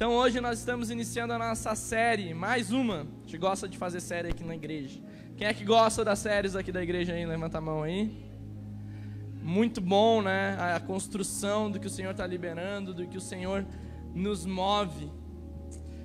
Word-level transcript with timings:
Então 0.00 0.14
hoje 0.14 0.40
nós 0.40 0.58
estamos 0.58 0.90
iniciando 0.90 1.34
a 1.34 1.38
nossa 1.38 1.74
série, 1.74 2.32
mais 2.32 2.72
uma. 2.72 3.00
A 3.00 3.20
gente 3.26 3.36
gosta 3.36 3.68
de 3.68 3.76
fazer 3.76 4.00
série 4.00 4.30
aqui 4.30 4.42
na 4.42 4.54
igreja. 4.54 4.98
Quem 5.36 5.46
é 5.46 5.52
que 5.52 5.62
gosta 5.62 6.02
das 6.02 6.20
séries 6.20 6.56
aqui 6.56 6.72
da 6.72 6.82
igreja 6.82 7.12
aí? 7.12 7.26
Levanta 7.26 7.58
a 7.58 7.60
mão 7.60 7.82
aí. 7.82 8.10
Muito 9.42 9.78
bom, 9.78 10.22
né? 10.22 10.56
A 10.58 10.80
construção 10.80 11.70
do 11.70 11.78
que 11.78 11.86
o 11.86 11.90
Senhor 11.90 12.12
está 12.12 12.26
liberando, 12.26 12.94
do 12.94 13.06
que 13.06 13.18
o 13.18 13.20
Senhor 13.20 13.66
nos 14.14 14.46
move. 14.46 15.12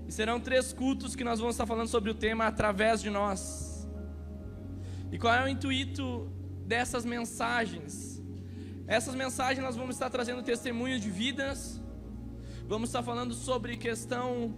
E 0.06 0.12
serão 0.12 0.42
três 0.42 0.74
cultos 0.74 1.16
que 1.16 1.24
nós 1.24 1.40
vamos 1.40 1.56
estar 1.56 1.66
falando 1.66 1.88
sobre 1.88 2.12
o 2.12 2.14
tema 2.14 2.48
através 2.48 3.02
de 3.02 3.10
nós. 3.10 3.88
E 5.10 5.18
qual 5.18 5.34
é 5.34 5.42
o 5.42 5.48
intuito 5.48 6.30
dessas 6.68 7.06
mensagens? 7.06 8.22
Essas 8.88 9.16
mensagens 9.16 9.66
nós 9.66 9.78
vamos 9.78 9.96
estar 9.96 10.10
trazendo 10.10 10.44
testemunhos 10.44 11.00
de 11.00 11.10
vidas, 11.10 11.82
vamos 12.68 12.90
estar 12.90 13.04
falando 13.04 13.34
sobre 13.34 13.78
questão 13.78 14.54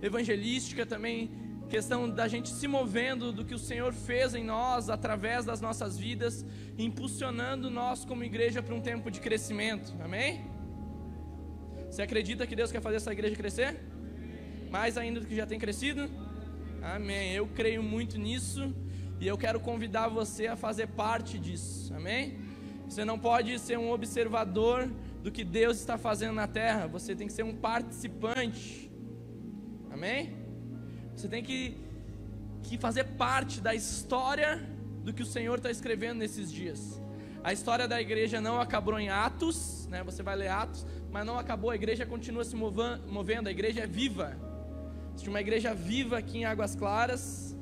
evangelística 0.00 0.86
também, 0.86 1.30
questão 1.68 2.08
da 2.08 2.26
gente 2.26 2.48
se 2.48 2.66
movendo 2.66 3.32
do 3.32 3.44
que 3.44 3.54
o 3.54 3.58
Senhor 3.58 3.92
fez 3.92 4.34
em 4.34 4.44
nós 4.44 4.88
através 4.88 5.44
das 5.44 5.60
nossas 5.60 5.98
vidas, 5.98 6.44
impulsionando 6.78 7.70
nós 7.70 8.04
como 8.04 8.24
igreja 8.24 8.62
para 8.62 8.74
um 8.74 8.80
tempo 8.80 9.10
de 9.10 9.20
crescimento. 9.20 9.92
Amém? 10.02 10.44
Você 11.90 12.02
acredita 12.02 12.46
que 12.46 12.56
Deus 12.56 12.72
quer 12.72 12.80
fazer 12.80 12.96
essa 12.96 13.12
igreja 13.12 13.36
crescer? 13.36 13.80
Mais 14.70 14.96
ainda 14.96 15.20
do 15.20 15.26
que 15.26 15.36
já 15.36 15.46
tem 15.46 15.58
crescido? 15.58 16.10
Amém. 16.82 17.32
Eu 17.32 17.46
creio 17.46 17.82
muito 17.82 18.18
nisso 18.18 18.74
e 19.20 19.26
eu 19.26 19.36
quero 19.36 19.60
convidar 19.60 20.08
você 20.08 20.46
a 20.46 20.56
fazer 20.56 20.88
parte 20.88 21.38
disso. 21.38 21.94
Amém? 21.94 22.38
Você 22.88 23.04
não 23.04 23.18
pode 23.18 23.58
ser 23.58 23.78
um 23.78 23.90
observador 23.92 24.90
do 25.22 25.30
que 25.30 25.44
Deus 25.44 25.78
está 25.78 25.96
fazendo 25.96 26.34
na 26.34 26.48
terra, 26.48 26.86
você 26.86 27.14
tem 27.14 27.28
que 27.28 27.32
ser 27.32 27.44
um 27.44 27.54
participante. 27.54 28.90
Amém? 29.90 30.36
Você 31.14 31.28
tem 31.28 31.44
que, 31.44 31.76
que 32.62 32.76
fazer 32.76 33.04
parte 33.04 33.60
da 33.60 33.74
história 33.74 34.60
do 35.04 35.12
que 35.12 35.22
o 35.22 35.26
Senhor 35.26 35.58
está 35.58 35.70
escrevendo 35.70 36.18
nesses 36.18 36.50
dias. 36.50 37.00
A 37.44 37.52
história 37.52 37.86
da 37.86 38.00
igreja 38.00 38.40
não 38.40 38.60
acabou 38.60 38.98
em 38.98 39.10
Atos, 39.10 39.86
né? 39.88 40.02
Você 40.04 40.22
vai 40.22 40.36
ler 40.36 40.48
Atos, 40.48 40.86
mas 41.10 41.26
não 41.26 41.38
acabou. 41.38 41.70
A 41.70 41.74
igreja 41.74 42.06
continua 42.06 42.44
se 42.44 42.56
movendo. 42.56 43.48
A 43.48 43.50
igreja 43.50 43.80
é 43.80 43.86
viva. 43.86 44.36
Existe 45.12 45.28
uma 45.28 45.40
igreja 45.40 45.74
viva 45.74 46.18
aqui 46.18 46.38
em 46.38 46.44
Águas 46.44 46.74
Claras. 46.74 47.56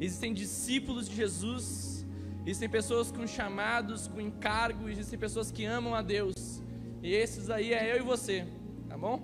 Existem 0.00 0.32
discípulos 0.34 1.08
de 1.08 1.14
Jesus. 1.14 2.06
Existem 2.44 2.68
pessoas 2.68 3.12
com 3.12 3.26
chamados, 3.26 4.08
com 4.08 4.20
encargo. 4.20 4.88
Existem 4.88 5.18
pessoas 5.18 5.50
que 5.50 5.64
amam 5.64 5.94
a 5.94 6.02
Deus. 6.02 6.62
E 7.02 7.12
esses 7.14 7.50
aí 7.50 7.74
é 7.74 7.92
eu 7.92 7.96
e 7.96 8.02
você, 8.02 8.46
tá 8.88 8.96
bom? 8.96 9.20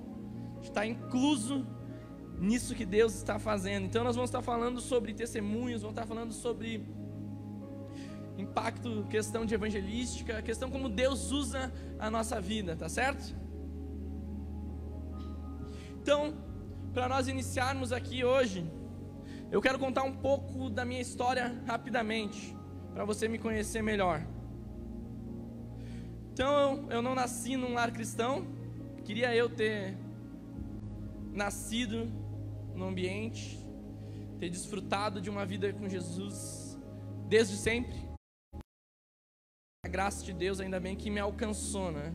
Está 0.61 0.84
incluso 0.84 1.65
nisso 2.39 2.75
que 2.75 2.84
Deus 2.84 3.15
está 3.15 3.39
fazendo. 3.39 3.87
Então 3.87 4.03
nós 4.03 4.17
vamos 4.17 4.31
estar 4.31 4.43
falando 4.43 4.81
sobre 4.81 5.15
testemunhos, 5.15 5.83
vamos 5.83 5.97
estar 5.97 6.06
falando 6.06 6.33
sobre 6.33 6.84
impacto, 8.37 9.06
questão 9.09 9.45
de 9.45 9.55
evangelística, 9.55 10.43
questão 10.43 10.71
como 10.71 10.89
Deus 10.89 11.31
usa 11.31 11.73
a 11.99 12.11
nossa 12.11 12.41
vida, 12.41 12.77
tá 12.77 12.89
certo? 12.89 13.34
Então, 16.01 16.34
para 16.95 17.09
nós 17.09 17.29
iniciarmos 17.29 17.93
aqui 17.93 18.25
hoje, 18.25 18.65
eu 19.51 19.61
quero 19.61 19.79
contar 19.79 20.05
um 20.05 20.15
pouco 20.15 20.71
da 20.71 20.84
minha 20.84 21.01
história 21.01 21.62
rapidamente, 21.67 22.56
para 22.95 23.05
você 23.05 23.29
me 23.29 23.39
conhecer 23.39 23.83
melhor. 23.83 24.25
Então, 26.39 26.86
eu 26.89 27.03
não 27.03 27.17
nasci 27.17 27.56
num 27.56 27.75
lar 27.75 27.91
cristão, 27.91 28.47
queria 29.05 29.34
eu 29.34 29.50
ter 29.50 29.98
nascido 31.33 32.05
no 32.77 32.86
ambiente, 32.86 33.58
ter 34.39 34.48
desfrutado 34.48 35.20
de 35.20 35.28
uma 35.28 35.44
vida 35.44 35.72
com 35.72 35.89
Jesus 35.89 36.78
desde 37.27 37.56
sempre. 37.56 37.98
A 39.84 39.88
graça 39.88 40.25
de 40.25 40.32
Deus 40.32 40.60
ainda 40.60 40.78
bem 40.78 40.94
que 40.94 41.10
me 41.10 41.19
alcançou, 41.19 41.91
né? 41.91 42.15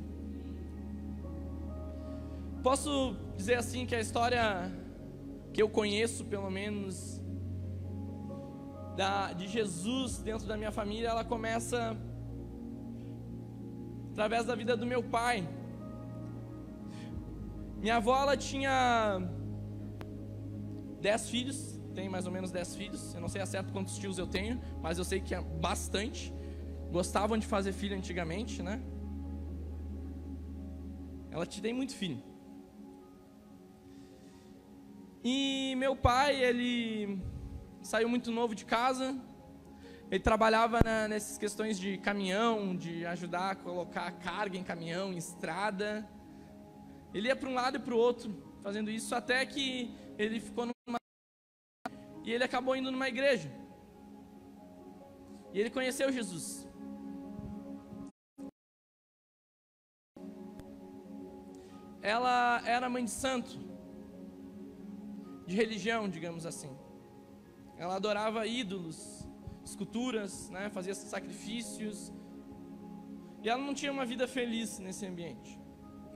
Posso 2.63 3.17
dizer 3.35 3.56
assim 3.56 3.85
que 3.85 3.94
a 3.94 4.00
história 4.00 4.72
que 5.51 5.62
eu 5.62 5.67
conheço, 5.67 6.23
pelo 6.23 6.50
menos, 6.50 7.22
da, 8.95 9.33
de 9.33 9.50
Jesus 9.50 10.19
dentro 10.19 10.47
da 10.47 10.56
minha 10.56 10.72
família, 10.72 11.09
ela 11.09 11.25
começa 11.25 11.97
através 14.13 14.46
da 14.46 14.56
vida 14.56 14.78
do 14.78 14.85
meu 14.85 15.03
pai. 15.03 15.47
Minha 17.81 17.97
avó 17.97 18.16
ela 18.22 18.38
tinha 18.38 19.19
dez 21.01 21.29
filhos, 21.29 21.57
tem 21.94 22.07
mais 22.07 22.25
ou 22.25 22.31
menos 22.31 22.51
dez 22.51 22.75
filhos. 22.75 23.13
Eu 23.16 23.19
não 23.19 23.28
sei 23.28 23.41
a 23.41 23.46
certo 23.46 23.74
quantos 23.74 23.97
tios 23.97 24.18
eu 24.18 24.28
tenho, 24.28 24.62
mas 24.81 24.97
eu 24.97 25.03
sei 25.03 25.19
que 25.19 25.35
é 25.35 25.41
bastante 25.41 26.34
gostavam 26.97 27.38
de 27.40 27.47
fazer 27.47 27.74
filho 27.74 27.97
antigamente, 27.97 28.62
né? 28.62 28.75
Ela 31.31 31.45
te 31.51 31.59
tem 31.59 31.74
muito 31.74 31.95
filho. 31.95 32.22
E 35.24 35.74
meu 35.84 35.95
pai, 35.95 36.35
ele 36.50 37.19
saiu 37.81 38.07
muito 38.07 38.30
novo 38.31 38.53
de 38.53 38.63
casa. 38.63 39.07
Ele 40.13 40.19
trabalhava 40.19 40.79
na, 40.85 41.07
nessas 41.07 41.40
questões 41.40 41.79
de 41.79 41.97
caminhão, 41.97 42.75
de 42.78 43.03
ajudar 43.07 43.50
a 43.50 43.56
colocar 43.56 44.12
carga 44.12 44.56
em 44.56 44.63
caminhão, 44.63 45.12
em 45.12 45.18
estrada. 45.18 46.07
Ele 47.12 47.29
ia 47.29 47.35
para 47.35 47.50
um 47.50 47.56
lado 47.56 47.78
e 47.78 47.79
para 47.79 47.96
o 47.96 47.97
outro, 47.97 48.31
fazendo 48.62 48.91
isso 48.91 49.16
até 49.16 49.44
que 49.44 49.91
ele 50.16 50.40
ficou 50.40 50.68
numa 50.68 51.00
e 52.24 52.31
ele 52.31 52.44
acabou 52.44 52.75
indo 52.75 52.91
numa 52.91 53.09
igreja. 53.09 53.51
E 55.51 55.59
ele 55.59 55.72
conheceu 55.72 56.12
Jesus. 56.12 56.68
ela 62.03 62.62
era 62.66 62.90
mãe 62.90 63.06
de 63.06 63.12
santo, 63.12 63.57
de 65.47 65.56
religião, 65.56 66.09
digamos 66.09 66.45
assim. 66.45 66.78
Ela 67.78 67.95
adorava 67.95 68.45
ídolos, 68.45 69.22
esculturas, 69.63 70.50
né, 70.50 70.69
fazia 70.69 70.94
sacrifícios. 70.94 72.12
E 73.41 73.50
ela 73.50 73.62
não 73.62 73.74
tinha 73.74 73.91
uma 73.91 74.06
vida 74.06 74.28
feliz 74.28 74.79
nesse 74.79 75.06
ambiente. 75.06 75.59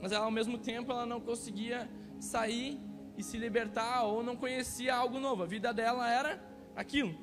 Mas 0.00 0.12
ela, 0.12 0.24
ao 0.24 0.30
mesmo 0.30 0.58
tempo, 0.58 0.92
ela 0.92 1.04
não 1.04 1.20
conseguia 1.20 1.90
sair 2.20 2.80
e 3.16 3.22
se 3.22 3.36
libertar 3.36 4.04
ou 4.04 4.22
não 4.22 4.36
conhecia 4.36 4.94
algo 4.94 5.18
novo. 5.18 5.42
A 5.42 5.46
vida 5.46 5.72
dela 5.74 6.08
era 6.08 6.42
aquilo. 6.76 7.14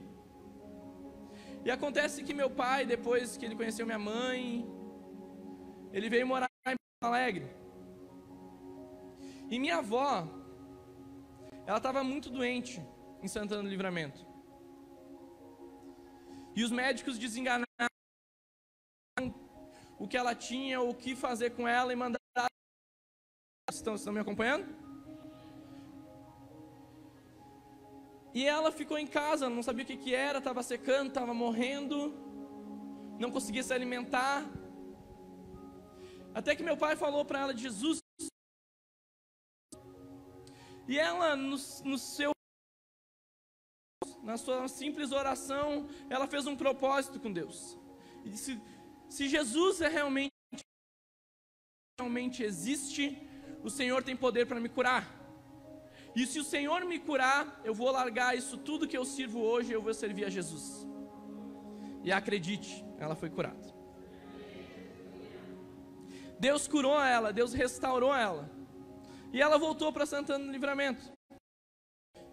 E 1.63 1.72
acontece 1.72 2.24
que 2.24 2.34
meu 2.34 2.50
pai, 2.50 2.86
depois 2.86 3.38
que 3.38 3.46
ele 3.46 3.56
conheceu 3.56 3.86
minha 3.86 3.97
mãe, 3.97 4.68
ele 5.92 6.09
veio 6.09 6.28
morar 6.28 6.50
em 6.68 6.75
Porto 6.75 7.12
Alegre. 7.12 7.47
E 9.50 9.57
minha 9.57 9.78
avó, 9.78 10.28
ela 11.66 11.78
estava 11.78 12.03
muito 12.03 12.30
doente 12.30 12.80
em 13.24 13.28
Santana 13.28 13.63
do 13.63 13.69
Livramento. 13.69 14.34
E 16.56 16.64
os 16.64 16.72
médicos 16.72 17.18
desenganaram 17.18 17.66
o 20.00 20.08
que 20.08 20.18
ela 20.18 20.34
tinha, 20.34 20.82
o 20.82 20.94
que 20.94 21.16
fazer 21.16 21.52
com 21.52 21.68
ela 21.68 21.92
e 21.92 21.96
mandaram. 21.96 22.20
Estão, 23.70 23.96
estão 23.96 24.14
me 24.14 24.20
acompanhando? 24.20 24.66
E 28.34 28.46
ela 28.46 28.72
ficou 28.72 28.98
em 28.98 29.08
casa, 29.08 29.50
não 29.50 29.64
sabia 29.64 29.84
o 29.84 29.88
que, 29.88 29.98
que 29.98 30.14
era, 30.14 30.40
estava 30.40 30.62
secando, 30.62 31.08
estava 31.08 31.34
morrendo, 31.34 32.14
não 33.18 33.32
conseguia 33.32 33.64
se 33.64 33.74
alimentar. 33.74 34.46
Até 36.34 36.56
que 36.56 36.64
meu 36.64 36.76
pai 36.76 36.98
falou 36.98 37.24
para 37.24 37.40
ela 37.40 37.56
Jesus. 37.56 38.00
E 40.88 41.00
ela, 41.00 41.36
no, 41.36 41.58
no 41.84 41.98
seu 41.98 42.35
na 44.25 44.38
sua 44.38 44.68
simples 44.68 45.12
oração, 45.12 45.88
ela 46.10 46.27
fez 46.27 46.48
um 46.48 46.56
propósito 46.56 47.19
com 47.19 47.31
Deus. 47.31 47.77
E 48.25 48.30
disse: 48.30 48.60
se 49.07 49.30
Jesus 49.30 49.81
é 49.81 49.88
realmente 49.88 50.33
realmente 51.98 52.44
existe, 52.44 53.18
o 53.63 53.69
Senhor 53.69 54.04
tem 54.04 54.18
poder 54.18 54.45
para 54.48 54.60
me 54.60 54.68
curar. 54.68 55.10
E 56.16 56.25
se 56.25 56.39
o 56.39 56.44
Senhor 56.44 56.83
me 56.86 57.00
curar, 57.00 57.62
eu 57.63 57.74
vou 57.74 57.89
largar 57.92 58.38
isso 58.38 58.57
tudo 58.57 58.88
que 58.88 58.98
eu 58.98 59.06
sirvo 59.06 59.39
hoje, 59.39 59.72
eu 59.72 59.81
vou 59.81 59.94
servir 59.94 60.25
a 60.25 60.30
Jesus. 60.30 60.86
E 62.04 62.12
acredite, 62.12 62.83
ela 62.98 63.16
foi 63.16 63.30
curada. 63.30 63.74
Deus 66.39 66.68
curou 66.68 67.00
ela, 67.01 67.31
Deus 67.31 67.54
restaurou 67.54 68.13
ela. 68.13 68.50
E 69.31 69.42
ela 69.42 69.57
voltou 69.57 69.92
para 69.94 70.06
Santana 70.06 70.45
do 70.45 70.51
Livramento. 70.51 71.14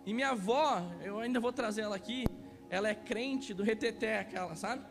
E 0.05 0.13
minha 0.13 0.31
avó, 0.31 0.83
eu 1.01 1.21
ainda 1.21 1.39
vou 1.39 1.53
trazer 1.53 1.83
ela 1.83 1.95
aqui, 1.95 2.25
ela 2.69 2.89
é 2.89 2.95
crente 2.95 3.55
do 3.55 3.63
reteté, 3.63 4.19
aquela, 4.19 4.57
sabe? 4.57 4.85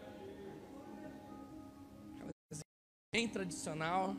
Bem 3.14 3.28
tradicional, 3.28 4.16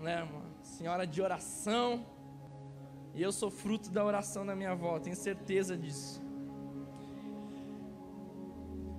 né? 0.00 0.24
uma 0.24 0.64
senhora 0.64 1.06
de 1.06 1.22
oração. 1.22 2.04
E 3.14 3.22
eu 3.22 3.30
sou 3.30 3.50
fruto 3.50 3.90
da 3.90 4.04
oração 4.04 4.44
da 4.44 4.56
minha 4.56 4.72
avó, 4.72 4.98
tenho 4.98 5.14
certeza 5.14 5.76
disso. 5.76 6.20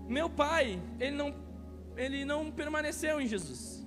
Meu 0.07 0.29
pai, 0.29 0.81
ele 0.99 1.15
não, 1.17 1.35
ele 1.97 2.23
não 2.23 2.51
permaneceu 2.51 3.19
em 3.19 3.27
Jesus. 3.27 3.85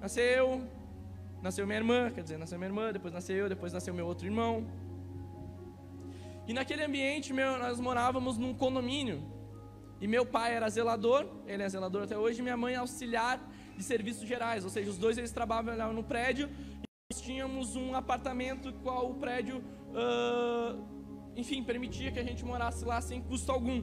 Nasceu, 0.00 0.66
nasceu 1.42 1.66
minha 1.66 1.78
irmã, 1.78 2.10
quer 2.10 2.22
dizer, 2.22 2.38
nasceu 2.38 2.58
minha 2.58 2.68
irmã, 2.68 2.92
depois 2.92 3.12
nasceu 3.12 3.36
eu, 3.36 3.48
depois 3.48 3.72
nasceu 3.72 3.94
meu 3.94 4.06
outro 4.06 4.26
irmão. 4.26 4.66
E 6.46 6.52
naquele 6.52 6.82
ambiente, 6.84 7.32
meu, 7.32 7.58
nós 7.58 7.78
morávamos 7.78 8.36
num 8.36 8.52
condomínio. 8.52 9.22
E 10.00 10.06
meu 10.06 10.24
pai 10.24 10.54
era 10.54 10.68
zelador, 10.68 11.26
ele 11.46 11.62
é 11.62 11.68
zelador 11.68 12.02
até 12.02 12.16
hoje, 12.16 12.40
e 12.40 12.42
minha 12.42 12.56
mãe 12.56 12.74
é 12.74 12.78
auxiliar 12.78 13.38
de 13.76 13.82
serviços 13.82 14.26
gerais, 14.26 14.64
ou 14.64 14.70
seja, 14.70 14.90
os 14.90 14.98
dois 14.98 15.16
eles 15.18 15.32
trabalhavam 15.32 15.94
no 15.94 16.02
prédio 16.02 16.48
e 16.48 17.12
nós 17.12 17.20
tínhamos 17.20 17.76
um 17.76 17.94
apartamento 17.94 18.72
qual 18.82 19.10
o 19.10 19.14
prédio, 19.14 19.58
uh, 19.58 20.72
enfim, 21.36 21.62
permitia 21.62 22.10
que 22.12 22.18
a 22.18 22.22
gente 22.22 22.44
morasse 22.44 22.84
lá 22.84 23.00
sem 23.00 23.22
custo 23.22 23.52
algum. 23.52 23.82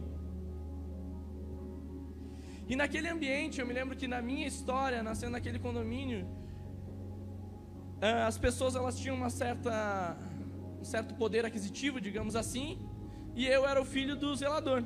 E 2.67 2.75
naquele 2.75 3.07
ambiente, 3.07 3.59
eu 3.59 3.65
me 3.65 3.73
lembro 3.73 3.95
que 3.95 4.07
na 4.07 4.21
minha 4.21 4.45
história, 4.45 5.01
nascendo 5.01 5.31
naquele 5.33 5.57
condomínio, 5.57 6.27
as 8.25 8.37
pessoas 8.37 8.75
elas 8.75 8.97
tinham 8.97 9.15
uma 9.15 9.29
certa, 9.29 10.17
um 10.79 10.83
certo 10.83 11.15
poder 11.15 11.45
aquisitivo, 11.45 11.99
digamos 11.99 12.35
assim, 12.35 12.79
e 13.35 13.45
eu 13.45 13.65
era 13.65 13.81
o 13.81 13.85
filho 13.85 14.15
do 14.15 14.35
zelador. 14.35 14.83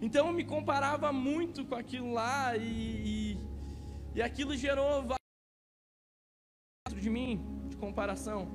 Então 0.00 0.26
eu 0.26 0.32
me 0.32 0.44
comparava 0.44 1.12
muito 1.12 1.64
com 1.64 1.74
aquilo 1.74 2.12
lá 2.12 2.56
e, 2.56 2.62
e, 2.62 3.38
e 4.14 4.22
aquilo 4.22 4.56
gerou 4.56 5.02
dentro 6.86 7.00
de 7.00 7.10
mim 7.10 7.66
de 7.68 7.76
comparação, 7.76 8.48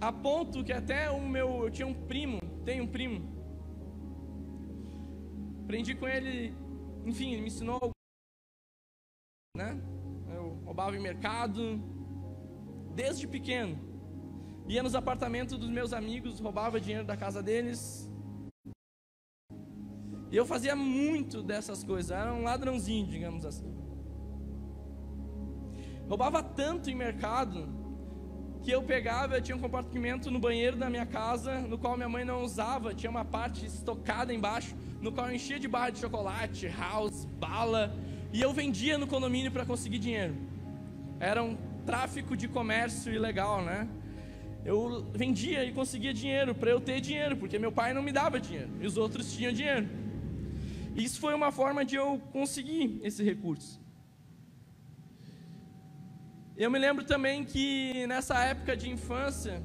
a 0.00 0.12
ponto 0.12 0.64
que 0.64 0.72
até 0.72 1.10
o 1.10 1.20
meu 1.20 1.64
eu 1.64 1.70
tinha 1.70 1.86
um 1.86 1.94
primo, 1.94 2.40
tenho 2.64 2.84
um 2.84 2.88
primo, 2.88 3.22
aprendi 5.62 5.94
com 5.94 6.08
ele 6.08 6.54
enfim, 7.04 7.32
ele 7.32 7.42
me 7.42 7.48
ensinou, 7.48 7.90
né? 9.56 9.78
Eu 10.34 10.58
roubava 10.64 10.96
em 10.96 11.00
mercado, 11.00 11.78
desde 12.94 13.26
pequeno. 13.26 13.78
Ia 14.68 14.82
nos 14.82 14.94
apartamentos 14.94 15.58
dos 15.58 15.68
meus 15.68 15.92
amigos, 15.92 16.40
roubava 16.40 16.80
dinheiro 16.80 17.04
da 17.04 17.16
casa 17.16 17.42
deles. 17.42 18.10
E 20.30 20.36
eu 20.36 20.46
fazia 20.46 20.74
muito 20.74 21.42
dessas 21.42 21.84
coisas, 21.84 22.10
era 22.10 22.32
um 22.32 22.42
ladrãozinho, 22.42 23.06
digamos 23.06 23.44
assim. 23.44 23.72
Roubava 26.08 26.42
tanto 26.42 26.90
em 26.90 26.94
mercado 26.94 27.68
que 28.62 28.70
eu 28.70 28.82
pegava, 28.82 29.36
eu 29.36 29.42
tinha 29.42 29.56
um 29.56 29.60
compartimento 29.60 30.30
no 30.30 30.38
banheiro 30.38 30.76
da 30.76 30.88
minha 30.88 31.04
casa, 31.04 31.60
no 31.60 31.76
qual 31.76 31.96
minha 31.96 32.08
mãe 32.08 32.24
não 32.24 32.42
usava, 32.42 32.94
tinha 32.94 33.10
uma 33.10 33.24
parte 33.24 33.66
estocada 33.66 34.32
embaixo 34.32 34.74
no 35.02 35.12
qual 35.12 35.28
eu 35.28 35.34
enchia 35.34 35.60
de 35.60 35.68
barra 35.68 35.90
de 35.90 35.98
chocolate, 35.98 36.66
house, 36.68 37.26
bala, 37.38 37.94
e 38.32 38.40
eu 38.40 38.52
vendia 38.54 38.96
no 38.96 39.06
condomínio 39.06 39.52
para 39.52 39.66
conseguir 39.66 39.98
dinheiro. 39.98 40.34
Era 41.20 41.42
um 41.42 41.56
tráfico 41.84 42.36
de 42.36 42.48
comércio 42.48 43.12
ilegal, 43.12 43.62
né? 43.62 43.88
Eu 44.64 45.06
vendia 45.12 45.64
e 45.64 45.72
conseguia 45.72 46.14
dinheiro 46.14 46.54
para 46.54 46.70
eu 46.70 46.80
ter 46.80 47.00
dinheiro, 47.00 47.36
porque 47.36 47.58
meu 47.58 47.70
pai 47.70 47.92
não 47.92 48.02
me 48.02 48.12
dava 48.12 48.40
dinheiro 48.40 48.70
e 48.80 48.86
os 48.86 48.96
outros 48.96 49.32
tinham 49.34 49.52
dinheiro. 49.52 49.88
Isso 50.96 51.20
foi 51.20 51.34
uma 51.34 51.50
forma 51.52 51.84
de 51.84 51.96
eu 51.96 52.18
conseguir 52.32 53.00
esse 53.02 53.22
recurso. 53.22 53.80
Eu 56.56 56.70
me 56.70 56.78
lembro 56.78 57.04
também 57.04 57.44
que 57.44 58.06
nessa 58.06 58.42
época 58.42 58.76
de 58.76 58.88
infância, 58.88 59.62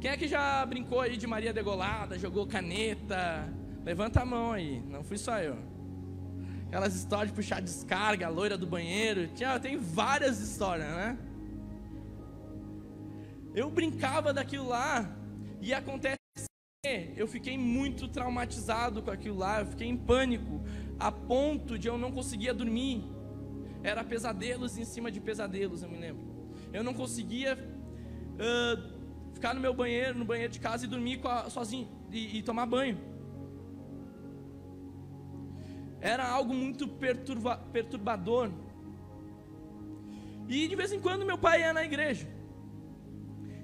quem 0.00 0.10
é 0.10 0.16
que 0.16 0.26
já 0.26 0.64
brincou 0.66 1.00
aí 1.00 1.16
de 1.16 1.26
Maria 1.26 1.52
Degolada, 1.52 2.18
jogou 2.18 2.46
caneta, 2.46 3.48
Levanta 3.84 4.20
a 4.20 4.24
mão 4.26 4.52
aí, 4.52 4.82
não 4.88 5.02
fui 5.02 5.16
só 5.16 5.38
eu. 5.38 5.56
Aquelas 6.70 6.94
histórias 6.94 7.30
de 7.30 7.34
puxar 7.34 7.60
descarga, 7.60 8.26
a 8.26 8.28
loira 8.28 8.56
do 8.56 8.64
banheiro. 8.64 9.26
Tinha, 9.34 9.58
tem 9.58 9.76
várias 9.76 10.38
histórias, 10.38 10.86
né? 10.86 11.18
Eu 13.52 13.68
brincava 13.68 14.32
daquilo 14.32 14.68
lá 14.68 15.10
e 15.60 15.74
acontece 15.74 16.20
eu 17.16 17.26
fiquei 17.26 17.58
muito 17.58 18.06
traumatizado 18.06 19.02
com 19.02 19.10
aquilo 19.10 19.36
lá, 19.36 19.60
eu 19.60 19.66
fiquei 19.66 19.88
em 19.88 19.96
pânico, 19.96 20.62
a 20.96 21.10
ponto 21.10 21.76
de 21.76 21.88
eu 21.88 21.98
não 21.98 22.12
conseguia 22.12 22.54
dormir. 22.54 23.04
Era 23.82 24.04
pesadelos 24.04 24.78
em 24.78 24.84
cima 24.84 25.10
de 25.10 25.20
pesadelos, 25.20 25.82
eu 25.82 25.88
me 25.90 25.98
lembro. 25.98 26.22
Eu 26.72 26.84
não 26.84 26.94
conseguia 26.94 27.58
uh, 27.58 29.32
ficar 29.34 29.54
no 29.54 29.60
meu 29.60 29.74
banheiro, 29.74 30.16
no 30.16 30.24
banheiro 30.24 30.52
de 30.52 30.60
casa 30.60 30.84
e 30.84 30.88
dormir 30.88 31.20
a, 31.24 31.50
sozinho 31.50 31.88
e, 32.12 32.38
e 32.38 32.42
tomar 32.44 32.64
banho 32.66 33.09
era 36.00 36.26
algo 36.26 36.54
muito 36.54 36.88
perturba, 36.88 37.56
perturbador. 37.72 38.50
E 40.48 40.66
de 40.66 40.74
vez 40.74 40.92
em 40.92 41.00
quando 41.00 41.24
meu 41.24 41.38
pai 41.38 41.60
ia 41.60 41.72
na 41.72 41.84
igreja. 41.84 42.26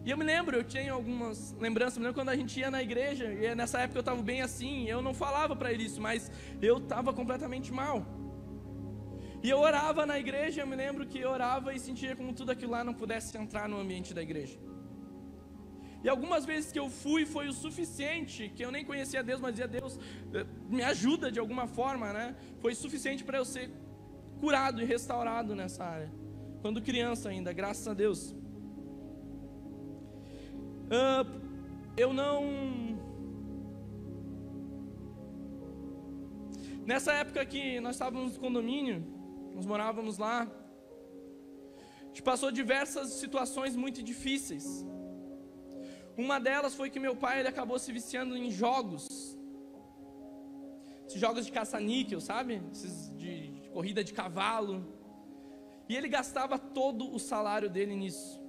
E 0.04 0.10
eu 0.10 0.16
me 0.16 0.24
lembro, 0.24 0.56
eu 0.56 0.62
tinha 0.62 0.92
algumas 0.92 1.52
lembranças, 1.58 1.98
me 1.98 2.04
lembro 2.04 2.14
quando 2.20 2.28
a 2.28 2.36
gente 2.36 2.60
ia 2.60 2.70
na 2.70 2.80
igreja, 2.80 3.24
e 3.24 3.54
nessa 3.56 3.80
época 3.80 3.98
eu 3.98 4.00
estava 4.00 4.22
bem 4.22 4.40
assim, 4.40 4.86
eu 4.86 5.02
não 5.02 5.12
falava 5.12 5.56
para 5.56 5.72
ele 5.72 5.84
isso, 5.84 6.00
mas 6.00 6.30
eu 6.62 6.76
estava 6.76 7.12
completamente 7.12 7.72
mal. 7.72 8.06
E 9.42 9.50
eu 9.50 9.58
orava 9.58 10.06
na 10.06 10.16
igreja, 10.16 10.60
eu 10.60 10.66
me 10.66 10.76
lembro 10.76 11.06
que 11.06 11.18
eu 11.18 11.30
orava 11.30 11.74
e 11.74 11.80
sentia 11.80 12.14
como 12.14 12.32
tudo 12.32 12.52
aquilo 12.52 12.70
lá 12.72 12.84
não 12.84 12.94
pudesse 12.94 13.36
entrar 13.36 13.68
no 13.68 13.80
ambiente 13.80 14.14
da 14.14 14.22
igreja. 14.22 14.56
E 16.06 16.08
algumas 16.08 16.44
vezes 16.50 16.70
que 16.70 16.78
eu 16.78 16.88
fui 16.88 17.22
foi 17.26 17.48
o 17.48 17.52
suficiente, 17.52 18.48
que 18.54 18.64
eu 18.64 18.70
nem 18.70 18.84
conhecia 18.84 19.24
Deus, 19.24 19.40
mas 19.40 19.50
dizia 19.54 19.66
Deus, 19.66 19.98
eh, 20.32 20.46
me 20.68 20.84
ajuda 20.84 21.32
de 21.32 21.40
alguma 21.40 21.66
forma, 21.66 22.12
né? 22.12 22.26
Foi 22.60 22.72
suficiente 22.76 23.24
para 23.24 23.38
eu 23.38 23.44
ser 23.44 23.72
curado 24.38 24.80
e 24.80 24.84
restaurado 24.84 25.56
nessa 25.56 25.82
área. 25.82 26.08
Quando 26.62 26.80
criança 26.80 27.28
ainda, 27.28 27.52
graças 27.52 27.88
a 27.88 27.92
Deus. 27.92 28.20
Uh, 30.96 31.26
eu 31.96 32.12
não. 32.12 32.40
Nessa 36.84 37.14
época 37.14 37.44
que 37.44 37.80
nós 37.80 37.96
estávamos 37.96 38.34
no 38.34 38.40
condomínio, 38.46 39.04
nós 39.56 39.66
morávamos 39.66 40.18
lá, 40.18 40.36
a 40.44 42.06
gente 42.06 42.22
passou 42.22 42.52
diversas 42.52 43.08
situações 43.24 43.74
muito 43.74 44.04
difíceis. 44.04 44.86
Uma 46.16 46.38
delas 46.40 46.74
foi 46.74 46.88
que 46.88 46.98
meu 46.98 47.14
pai 47.14 47.40
ele 47.40 47.48
acabou 47.48 47.78
se 47.78 47.92
viciando 47.92 48.36
em 48.36 48.50
jogos. 48.50 49.06
Esses 51.06 51.20
jogos 51.20 51.46
de 51.46 51.52
caça-níquel, 51.52 52.20
sabe? 52.20 52.62
Esses 52.72 53.14
de, 53.16 53.48
de 53.48 53.68
corrida 53.68 54.02
de 54.02 54.12
cavalo. 54.12 54.84
E 55.88 55.94
ele 55.94 56.08
gastava 56.08 56.58
todo 56.58 57.14
o 57.14 57.18
salário 57.18 57.68
dele 57.68 57.94
nisso. 57.94 58.40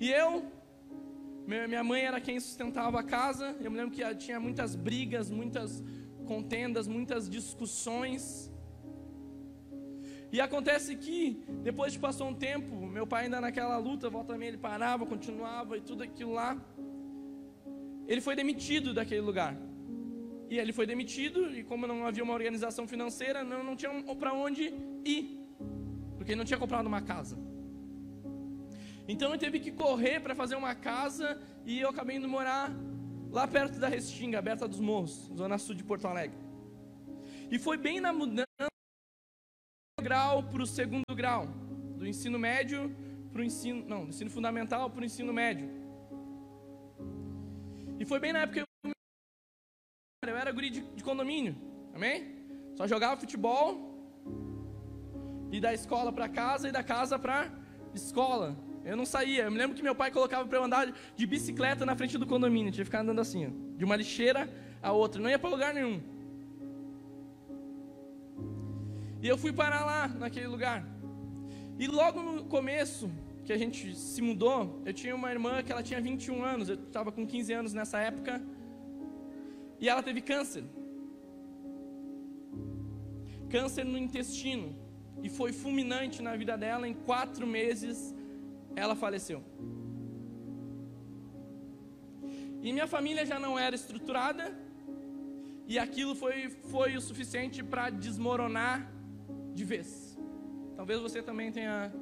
E 0.00 0.10
eu, 0.10 0.44
minha 1.46 1.84
mãe 1.84 2.02
era 2.02 2.20
quem 2.20 2.38
sustentava 2.40 3.00
a 3.00 3.02
casa. 3.02 3.56
Eu 3.60 3.70
me 3.70 3.76
lembro 3.76 3.94
que 3.94 4.02
tinha 4.16 4.40
muitas 4.40 4.74
brigas, 4.74 5.30
muitas 5.30 5.82
contendas, 6.26 6.86
muitas 6.86 7.28
discussões. 7.28 8.52
E 10.34 10.40
acontece 10.40 10.96
que, 10.96 11.44
depois 11.62 11.92
de 11.92 11.98
passou 12.00 12.26
um 12.26 12.34
tempo, 12.34 12.74
meu 12.88 13.06
pai 13.06 13.26
ainda 13.26 13.40
naquela 13.40 13.76
luta, 13.76 14.10
volta 14.10 14.32
também 14.32 14.48
ele 14.48 14.58
parava, 14.58 15.06
continuava 15.06 15.78
e 15.78 15.80
tudo 15.80 16.02
aquilo 16.02 16.32
lá. 16.32 16.60
Ele 18.08 18.20
foi 18.20 18.34
demitido 18.34 18.92
daquele 18.92 19.20
lugar. 19.20 19.56
E 20.50 20.58
ele 20.58 20.72
foi 20.72 20.88
demitido, 20.88 21.56
e 21.56 21.62
como 21.62 21.86
não 21.86 22.04
havia 22.04 22.24
uma 22.24 22.34
organização 22.34 22.84
financeira, 22.84 23.44
não, 23.44 23.62
não 23.62 23.76
tinha 23.76 23.92
para 24.16 24.32
onde 24.34 24.74
ir. 25.04 25.38
Porque 26.16 26.32
ele 26.32 26.40
não 26.40 26.44
tinha 26.44 26.58
comprado 26.58 26.88
uma 26.88 27.00
casa. 27.00 27.38
Então 29.06 29.28
ele 29.28 29.38
teve 29.38 29.60
que 29.60 29.70
correr 29.70 30.18
para 30.18 30.34
fazer 30.34 30.56
uma 30.56 30.74
casa 30.74 31.40
e 31.64 31.80
eu 31.80 31.90
acabei 31.90 32.16
indo 32.16 32.28
morar 32.28 32.72
lá 33.30 33.46
perto 33.46 33.78
da 33.78 33.86
Restinga, 33.86 34.40
aberta 34.40 34.66
dos 34.66 34.80
Morros, 34.80 35.30
zona 35.32 35.58
sul 35.58 35.76
de 35.76 35.84
Porto 35.84 36.08
Alegre. 36.08 36.36
E 37.52 37.56
foi 37.56 37.76
bem 37.76 38.00
na 38.00 38.12
mudança 38.12 38.73
grau 40.04 40.42
para 40.42 40.62
o 40.62 40.66
segundo 40.66 41.14
grau, 41.16 41.46
do 41.98 42.06
ensino 42.06 42.38
médio 42.38 42.94
para 43.32 43.40
o 43.40 43.44
ensino, 43.44 43.82
não, 43.92 44.04
do 44.04 44.10
ensino 44.10 44.30
fundamental 44.30 44.90
para 44.90 45.00
o 45.00 45.04
ensino 45.04 45.32
médio. 45.32 45.66
E 47.98 48.04
foi 48.04 48.20
bem 48.20 48.32
na 48.34 48.40
época 48.40 48.60
que 48.60 48.90
eu, 48.90 48.92
eu 50.28 50.36
era 50.36 50.52
guri 50.52 50.68
de, 50.68 50.82
de 50.98 51.02
condomínio, 51.02 51.56
amém? 51.94 52.16
Só 52.76 52.86
jogava 52.86 53.20
futebol 53.24 53.68
e 55.50 55.58
da 55.58 55.72
escola 55.72 56.12
para 56.12 56.28
casa 56.28 56.68
e 56.68 56.72
da 56.72 56.82
casa 56.82 57.18
para 57.18 57.50
escola. 57.94 58.54
Eu 58.84 58.96
não 58.98 59.06
saía. 59.06 59.44
Eu 59.44 59.50
me 59.50 59.56
lembro 59.56 59.74
que 59.74 59.82
meu 59.82 59.94
pai 59.94 60.10
colocava 60.10 60.46
para 60.46 60.58
eu 60.58 60.64
andar 60.64 60.92
de 61.16 61.26
bicicleta 61.26 61.86
na 61.86 61.96
frente 61.96 62.18
do 62.18 62.26
condomínio. 62.26 62.70
tinha 62.70 62.84
que 62.84 62.90
ficar 62.90 63.00
andando 63.00 63.22
assim, 63.22 63.46
ó, 63.46 63.50
de 63.78 63.84
uma 63.84 63.96
lixeira 63.96 64.50
a 64.82 64.92
outra. 64.92 65.22
Não 65.22 65.30
ia 65.30 65.38
para 65.38 65.48
lugar 65.48 65.72
nenhum. 65.72 66.13
E 69.24 69.28
eu 69.32 69.38
fui 69.38 69.52
parar 69.54 69.86
lá, 69.86 70.06
naquele 70.06 70.46
lugar. 70.46 70.86
E 71.78 71.86
logo 71.86 72.22
no 72.22 72.44
começo, 72.44 73.10
que 73.46 73.54
a 73.54 73.56
gente 73.56 73.94
se 73.96 74.20
mudou, 74.20 74.82
eu 74.84 74.92
tinha 74.92 75.14
uma 75.16 75.30
irmã 75.30 75.62
que 75.62 75.72
ela 75.72 75.82
tinha 75.82 75.98
21 75.98 76.44
anos, 76.44 76.68
eu 76.68 76.74
estava 76.74 77.10
com 77.10 77.26
15 77.26 77.52
anos 77.54 77.72
nessa 77.72 77.98
época, 77.98 78.42
e 79.80 79.88
ela 79.88 80.02
teve 80.02 80.20
câncer. 80.20 80.64
Câncer 83.48 83.84
no 83.84 83.96
intestino. 83.96 84.76
E 85.22 85.30
foi 85.30 85.54
fulminante 85.54 86.20
na 86.20 86.36
vida 86.36 86.54
dela, 86.58 86.86
em 86.86 86.92
quatro 86.92 87.46
meses 87.46 88.14
ela 88.76 88.94
faleceu. 88.94 89.42
E 92.60 92.74
minha 92.74 92.86
família 92.86 93.24
já 93.24 93.38
não 93.38 93.58
era 93.58 93.74
estruturada, 93.74 94.54
e 95.66 95.78
aquilo 95.78 96.14
foi, 96.14 96.50
foi 96.74 96.94
o 96.94 97.00
suficiente 97.00 97.62
para 97.64 97.88
desmoronar 97.88 98.92
de 99.54 99.64
vez. 99.64 100.18
Talvez 100.76 101.00
você 101.00 101.22
também 101.22 101.52
tenha 101.52 101.92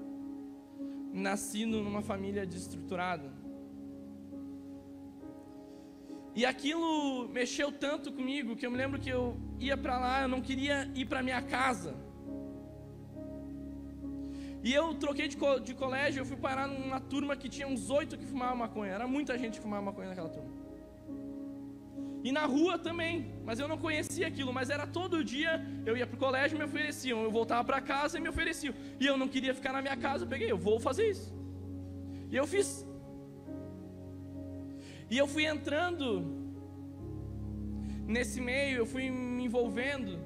nascido 1.13 1.83
numa 1.83 2.03
família 2.03 2.47
desestruturada. 2.47 3.31
E 6.35 6.47
aquilo 6.47 7.29
mexeu 7.29 7.71
tanto 7.71 8.11
comigo 8.11 8.57
que 8.57 8.65
eu 8.65 8.71
me 8.71 8.79
lembro 8.79 8.99
que 8.99 9.11
eu 9.11 9.37
ia 9.61 9.77
para 9.77 9.99
lá, 9.99 10.23
eu 10.23 10.29
não 10.29 10.41
queria 10.41 10.91
ir 10.95 11.05
para 11.05 11.23
minha 11.23 11.43
casa. 11.43 11.95
E 14.65 14.73
eu 14.73 14.95
troquei 14.95 15.29
de, 15.29 15.37
co 15.37 15.59
de 15.59 15.75
colégio, 15.75 16.21
eu 16.21 16.25
fui 16.25 16.37
parar 16.37 16.67
numa 16.69 17.01
turma 17.01 17.37
que 17.37 17.49
tinha 17.49 17.69
uns 17.69 17.91
oito 17.91 18.17
que 18.17 18.25
fumavam 18.25 18.57
maconha. 18.57 18.93
Era 18.93 19.07
muita 19.07 19.37
gente 19.37 19.55
que 19.59 19.61
fumava 19.61 19.83
maconha 19.83 20.09
naquela 20.09 20.31
turma. 20.31 20.62
E 22.25 22.31
na 22.31 22.45
rua 22.47 22.79
também, 22.79 23.33
mas 23.45 23.59
eu 23.59 23.67
não 23.67 23.77
conhecia 23.77 24.27
aquilo, 24.29 24.53
mas 24.53 24.71
era 24.71 24.87
todo 24.87 25.25
dia, 25.25 25.65
eu 25.85 25.97
ia 25.97 26.07
pro 26.07 26.17
colégio 26.17 26.55
e 26.55 26.59
me 26.59 26.65
ofereciam, 26.65 27.23
eu 27.23 27.31
voltava 27.31 27.65
para 27.65 27.81
casa 27.81 28.17
e 28.17 28.21
me 28.21 28.29
ofereciam. 28.29 28.75
E 29.01 29.07
eu 29.07 29.17
não 29.17 29.27
queria 29.27 29.55
ficar 29.55 29.73
na 29.73 29.83
minha 29.83 29.97
casa, 29.97 30.25
eu 30.25 30.29
peguei, 30.29 30.51
eu 30.51 30.59
vou 30.59 30.79
fazer 30.79 31.11
isso. 31.11 31.35
E 32.31 32.37
eu 32.37 32.47
fiz. 32.47 32.87
E 35.11 35.19
eu 35.19 35.27
fui 35.27 35.45
entrando 35.45 36.07
nesse 38.07 38.41
meio, 38.41 38.79
eu 38.79 38.87
fui 38.87 39.11
me 39.11 39.45
envolvendo 39.45 40.19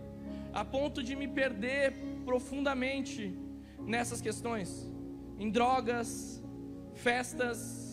a 0.53 0.65
ponto 0.65 1.03
de 1.03 1.17
me 1.17 1.29
perder 1.29 1.95
profundamente 2.25 3.39
nessas 3.81 4.21
questões, 4.21 4.91
em 5.39 5.51
drogas, 5.51 6.43
festas, 6.95 7.86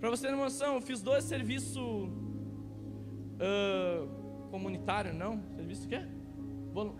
para 0.00 0.08
você 0.08 0.26
ter 0.26 0.34
uma 0.34 0.44
noção, 0.44 0.76
eu 0.76 0.80
fiz 0.80 1.02
dois 1.02 1.24
serviços 1.24 1.76
uh, 3.38 4.08
comunitário, 4.50 5.12
não? 5.12 5.42
Serviço 5.54 5.84
o 5.86 5.88
quê? 5.88 6.00
Vol 6.72 6.96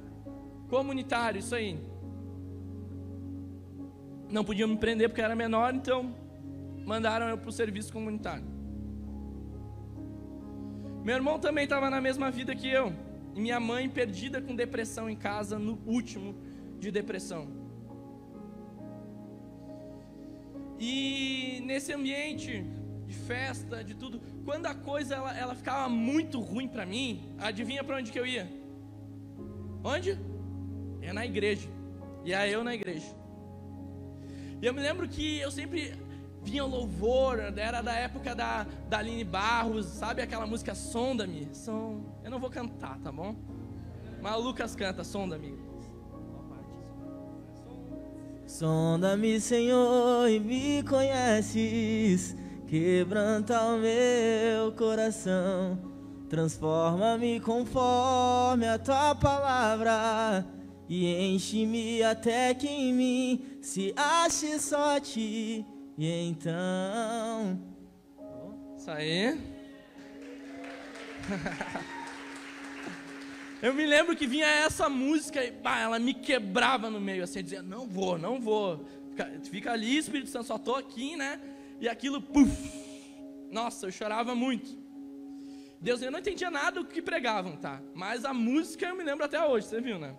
comunitário, 0.68 1.38
isso 1.38 1.54
aí. 1.54 1.80
Não 4.28 4.44
podiam 4.44 4.68
me 4.68 4.76
prender 4.76 5.08
porque 5.08 5.22
era 5.22 5.34
menor, 5.34 5.74
então 5.74 6.14
mandaram 6.86 7.28
eu 7.28 7.38
para 7.38 7.48
o 7.48 7.52
serviço 7.52 7.92
comunitário. 7.92 8.44
Meu 11.02 11.16
irmão 11.16 11.38
também 11.38 11.64
estava 11.64 11.88
na 11.88 12.00
mesma 12.00 12.30
vida 12.30 12.54
que 12.54 12.68
eu. 12.68 12.92
E 13.34 13.40
minha 13.40 13.58
mãe 13.58 13.88
perdida 13.88 14.40
com 14.40 14.54
depressão 14.54 15.08
em 15.08 15.16
casa, 15.16 15.58
no 15.58 15.78
último 15.86 16.36
de 16.78 16.90
depressão. 16.90 17.48
E 20.78 21.60
nesse 21.64 21.92
ambiente, 21.92 22.64
de 23.10 23.16
festa, 23.16 23.82
de 23.82 23.94
tudo. 23.94 24.20
Quando 24.44 24.66
a 24.66 24.74
coisa 24.74 25.16
ela, 25.16 25.36
ela 25.36 25.54
ficava 25.54 25.88
muito 25.88 26.38
ruim 26.40 26.68
para 26.68 26.86
mim, 26.86 27.20
adivinha 27.38 27.82
para 27.82 27.96
onde 27.96 28.12
que 28.12 28.18
eu 28.18 28.24
ia? 28.24 28.48
Onde? 29.82 30.16
É 31.02 31.12
na 31.12 31.26
igreja. 31.26 31.68
E 32.24 32.32
aí 32.32 32.52
eu 32.52 32.62
na 32.62 32.72
igreja. 32.72 33.12
E 34.62 34.64
eu 34.64 34.72
me 34.72 34.80
lembro 34.80 35.08
que 35.08 35.40
eu 35.40 35.50
sempre 35.50 35.92
vinha 36.42 36.64
louvor, 36.64 37.40
era 37.40 37.82
da 37.82 37.94
época 37.94 38.34
da, 38.34 38.64
da 38.88 38.98
Aline 38.98 39.24
Barros, 39.24 39.86
sabe 39.86 40.22
aquela 40.22 40.46
música 40.46 40.74
Sonda-me? 40.74 41.48
Som... 41.52 42.04
Eu 42.22 42.30
não 42.30 42.38
vou 42.38 42.48
cantar, 42.48 42.98
tá 43.00 43.10
bom? 43.10 43.34
Mas 44.22 44.36
o 44.36 44.40
Lucas 44.40 44.76
canta, 44.76 45.02
Sonda-me. 45.02 45.58
Sonda-me, 48.46 49.40
Senhor, 49.40 50.28
e 50.28 50.38
me 50.38 50.82
conheces. 50.82 52.36
Quebranta 52.70 53.60
o 53.62 53.78
meu 53.78 54.70
coração, 54.76 55.76
transforma-me 56.28 57.40
conforme 57.40 58.64
a 58.64 58.78
tua 58.78 59.12
palavra 59.12 60.46
e 60.88 61.34
enche-me 61.34 62.00
até 62.00 62.54
que 62.54 62.68
em 62.68 62.94
mim 62.94 63.58
se 63.60 63.92
ache 63.96 64.56
só 64.60 64.94
a 64.94 65.00
ti. 65.00 65.66
E 65.98 66.28
então. 66.28 67.60
Isso 68.78 68.88
aí. 68.88 69.36
Eu 73.60 73.74
me 73.74 73.84
lembro 73.84 74.14
que 74.14 74.28
vinha 74.28 74.46
essa 74.46 74.88
música 74.88 75.44
e 75.44 75.50
bah, 75.50 75.80
ela 75.80 75.98
me 75.98 76.14
quebrava 76.14 76.88
no 76.88 77.00
meio, 77.00 77.24
assim, 77.24 77.42
dizia: 77.42 77.62
Não 77.62 77.88
vou, 77.88 78.16
não 78.16 78.40
vou. 78.40 78.86
Fica, 79.08 79.40
fica 79.50 79.72
ali, 79.72 79.98
Espírito 79.98 80.30
Santo, 80.30 80.46
só 80.46 80.54
estou 80.54 80.76
aqui, 80.76 81.16
né? 81.16 81.49
E 81.80 81.88
aquilo, 81.88 82.20
puf, 82.20 82.50
nossa, 83.50 83.86
eu 83.86 83.92
chorava 83.92 84.34
muito. 84.34 84.78
Deus, 85.80 86.02
eu 86.02 86.10
não 86.10 86.18
entendia 86.18 86.50
nada 86.50 86.82
do 86.82 86.86
que 86.86 87.00
pregavam, 87.00 87.56
tá? 87.56 87.82
Mas 87.94 88.24
a 88.24 88.34
música 88.34 88.86
eu 88.86 88.94
me 88.94 89.02
lembro 89.02 89.24
até 89.24 89.42
hoje, 89.42 89.66
você 89.66 89.80
viu, 89.80 89.98
né? 89.98 90.14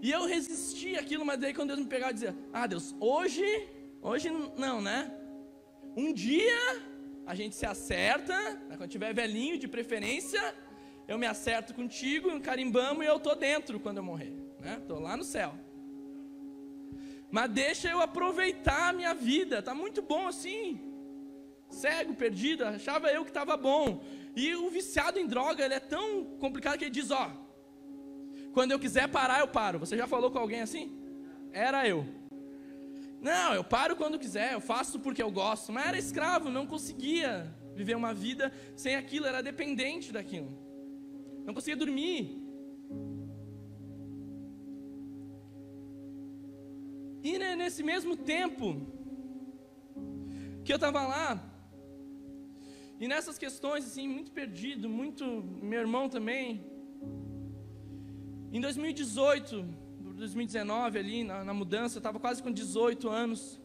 E 0.00 0.10
eu 0.10 0.24
resisti 0.26 0.96
aquilo, 0.96 1.24
mas 1.24 1.38
daí 1.38 1.52
quando 1.52 1.68
Deus 1.68 1.80
me 1.80 1.86
pegava, 1.86 2.10
eu 2.10 2.14
dizia: 2.14 2.36
Ah, 2.52 2.66
Deus, 2.66 2.94
hoje, 2.98 3.44
hoje 4.00 4.30
não, 4.56 4.80
né? 4.80 5.12
Um 5.96 6.12
dia 6.12 6.82
a 7.26 7.34
gente 7.34 7.54
se 7.54 7.66
acerta, 7.66 8.34
né? 8.68 8.76
quando 8.76 8.90
tiver 8.90 9.14
velhinho 9.14 9.58
de 9.58 9.68
preferência, 9.68 10.54
eu 11.06 11.18
me 11.18 11.26
acerto 11.26 11.74
contigo, 11.74 12.40
carimbamos 12.40 13.04
e 13.04 13.08
eu 13.08 13.18
tô 13.18 13.34
dentro 13.34 13.78
quando 13.78 13.98
eu 13.98 14.02
morrer, 14.02 14.34
né? 14.60 14.82
Tô 14.88 14.98
lá 14.98 15.16
no 15.16 15.24
céu. 15.24 15.54
Mas 17.34 17.50
deixa 17.50 17.88
eu 17.88 18.00
aproveitar 18.00 18.90
a 18.90 18.92
minha 18.92 19.12
vida. 19.12 19.60
Tá 19.60 19.74
muito 19.74 20.00
bom 20.00 20.28
assim. 20.28 20.80
Cego, 21.68 22.14
perdido, 22.14 22.64
achava 22.64 23.08
eu 23.10 23.24
que 23.24 23.30
estava 23.30 23.56
bom. 23.56 24.04
E 24.36 24.54
o 24.54 24.70
viciado 24.70 25.18
em 25.18 25.26
droga, 25.26 25.64
ele 25.64 25.74
é 25.74 25.80
tão 25.80 26.24
complicado 26.38 26.78
que 26.78 26.84
ele 26.84 26.92
diz, 26.92 27.10
ó, 27.10 27.32
quando 28.52 28.70
eu 28.70 28.78
quiser 28.78 29.08
parar, 29.08 29.40
eu 29.40 29.48
paro. 29.48 29.80
Você 29.80 29.96
já 29.96 30.06
falou 30.06 30.30
com 30.30 30.38
alguém 30.38 30.60
assim? 30.60 30.96
Era 31.50 31.88
eu. 31.88 32.06
Não, 33.20 33.52
eu 33.52 33.64
paro 33.64 33.96
quando 33.96 34.16
quiser, 34.16 34.52
eu 34.52 34.60
faço 34.60 35.00
porque 35.00 35.20
eu 35.20 35.32
gosto. 35.32 35.72
Mas 35.72 35.88
era 35.88 35.98
escravo, 35.98 36.50
não 36.50 36.68
conseguia 36.68 37.52
viver 37.74 37.96
uma 37.96 38.14
vida 38.14 38.52
sem 38.76 38.94
aquilo, 38.94 39.26
era 39.26 39.42
dependente 39.42 40.12
daquilo. 40.12 40.56
Não 41.44 41.52
conseguia 41.52 41.76
dormir, 41.76 42.43
E 47.24 47.38
nesse 47.38 47.82
mesmo 47.82 48.14
tempo 48.14 48.66
que 50.62 50.70
eu 50.70 50.76
estava 50.76 51.06
lá, 51.06 51.28
e 53.00 53.08
nessas 53.08 53.38
questões, 53.38 53.86
assim, 53.86 54.06
muito 54.06 54.30
perdido, 54.30 54.88
muito. 54.88 55.24
Meu 55.70 55.80
irmão 55.80 56.08
também. 56.08 56.46
Em 58.52 58.60
2018, 58.60 59.62
2019, 60.14 60.98
ali, 60.98 61.24
na, 61.24 61.42
na 61.42 61.54
mudança, 61.54 61.96
eu 61.96 62.00
estava 62.00 62.20
quase 62.20 62.42
com 62.42 62.52
18 62.52 63.08
anos. 63.08 63.60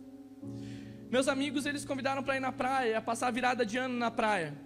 Meus 1.11 1.27
amigos, 1.27 1.65
eles 1.65 1.83
convidaram 1.83 2.23
para 2.23 2.37
ir 2.37 2.39
na 2.39 2.51
praia, 2.51 3.01
passar 3.01 3.27
a 3.27 3.31
virada 3.31 3.65
de 3.65 3.77
ano 3.77 3.95
na 3.95 4.09
praia. 4.09 4.57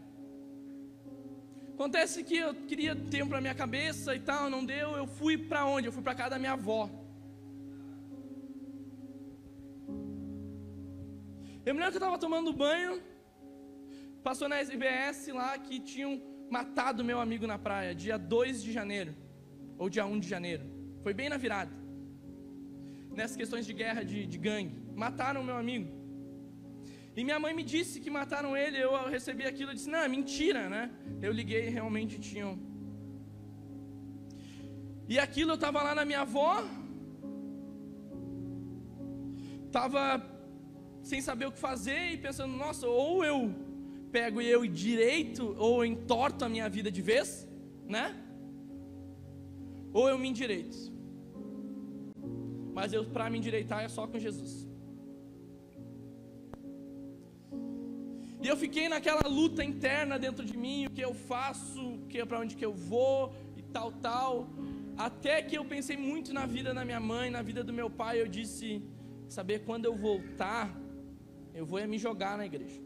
Acontece 1.73 2.23
que 2.23 2.37
eu 2.37 2.53
queria 2.53 2.95
tempo 2.95 3.29
para 3.29 3.41
minha 3.41 3.55
cabeça 3.55 4.15
e 4.15 4.19
tal, 4.19 4.49
não 4.49 4.63
deu. 4.63 4.91
Eu 4.95 5.07
fui 5.07 5.35
para 5.37 5.65
onde? 5.65 5.87
Eu 5.87 5.91
fui 5.91 6.03
para 6.03 6.13
casa 6.13 6.31
da 6.31 6.39
minha 6.39 6.53
avó. 6.53 7.02
Eu 11.65 11.73
me 11.73 11.79
lembro 11.79 11.93
que 11.93 11.97
eu 11.97 12.05
estava 12.05 12.17
tomando 12.17 12.51
banho, 12.51 13.01
passou 14.21 14.49
na 14.49 14.57
SBS 14.57 15.27
lá 15.27 15.57
que 15.57 15.79
tinham 15.79 16.21
matado 16.49 17.05
meu 17.09 17.19
amigo 17.25 17.45
na 17.47 17.57
praia, 17.57 17.95
dia 17.95 18.17
2 18.17 18.61
de 18.61 18.71
janeiro, 18.77 19.15
ou 19.77 19.89
dia 19.89 20.05
1 20.05 20.19
de 20.19 20.27
janeiro. 20.27 20.65
Foi 21.01 21.13
bem 21.13 21.29
na 21.29 21.37
virada. 21.37 21.71
Nessas 23.17 23.37
questões 23.37 23.65
de 23.65 23.73
guerra 23.81 24.03
de, 24.03 24.25
de 24.25 24.37
gangue. 24.37 24.75
Mataram 24.93 25.41
meu 25.41 25.55
amigo. 25.55 25.89
E 27.15 27.23
minha 27.23 27.39
mãe 27.39 27.53
me 27.53 27.63
disse 27.63 28.01
que 28.01 28.09
mataram 28.09 28.57
ele, 28.57 28.77
eu 28.77 28.91
recebi 29.07 29.45
aquilo 29.45 29.71
e 29.71 29.75
disse, 29.75 29.89
não, 29.89 29.99
é 29.99 30.09
mentira, 30.09 30.67
né? 30.67 30.91
Eu 31.21 31.31
liguei 31.31 31.67
e 31.67 31.69
realmente 31.69 32.19
tinham. 32.19 32.59
E 35.07 35.17
aquilo 35.17 35.51
eu 35.51 35.55
estava 35.55 35.81
lá 35.81 35.95
na 35.95 36.03
minha 36.03 36.21
avó, 36.21 36.51
estava 39.67 40.32
sem 41.13 41.21
saber 41.21 41.45
o 41.45 41.51
que 41.55 41.59
fazer 41.59 42.01
e 42.13 42.17
pensando, 42.17 42.53
nossa, 42.63 42.87
ou 42.87 43.23
eu 43.23 43.39
pego 44.11 44.41
eu 44.41 44.61
direito, 44.65 45.43
ou 45.65 45.73
eu 45.79 45.85
entorto 45.93 46.43
a 46.43 46.49
minha 46.49 46.67
vida 46.67 46.89
de 46.97 47.03
vez, 47.09 47.47
né? 47.95 48.05
Ou 49.99 50.09
eu 50.09 50.17
me 50.17 50.27
endireito. 50.31 50.79
Mas 52.77 52.93
eu 52.97 53.03
para 53.15 53.29
me 53.29 53.37
endireitar 53.37 53.81
é 53.83 53.89
só 53.97 54.07
com 54.07 54.17
Jesus. 54.27 54.53
E 58.43 58.47
eu 58.51 58.57
fiquei 58.57 58.89
naquela 58.89 59.27
luta 59.39 59.63
interna 59.63 60.17
dentro 60.17 60.43
de 60.43 60.57
mim, 60.57 60.87
o 60.87 60.93
que 60.97 61.05
eu 61.09 61.13
faço, 61.13 61.83
que 62.09 62.25
para 62.25 62.39
onde 62.39 62.55
que 62.55 62.65
eu 62.69 62.73
vou 62.73 63.35
e 63.55 63.61
tal 63.75 63.91
tal, 64.07 64.47
até 64.97 65.43
que 65.43 65.55
eu 65.59 65.65
pensei 65.73 65.95
muito 65.95 66.33
na 66.33 66.47
vida 66.47 66.73
da 66.73 66.83
minha 66.83 66.99
mãe, 66.99 67.29
na 67.29 67.43
vida 67.43 67.63
do 67.63 67.71
meu 67.81 67.89
pai, 68.01 68.19
eu 68.19 68.27
disse, 68.27 68.81
saber 69.29 69.59
quando 69.67 69.85
eu 69.85 69.95
voltar, 69.95 70.65
eu 71.53 71.65
vou 71.65 71.79
é 71.79 71.87
me 71.87 71.97
jogar 71.97 72.37
na 72.37 72.45
igreja. 72.45 72.81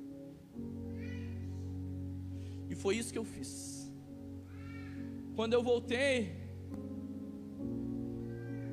E 2.70 2.76
foi 2.76 2.98
isso 2.98 3.12
que 3.12 3.20
eu 3.20 3.26
fiz. 3.26 3.92
Quando 5.36 5.54
eu 5.54 5.64
voltei, 5.64 6.36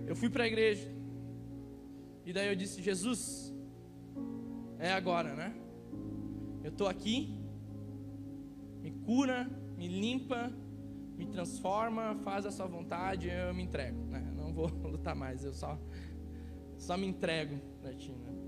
eu 0.07 0.17
fui 0.17 0.29
para 0.29 0.45
a 0.45 0.47
igreja. 0.47 0.89
E 2.25 2.33
daí 2.33 2.49
eu 2.49 2.57
disse: 2.57 2.83
Jesus, 2.83 3.55
é 4.79 4.93
agora, 4.93 5.35
né? 5.35 5.55
Eu 6.63 6.71
estou 6.71 6.89
aqui, 6.89 7.39
me 8.81 8.91
cura, 8.91 9.49
me 9.77 9.87
limpa, 9.87 10.51
me 11.17 11.27
transforma, 11.27 12.17
faz 12.25 12.47
a 12.47 12.51
sua 12.51 12.67
vontade, 12.67 13.29
eu 13.29 13.55
me 13.55 13.63
entrego. 13.63 14.03
Né? 14.07 14.33
Não 14.35 14.53
vou 14.53 14.69
lutar 14.91 15.15
mais, 15.15 15.45
eu 15.45 15.53
só, 15.53 15.79
só 16.79 16.97
me 16.97 17.07
entrego 17.07 17.57
para 17.81 17.95
ti. 17.95 18.13
Né? 18.13 18.44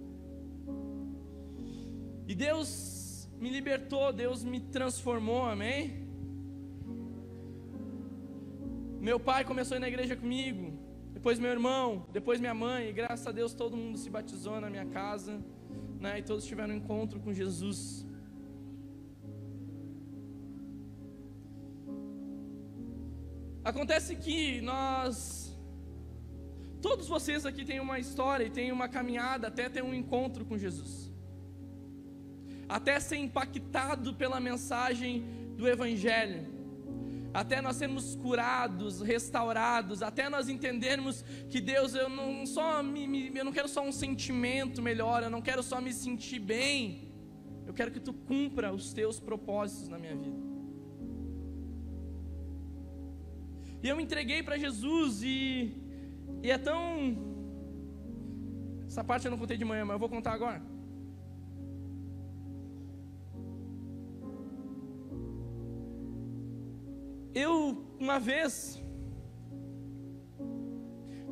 E 2.27 2.35
Deus 2.35 3.29
me 3.41 3.51
libertou, 3.51 4.13
Deus 4.13 4.43
me 4.43 4.61
transformou, 4.61 5.45
amém? 5.45 6.07
Meu 9.01 9.21
pai 9.21 9.45
começou 9.45 9.77
a 9.77 9.79
ir 9.79 9.81
na 9.81 9.89
igreja 9.89 10.17
comigo, 10.17 10.73
depois 11.13 11.39
meu 11.39 11.51
irmão, 11.51 12.07
depois 12.13 12.41
minha 12.41 12.55
mãe, 12.55 12.89
e 12.89 12.93
graças 12.93 13.27
a 13.27 13.31
Deus 13.31 13.55
todo 13.55 13.77
mundo 13.77 13.97
se 13.97 14.11
batizou 14.11 14.61
na 14.61 14.69
minha 14.69 14.87
casa, 14.87 15.41
né? 16.01 16.19
E 16.19 16.23
todos 16.23 16.45
tiveram 16.45 16.75
um 16.75 16.79
encontro 16.79 17.21
com 17.21 17.33
Jesus. 17.33 18.05
Acontece 23.63 24.17
que 24.17 24.61
nós, 24.61 25.57
todos 26.81 27.07
vocês 27.07 27.47
aqui 27.47 27.65
têm 27.65 27.81
uma 27.81 27.99
história 27.99 28.45
e 28.45 28.51
têm 28.51 28.73
uma 28.73 28.89
caminhada 28.89 29.49
até 29.49 29.69
ter 29.69 29.83
um 29.83 29.95
encontro 29.95 30.45
com 30.45 30.57
Jesus, 30.57 31.13
até 32.69 32.99
ser 33.01 33.17
impactado 33.17 34.15
pela 34.15 34.41
mensagem 34.41 35.25
do 35.57 35.69
Evangelho 35.69 36.57
até 37.37 37.61
nós 37.61 37.77
sermos 37.77 38.17
curados, 38.17 39.03
restaurados, 39.03 40.03
até 40.03 40.27
nós 40.27 40.49
entendermos 40.49 41.23
que 41.51 41.61
Deus, 41.61 41.95
eu 41.95 42.09
não 42.09 42.47
só 42.47 42.83
me, 42.83 43.07
me, 43.07 43.37
eu 43.37 43.45
não 43.45 43.53
quero 43.53 43.69
só 43.69 43.83
um 43.83 43.93
sentimento 43.93 44.81
melhor, 44.81 45.23
eu 45.23 45.29
não 45.29 45.43
quero 45.43 45.63
só 45.63 45.79
me 45.79 45.93
sentir 45.93 46.39
bem, 46.39 47.13
eu 47.67 47.75
quero 47.75 47.91
que 47.91 48.01
tu 48.01 48.15
cumpra 48.15 48.73
os 48.73 48.95
teus 48.95 49.21
propósitos 49.21 49.87
na 49.87 49.99
minha 49.99 50.17
vida. 50.17 50.39
E 53.83 53.89
eu 53.89 54.01
entreguei 54.01 54.43
para 54.43 54.57
Jesus 54.57 55.23
e, 55.23 55.77
e 56.43 56.51
é 56.51 56.57
tão. 56.57 57.19
Essa 58.87 59.05
parte 59.05 59.27
eu 59.27 59.31
não 59.31 59.39
contei 59.39 59.59
de 59.59 59.65
manhã, 59.65 59.85
mas 59.85 59.93
eu 59.93 59.99
vou 59.99 60.09
contar 60.09 60.33
agora. 60.33 60.63
Eu, 67.45 67.85
uma 68.01 68.19
vez, 68.19 68.83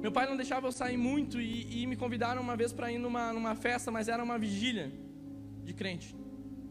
meu 0.02 0.12
pai 0.12 0.26
não 0.26 0.36
deixava 0.36 0.66
eu 0.66 0.72
sair 0.72 0.98
muito 0.98 1.40
e, 1.40 1.80
e 1.80 1.86
me 1.86 1.96
convidaram 1.96 2.42
uma 2.42 2.54
vez 2.54 2.74
para 2.74 2.92
ir 2.92 2.98
numa, 2.98 3.32
numa 3.32 3.54
festa, 3.54 3.90
mas 3.90 4.06
era 4.06 4.22
uma 4.22 4.38
vigília 4.38 4.92
de 5.62 5.72
crente, 5.72 6.14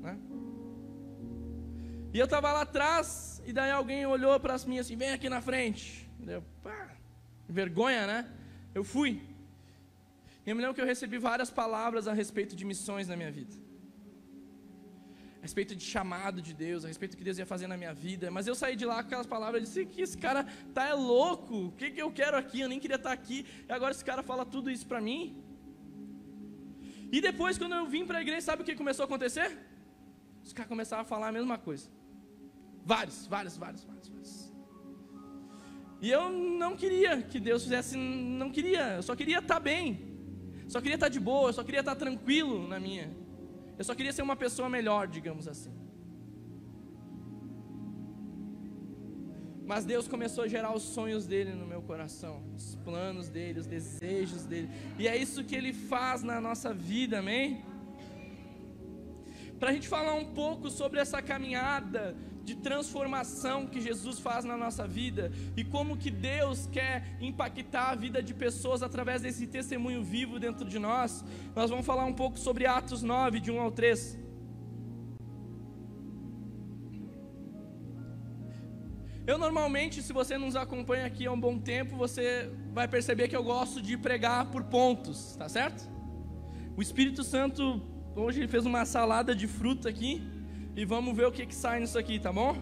né? 0.01 0.19
E 2.13 2.19
eu 2.19 2.25
estava 2.25 2.53
lá 2.53 2.61
atrás 2.61 3.41
e 3.43 3.51
daí 3.51 3.71
alguém 3.71 4.05
olhou 4.05 4.39
para 4.39 4.55
mim 4.67 4.77
assim, 4.77 4.95
vem 4.95 5.11
aqui 5.13 5.27
na 5.27 5.41
frente. 5.41 6.07
Eu, 6.27 6.43
pá, 6.61 6.91
vergonha, 7.49 8.05
né? 8.05 8.31
Eu 8.75 8.83
fui. 8.83 9.19
E 10.45 10.49
eu 10.51 10.55
me 10.55 10.61
lembro 10.61 10.75
que 10.75 10.81
eu 10.81 10.85
recebi 10.85 11.17
várias 11.17 11.49
palavras 11.49 12.07
a 12.07 12.13
respeito 12.13 12.55
de 12.55 12.63
missões 12.63 13.07
na 13.07 13.15
minha 13.15 13.31
vida 13.31 13.55
a 15.43 15.45
respeito 15.45 15.75
de 15.75 15.83
chamado 15.83 16.41
de 16.41 16.53
Deus, 16.53 16.85
a 16.85 16.87
respeito 16.87 17.11
do 17.11 17.17
que 17.17 17.23
Deus 17.25 17.37
ia 17.37 17.45
fazer 17.45 17.67
na 17.67 17.75
minha 17.75 17.93
vida. 17.93 18.31
Mas 18.31 18.47
eu 18.47 18.55
saí 18.55 18.77
de 18.77 18.85
lá 18.85 18.95
com 18.95 19.07
aquelas 19.07 19.27
palavras 19.27 19.61
e 19.61 19.65
disse 19.65 19.85
que 19.85 20.01
esse 20.01 20.17
cara 20.17 20.45
tá 20.73 20.87
é 20.87 20.93
louco. 20.93 21.65
O 21.65 21.71
que, 21.73 21.91
que 21.91 22.01
eu 22.01 22.09
quero 22.09 22.37
aqui? 22.37 22.61
Eu 22.61 22.69
nem 22.69 22.79
queria 22.79 22.95
estar 22.95 23.09
tá 23.09 23.13
aqui. 23.13 23.45
E 23.67 23.71
agora 23.73 23.91
esse 23.91 24.05
cara 24.05 24.23
fala 24.23 24.45
tudo 24.45 24.71
isso 24.71 24.87
para 24.87 25.01
mim. 25.01 25.43
E 27.11 27.19
depois, 27.19 27.57
quando 27.57 27.75
eu 27.75 27.85
vim 27.85 28.05
para 28.05 28.19
a 28.19 28.21
igreja, 28.21 28.39
sabe 28.39 28.61
o 28.61 28.65
que 28.65 28.73
começou 28.73 29.03
a 29.03 29.05
acontecer? 29.05 29.57
Os 30.45 30.53
caras 30.53 30.69
começaram 30.69 31.01
a 31.01 31.05
falar 31.05 31.27
a 31.27 31.31
mesma 31.33 31.57
coisa. 31.57 31.89
Vários, 32.85 33.27
vários, 33.27 33.57
vários, 33.57 33.83
vários, 33.83 34.07
vários. 34.07 34.53
E 36.01 36.09
eu 36.09 36.29
não 36.29 36.77
queria 36.77 37.21
que 37.21 37.37
Deus 37.37 37.63
fizesse, 37.63 37.97
não 37.97 38.49
queria, 38.49 38.95
eu 38.95 39.03
só 39.03 39.13
queria 39.13 39.39
estar 39.39 39.55
tá 39.55 39.59
bem. 39.59 40.13
Só 40.69 40.79
queria 40.79 40.95
estar 40.95 41.07
tá 41.07 41.09
de 41.09 41.19
boa, 41.19 41.49
eu 41.49 41.53
só 41.53 41.65
queria 41.65 41.81
estar 41.81 41.95
tranquilo 41.95 42.65
na 42.65 42.79
minha. 42.79 43.11
Eu 43.77 43.83
só 43.83 43.95
queria 43.95 44.13
ser 44.13 44.21
uma 44.21 44.35
pessoa 44.35 44.69
melhor, 44.69 45.07
digamos 45.07 45.47
assim. 45.47 45.73
Mas 49.65 49.85
Deus 49.85 50.07
começou 50.07 50.43
a 50.43 50.47
gerar 50.47 50.75
os 50.75 50.83
sonhos 50.83 51.25
dele 51.25 51.53
no 51.53 51.65
meu 51.65 51.81
coração, 51.81 52.43
os 52.53 52.75
planos 52.75 53.29
dele, 53.29 53.59
os 53.59 53.65
desejos 53.65 54.45
dele. 54.45 54.69
E 54.99 55.07
é 55.07 55.15
isso 55.15 55.43
que 55.43 55.55
ele 55.55 55.71
faz 55.71 56.21
na 56.21 56.41
nossa 56.41 56.73
vida, 56.73 57.19
amém? 57.19 57.63
Para 59.57 59.69
a 59.69 59.73
gente 59.73 59.87
falar 59.87 60.13
um 60.15 60.33
pouco 60.33 60.69
sobre 60.69 60.99
essa 60.99 61.21
caminhada 61.21 62.15
de 62.43 62.55
transformação 62.55 63.65
que 63.65 63.79
Jesus 63.79 64.19
faz 64.19 64.43
na 64.43 64.57
nossa 64.57 64.85
vida 64.85 65.31
e 65.55 65.63
como 65.63 65.97
que 65.97 66.11
Deus 66.11 66.67
quer 66.67 67.15
impactar 67.21 67.91
a 67.91 67.95
vida 67.95 68.21
de 68.21 68.33
pessoas 68.33 68.83
através 68.83 69.21
desse 69.21 69.47
testemunho 69.47 70.03
vivo 70.03 70.39
dentro 70.39 70.67
de 70.67 70.77
nós, 70.77 71.23
nós 71.55 71.69
vamos 71.69 71.85
falar 71.85 72.05
um 72.05 72.13
pouco 72.13 72.37
sobre 72.37 72.65
Atos 72.65 73.01
9, 73.01 73.39
de 73.39 73.49
1 73.49 73.61
ao 73.61 73.71
3. 73.71 74.19
Eu 79.25 79.37
normalmente, 79.37 80.01
se 80.01 80.11
você 80.11 80.37
nos 80.37 80.57
acompanha 80.57 81.05
aqui 81.05 81.25
há 81.25 81.31
um 81.31 81.39
bom 81.39 81.57
tempo, 81.57 81.95
você 81.95 82.51
vai 82.73 82.89
perceber 82.89 83.29
que 83.29 83.35
eu 83.35 83.43
gosto 83.43 83.81
de 83.81 83.97
pregar 83.97 84.51
por 84.51 84.65
pontos, 84.65 85.37
tá 85.37 85.47
certo? 85.47 85.89
O 86.75 86.81
Espírito 86.81 87.23
Santo 87.23 87.81
hoje 88.17 88.41
ele 88.41 88.49
fez 88.49 88.65
uma 88.65 88.83
salada 88.83 89.33
de 89.33 89.47
fruta 89.47 89.87
aqui 89.87 90.21
e 90.75 90.85
vamos 90.85 91.15
ver 91.15 91.27
o 91.27 91.31
que, 91.31 91.45
que 91.45 91.55
sai 91.55 91.79
nisso 91.79 91.97
aqui, 91.97 92.19
tá 92.19 92.31
bom? 92.31 92.55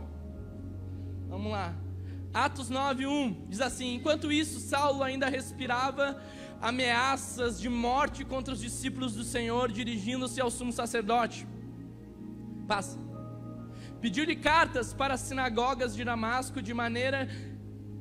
Vamos 1.30 1.52
lá. 1.52 1.74
Atos 2.34 2.69
9:1 2.69 3.47
diz 3.47 3.62
assim: 3.62 3.95
Enquanto 3.95 4.32
isso, 4.32 4.60
Saulo 4.60 5.04
ainda 5.04 5.30
respirava 5.30 6.21
ameaças 6.62 7.60
de 7.60 7.69
morte 7.69 8.24
contra 8.24 8.54
os 8.54 8.60
discípulos 8.60 9.15
do 9.15 9.24
Senhor, 9.24 9.71
dirigindo-se 9.71 10.39
ao 10.39 10.52
sumo 10.52 10.71
sacerdote. 10.71 11.47
Passa. 12.67 13.00
Pediu-lhe 14.00 14.36
cartas 14.36 14.93
para 14.93 15.13
as 15.13 15.21
sinagogas 15.21 15.95
de 15.95 16.04
Damasco, 16.04 16.62
de 16.62 16.74
maneira 16.74 17.30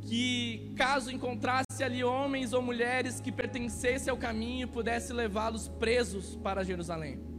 que, 0.03 0.73
caso 0.77 1.11
encontrasse 1.11 1.85
ali 1.85 2.03
homens 2.03 2.53
ou 2.53 2.63
mulheres 2.63 3.21
que 3.21 3.31
pertencessem 3.31 4.11
ao 4.11 4.17
caminho, 4.17 4.67
pudesse 4.67 5.13
levá-los 5.13 5.69
presos 5.69 6.37
para 6.37 6.65
Jerusalém. 6.65 7.30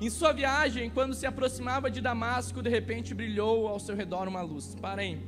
Em 0.00 0.08
sua 0.08 0.32
viagem, 0.32 0.88
quando 0.88 1.14
se 1.14 1.26
aproximava 1.26 1.90
de 1.90 2.00
Damasco, 2.00 2.62
de 2.62 2.70
repente 2.70 3.14
brilhou 3.14 3.68
ao 3.68 3.78
seu 3.78 3.94
redor 3.94 4.26
uma 4.26 4.40
luz. 4.40 4.74
Para 4.80 5.02
aí. 5.02 5.20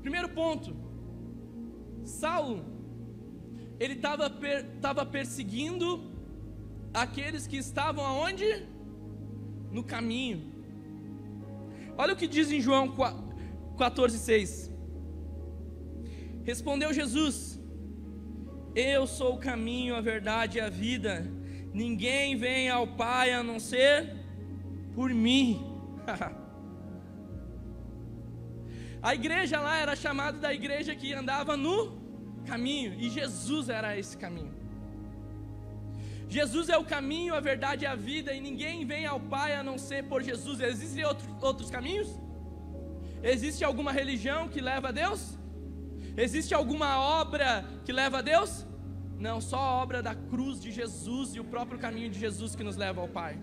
Primeiro 0.00 0.30
ponto. 0.30 0.74
Saulo, 2.02 2.64
ele 3.78 3.92
estava 3.94 4.30
per, 4.30 4.64
perseguindo 5.12 6.10
aqueles 6.94 7.46
que 7.46 7.58
estavam 7.58 8.04
aonde? 8.04 8.66
No 9.70 9.84
caminho. 9.84 10.50
Olha 11.98 12.14
o 12.14 12.16
que 12.16 12.26
diz 12.26 12.50
em 12.50 12.60
João 12.60 12.96
14,6. 13.76 14.70
Respondeu 16.42 16.90
Jesus: 16.94 17.59
eu 18.74 19.06
sou 19.06 19.34
o 19.34 19.38
caminho, 19.38 19.96
a 19.96 20.00
verdade 20.00 20.58
e 20.58 20.60
a 20.60 20.68
vida. 20.68 21.26
Ninguém 21.72 22.36
vem 22.36 22.68
ao 22.68 22.86
Pai 22.86 23.32
a 23.32 23.42
não 23.42 23.58
ser 23.58 24.14
por 24.94 25.10
mim. 25.10 25.66
a 29.02 29.14
igreja 29.14 29.60
lá 29.60 29.78
era 29.78 29.96
chamada 29.96 30.38
da 30.38 30.52
igreja 30.52 30.94
que 30.94 31.12
andava 31.12 31.56
no 31.56 31.98
caminho, 32.46 32.94
e 32.98 33.10
Jesus 33.10 33.68
era 33.68 33.98
esse 33.98 34.16
caminho. 34.16 34.58
Jesus 36.28 36.68
é 36.68 36.78
o 36.78 36.84
caminho, 36.84 37.34
a 37.34 37.40
verdade 37.40 37.84
e 37.84 37.88
a 37.88 37.96
vida, 37.96 38.32
e 38.32 38.40
ninguém 38.40 38.84
vem 38.84 39.04
ao 39.04 39.18
Pai 39.18 39.54
a 39.54 39.64
não 39.64 39.76
ser 39.76 40.04
por 40.04 40.22
Jesus. 40.22 40.60
Existem 40.60 41.04
outros, 41.04 41.28
outros 41.42 41.70
caminhos? 41.70 42.08
Existe 43.22 43.64
alguma 43.64 43.90
religião 43.90 44.48
que 44.48 44.60
leva 44.60 44.88
a 44.88 44.92
Deus? 44.92 45.39
Existe 46.26 46.52
alguma 46.54 46.90
obra 47.20 47.64
que 47.84 47.92
leva 48.00 48.18
a 48.18 48.22
Deus? 48.32 48.66
Não, 49.26 49.40
só 49.40 49.58
a 49.58 49.72
obra 49.82 50.02
da 50.02 50.14
cruz 50.14 50.60
de 50.64 50.70
Jesus 50.70 51.34
e 51.34 51.40
o 51.40 51.44
próprio 51.44 51.78
caminho 51.78 52.10
de 52.10 52.18
Jesus 52.18 52.54
que 52.54 52.62
nos 52.68 52.76
leva 52.76 53.00
ao 53.00 53.08
Pai. 53.08 53.38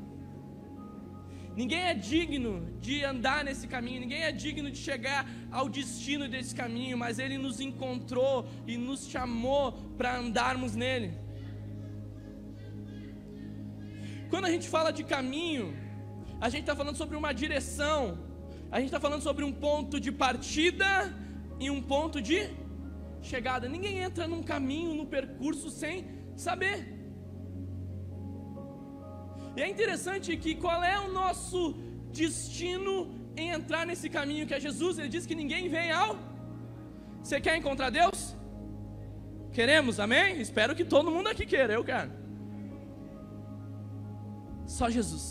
Ninguém 1.55 1.83
é 1.91 1.95
digno 1.95 2.51
de 2.79 3.03
andar 3.03 3.43
nesse 3.43 3.67
caminho, 3.67 4.01
ninguém 4.01 4.21
é 4.21 4.31
digno 4.31 4.69
de 4.69 4.77
chegar 4.77 5.25
ao 5.51 5.67
destino 5.67 6.27
desse 6.33 6.53
caminho, 6.53 6.95
mas 7.03 7.17
Ele 7.17 7.37
nos 7.45 7.59
encontrou 7.59 8.47
e 8.67 8.77
nos 8.77 9.07
chamou 9.07 9.71
para 9.97 10.15
andarmos 10.19 10.75
nele. 10.75 11.09
Quando 14.29 14.45
a 14.45 14.51
gente 14.51 14.69
fala 14.69 14.91
de 14.91 15.03
caminho, 15.03 15.75
a 16.39 16.47
gente 16.47 16.61
está 16.61 16.75
falando 16.75 16.95
sobre 16.95 17.17
uma 17.17 17.33
direção, 17.33 18.19
a 18.71 18.77
gente 18.79 18.89
está 18.89 18.99
falando 18.99 19.23
sobre 19.23 19.43
um 19.43 19.51
ponto 19.51 19.99
de 19.99 20.11
partida 20.11 21.11
e 21.59 21.71
um 21.71 21.81
ponto 21.81 22.21
de 22.21 22.66
chegada. 23.33 23.73
Ninguém 23.75 23.95
entra 24.07 24.25
num 24.31 24.43
caminho, 24.51 24.95
num 24.99 25.09
percurso 25.17 25.69
sem 25.81 25.95
saber. 26.45 26.77
E 29.57 29.61
é 29.65 29.67
interessante 29.75 30.37
que 30.43 30.53
qual 30.63 30.79
é 30.83 30.97
o 31.05 31.11
nosso 31.21 31.59
destino 32.21 32.93
em 33.35 33.49
entrar 33.57 33.83
nesse 33.89 34.07
caminho 34.17 34.47
que 34.47 34.55
é 34.57 34.59
Jesus? 34.67 34.93
Ele 34.97 35.13
diz 35.15 35.25
que 35.29 35.39
ninguém 35.41 35.67
vem 35.75 35.91
ao. 35.91 36.11
Você 37.23 37.39
quer 37.45 37.55
encontrar 37.57 37.89
Deus? 37.89 38.19
Queremos, 39.57 39.99
amém? 39.99 40.39
Espero 40.39 40.75
que 40.75 40.85
todo 40.85 41.13
mundo 41.15 41.27
aqui 41.27 41.45
queira, 41.53 41.73
eu 41.73 41.83
quero. 41.83 42.11
Só 44.77 44.89
Jesus. 44.97 45.25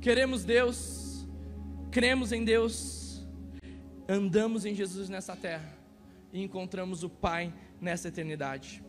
Queremos 0.00 0.44
Deus, 0.44 1.26
cremos 1.90 2.30
em 2.32 2.44
Deus, 2.44 3.01
andamos 4.12 4.66
em 4.66 4.74
Jesus 4.74 5.08
nessa 5.08 5.34
terra 5.34 5.72
e 6.32 6.42
encontramos 6.42 7.02
o 7.02 7.08
Pai 7.08 7.52
nessa 7.80 8.08
eternidade. 8.08 8.84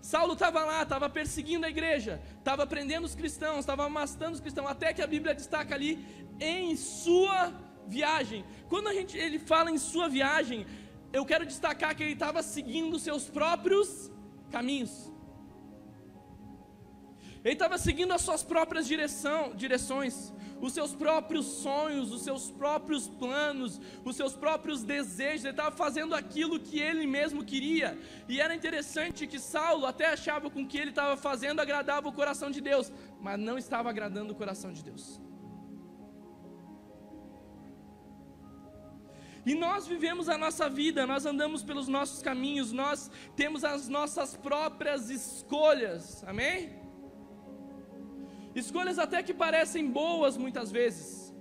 Saulo 0.00 0.34
estava 0.34 0.64
lá, 0.64 0.82
estava 0.82 1.08
perseguindo 1.08 1.66
a 1.66 1.70
igreja, 1.70 2.20
estava 2.38 2.66
prendendo 2.66 3.04
os 3.04 3.14
cristãos, 3.14 3.60
estava 3.60 3.86
amastando 3.86 4.34
os 4.34 4.40
cristãos, 4.40 4.68
até 4.68 4.92
que 4.92 5.02
a 5.02 5.06
Bíblia 5.06 5.34
destaca 5.34 5.74
ali 5.74 6.04
em 6.40 6.76
sua 6.76 7.52
viagem. 7.86 8.44
Quando 8.68 8.88
a 8.88 8.94
gente 8.94 9.16
ele 9.16 9.38
fala 9.38 9.70
em 9.70 9.78
sua 9.78 10.08
viagem, 10.08 10.66
eu 11.12 11.24
quero 11.24 11.46
destacar 11.46 11.94
que 11.94 12.02
ele 12.02 12.12
estava 12.12 12.42
seguindo 12.42 12.98
seus 12.98 13.28
próprios 13.28 14.10
caminhos. 14.50 15.12
Ele 17.46 17.52
estava 17.52 17.78
seguindo 17.78 18.12
as 18.12 18.22
suas 18.22 18.42
próprias 18.42 18.88
direção, 18.88 19.54
direções, 19.54 20.32
os 20.60 20.72
seus 20.72 20.92
próprios 20.92 21.46
sonhos, 21.46 22.10
os 22.12 22.22
seus 22.22 22.50
próprios 22.50 23.06
planos, 23.06 23.80
os 24.04 24.16
seus 24.16 24.34
próprios 24.34 24.82
desejos. 24.82 25.44
Ele 25.44 25.52
estava 25.52 25.70
fazendo 25.70 26.12
aquilo 26.12 26.58
que 26.58 26.80
ele 26.80 27.06
mesmo 27.06 27.44
queria. 27.44 27.96
E 28.28 28.40
era 28.40 28.52
interessante 28.52 29.28
que 29.28 29.38
Saulo 29.38 29.86
até 29.86 30.06
achava 30.06 30.50
com 30.50 30.66
que 30.66 30.76
ele 30.76 30.90
estava 30.90 31.16
fazendo 31.16 31.60
agradava 31.60 32.08
o 32.08 32.12
coração 32.12 32.50
de 32.50 32.60
Deus, 32.60 32.92
mas 33.20 33.38
não 33.38 33.56
estava 33.56 33.90
agradando 33.90 34.32
o 34.32 34.36
coração 34.36 34.72
de 34.72 34.82
Deus. 34.82 35.20
E 39.44 39.54
nós 39.54 39.86
vivemos 39.86 40.28
a 40.28 40.36
nossa 40.36 40.68
vida, 40.68 41.06
nós 41.06 41.24
andamos 41.24 41.62
pelos 41.62 41.86
nossos 41.86 42.20
caminhos, 42.20 42.72
nós 42.72 43.08
temos 43.36 43.62
as 43.62 43.88
nossas 43.88 44.36
próprias 44.36 45.10
escolhas, 45.10 46.24
amém? 46.24 46.85
Escolhas 48.62 48.98
até 48.98 49.22
que 49.22 49.34
parecem 49.34 49.90
boas 49.90 50.36
muitas 50.38 50.72
vezes. 50.72 51.34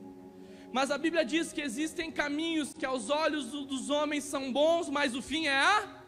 Mas 0.78 0.92
a 0.92 0.98
Bíblia 0.98 1.24
diz 1.24 1.54
que 1.54 1.62
existem 1.62 2.12
caminhos 2.12 2.74
que 2.74 2.86
aos 2.86 3.10
olhos 3.10 3.52
dos 3.52 3.90
homens 3.90 4.26
são 4.26 4.52
bons, 4.52 4.90
mas 4.90 5.16
o 5.16 5.22
fim 5.22 5.48
é 5.48 5.58
a 5.58 6.04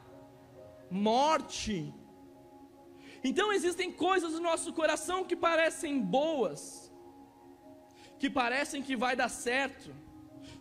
morte. 0.91 1.93
Então 3.23 3.53
existem 3.53 3.89
coisas 3.89 4.33
no 4.33 4.41
nosso 4.41 4.73
coração 4.73 5.23
que 5.23 5.35
parecem 5.35 5.97
boas, 6.01 6.91
que 8.19 8.29
parecem 8.29 8.81
que 8.81 8.97
vai 8.97 9.15
dar 9.15 9.29
certo, 9.29 9.95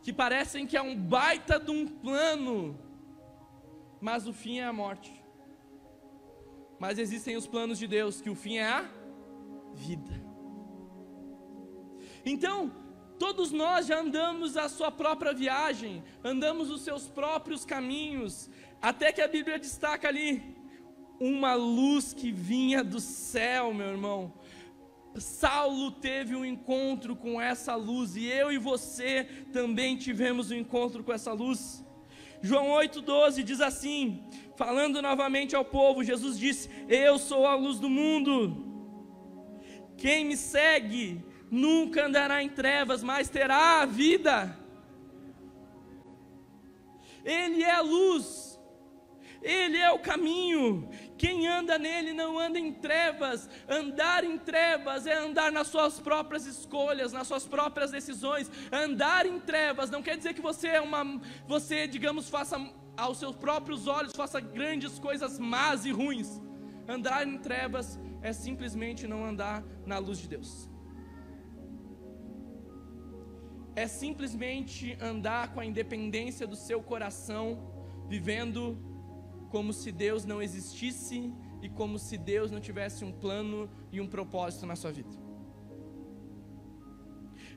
que 0.00 0.12
parecem 0.12 0.64
que 0.64 0.76
é 0.76 0.82
um 0.82 0.96
baita 0.96 1.58
de 1.58 1.72
um 1.72 1.88
plano, 1.88 2.78
mas 4.00 4.28
o 4.28 4.32
fim 4.32 4.58
é 4.60 4.64
a 4.64 4.72
morte. 4.72 5.12
Mas 6.78 7.00
existem 7.00 7.36
os 7.36 7.48
planos 7.48 7.80
de 7.80 7.88
Deus, 7.88 8.20
que 8.20 8.30
o 8.30 8.36
fim 8.36 8.58
é 8.58 8.68
a 8.68 8.88
vida. 9.74 10.25
Então, 12.28 12.72
todos 13.20 13.52
nós 13.52 13.86
já 13.86 14.00
andamos 14.00 14.56
a 14.56 14.68
sua 14.68 14.90
própria 14.90 15.32
viagem, 15.32 16.02
andamos 16.24 16.70
os 16.72 16.82
seus 16.82 17.06
próprios 17.06 17.64
caminhos, 17.64 18.50
até 18.82 19.12
que 19.12 19.20
a 19.20 19.28
Bíblia 19.28 19.60
destaca 19.60 20.08
ali 20.08 20.42
uma 21.20 21.54
luz 21.54 22.12
que 22.12 22.32
vinha 22.32 22.82
do 22.82 22.98
céu, 22.98 23.72
meu 23.72 23.86
irmão. 23.86 24.34
Saulo 25.20 25.92
teve 25.92 26.34
um 26.34 26.44
encontro 26.44 27.14
com 27.14 27.40
essa 27.40 27.76
luz 27.76 28.16
e 28.16 28.26
eu 28.26 28.50
e 28.50 28.58
você 28.58 29.24
também 29.52 29.96
tivemos 29.96 30.50
um 30.50 30.56
encontro 30.56 31.04
com 31.04 31.12
essa 31.12 31.32
luz. 31.32 31.84
João 32.42 32.70
8,12 32.70 33.44
diz 33.44 33.60
assim: 33.60 34.24
falando 34.56 35.00
novamente 35.00 35.54
ao 35.54 35.64
povo, 35.64 36.02
Jesus 36.02 36.36
disse: 36.36 36.68
Eu 36.88 37.20
sou 37.20 37.46
a 37.46 37.54
luz 37.54 37.78
do 37.78 37.88
mundo. 37.88 38.64
Quem 39.96 40.24
me 40.26 40.36
segue 40.36 41.24
nunca 41.50 42.06
andará 42.06 42.42
em 42.42 42.48
trevas, 42.48 43.02
mas 43.02 43.28
terá 43.28 43.82
a 43.82 43.86
vida. 43.86 44.58
Ele 47.24 47.62
é 47.62 47.72
a 47.72 47.80
luz, 47.80 48.58
Ele 49.42 49.76
é 49.76 49.90
o 49.90 49.98
caminho. 49.98 50.88
Quem 51.18 51.46
anda 51.48 51.78
nele 51.78 52.12
não 52.12 52.38
anda 52.38 52.58
em 52.58 52.72
trevas. 52.72 53.48
Andar 53.68 54.22
em 54.22 54.38
trevas 54.38 55.06
é 55.06 55.14
andar 55.14 55.50
nas 55.50 55.68
suas 55.68 55.98
próprias 55.98 56.46
escolhas, 56.46 57.12
nas 57.12 57.26
suas 57.26 57.44
próprias 57.46 57.90
decisões. 57.90 58.50
Andar 58.70 59.26
em 59.26 59.40
trevas 59.40 59.90
não 59.90 60.02
quer 60.02 60.16
dizer 60.16 60.34
que 60.34 60.40
você 60.40 60.68
é 60.68 60.80
uma, 60.80 61.20
você 61.46 61.86
digamos 61.86 62.28
faça 62.28 62.58
aos 62.96 63.18
seus 63.18 63.36
próprios 63.36 63.86
olhos 63.86 64.14
faça 64.16 64.40
grandes 64.40 64.98
coisas 64.98 65.38
más 65.38 65.84
e 65.84 65.90
ruins. 65.90 66.40
Andar 66.88 67.26
em 67.26 67.38
trevas 67.38 67.98
é 68.22 68.32
simplesmente 68.32 69.06
não 69.06 69.24
andar 69.24 69.64
na 69.84 69.98
luz 69.98 70.18
de 70.18 70.28
Deus 70.28 70.75
é 73.76 73.86
simplesmente 73.86 74.96
andar 75.00 75.52
com 75.52 75.60
a 75.60 75.66
independência 75.66 76.46
do 76.46 76.56
seu 76.56 76.82
coração, 76.82 77.44
vivendo 78.08 78.78
como 79.50 79.70
se 79.72 79.92
Deus 79.92 80.24
não 80.24 80.40
existisse 80.40 81.32
e 81.60 81.68
como 81.68 81.98
se 81.98 82.16
Deus 82.16 82.50
não 82.50 82.58
tivesse 82.58 83.04
um 83.04 83.12
plano 83.12 83.70
e 83.92 84.00
um 84.00 84.08
propósito 84.08 84.64
na 84.64 84.74
sua 84.74 84.92
vida. 84.92 85.10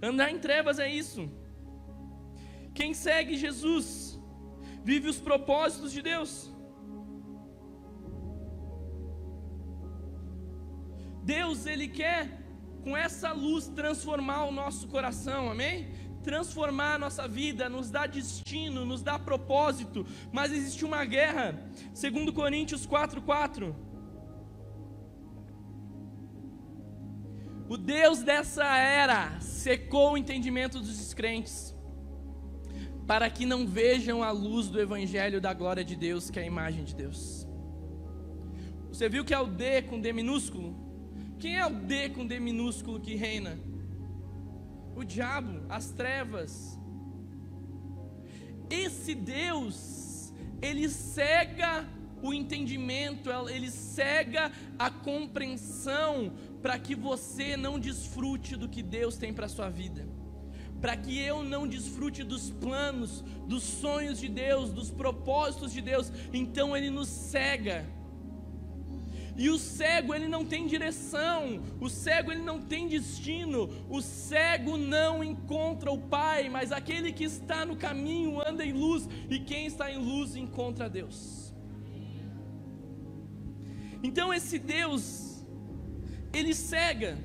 Andar 0.01 0.29
em 0.29 0.39
trevas 0.39 0.77
é 0.77 0.89
isso. 0.91 1.29
Quem 2.73 2.93
segue 2.93 3.37
Jesus 3.37 4.19
vive 4.83 5.07
os 5.07 5.21
propósitos 5.21 5.91
de 5.91 6.01
Deus. 6.01 6.53
Deus, 11.23 11.65
Ele 11.65 11.87
quer 11.87 12.39
com 12.83 12.95
essa 12.95 13.31
luz 13.31 13.67
transformar 13.67 14.45
o 14.45 14.51
nosso 14.51 14.87
coração, 14.87 15.49
amém? 15.49 15.87
Transformar 16.23 16.95
a 16.95 16.99
nossa 16.99 17.27
vida, 17.27 17.69
nos 17.69 17.89
dá 17.89 18.05
destino, 18.05 18.85
nos 18.85 19.01
dá 19.01 19.17
propósito, 19.17 20.05
mas 20.31 20.51
existe 20.51 20.85
uma 20.85 21.03
guerra. 21.05 21.59
Segundo 21.93 22.33
Coríntios 22.33 22.85
4:4. 22.85 23.75
O 27.67 27.77
Deus 27.77 28.23
dessa 28.23 28.65
era 28.77 29.39
secou 29.41 30.13
o 30.13 30.17
entendimento 30.17 30.79
dos 30.79 30.97
descrentes, 30.97 31.75
para 33.05 33.29
que 33.29 33.45
não 33.45 33.67
vejam 33.67 34.23
a 34.23 34.31
luz 34.31 34.69
do 34.69 34.79
evangelho 34.79 35.39
da 35.39 35.53
glória 35.53 35.83
de 35.83 35.95
Deus, 35.95 36.29
que 36.29 36.39
é 36.39 36.43
a 36.43 36.47
imagem 36.47 36.83
de 36.83 36.95
Deus. 36.95 37.47
Você 38.91 39.07
viu 39.07 39.23
que 39.23 39.33
é 39.33 39.39
o 39.39 39.45
D 39.45 39.83
com 39.83 40.01
D 40.01 40.11
minúsculo? 40.11 40.75
Quem 41.37 41.57
é 41.57 41.65
o 41.65 41.69
D 41.69 42.09
com 42.09 42.25
D 42.25 42.39
minúsculo 42.39 42.99
que 42.99 43.15
reina? 43.15 43.59
O 44.95 45.03
diabo, 45.03 45.65
as 45.69 45.91
trevas. 45.91 46.77
Esse 48.69 49.15
Deus, 49.15 50.33
ele 50.61 50.87
cega 50.89 51.87
o 52.21 52.33
entendimento, 52.33 53.29
ele 53.49 53.71
cega 53.71 54.51
a 54.77 54.89
compreensão 54.89 56.33
para 56.61 56.77
que 56.77 56.93
você 56.93 57.55
não 57.55 57.79
desfrute 57.79 58.55
do 58.55 58.67
que 58.67 58.83
Deus 58.83 59.17
tem 59.17 59.33
para 59.33 59.45
a 59.45 59.49
sua 59.49 59.69
vida. 59.69 60.07
Para 60.81 60.95
que 60.95 61.17
eu 61.17 61.43
não 61.43 61.67
desfrute 61.67 62.23
dos 62.23 62.51
planos, 62.51 63.21
dos 63.47 63.63
sonhos 63.63 64.19
de 64.19 64.29
Deus, 64.29 64.71
dos 64.71 64.89
propósitos 64.91 65.73
de 65.73 65.81
Deus, 65.81 66.11
então 66.33 66.75
ele 66.75 66.89
nos 66.89 67.07
cega. 67.07 67.85
E 69.43 69.49
o 69.49 69.57
cego, 69.57 70.13
ele 70.13 70.27
não 70.27 70.43
tem 70.43 70.67
direção, 70.67 71.61
o 71.79 71.87
cego, 71.87 72.29
ele 72.29 72.41
não 72.41 72.59
tem 72.61 72.89
destino, 72.89 73.69
o 73.89 74.01
cego 74.01 74.75
não 74.77 75.23
encontra 75.23 75.89
o 75.89 75.97
Pai, 75.97 76.49
mas 76.49 76.73
aquele 76.73 77.13
que 77.13 77.23
está 77.23 77.65
no 77.65 77.77
caminho 77.77 78.41
anda 78.45 78.65
em 78.65 78.73
luz, 78.73 79.07
e 79.29 79.39
quem 79.39 79.65
está 79.65 79.89
em 79.89 79.97
luz 79.97 80.35
encontra 80.35 80.89
Deus. 80.89 81.53
Então 84.03 84.33
esse 84.33 84.59
Deus, 84.59 85.45
ele 86.33 86.53
cega, 86.53 87.17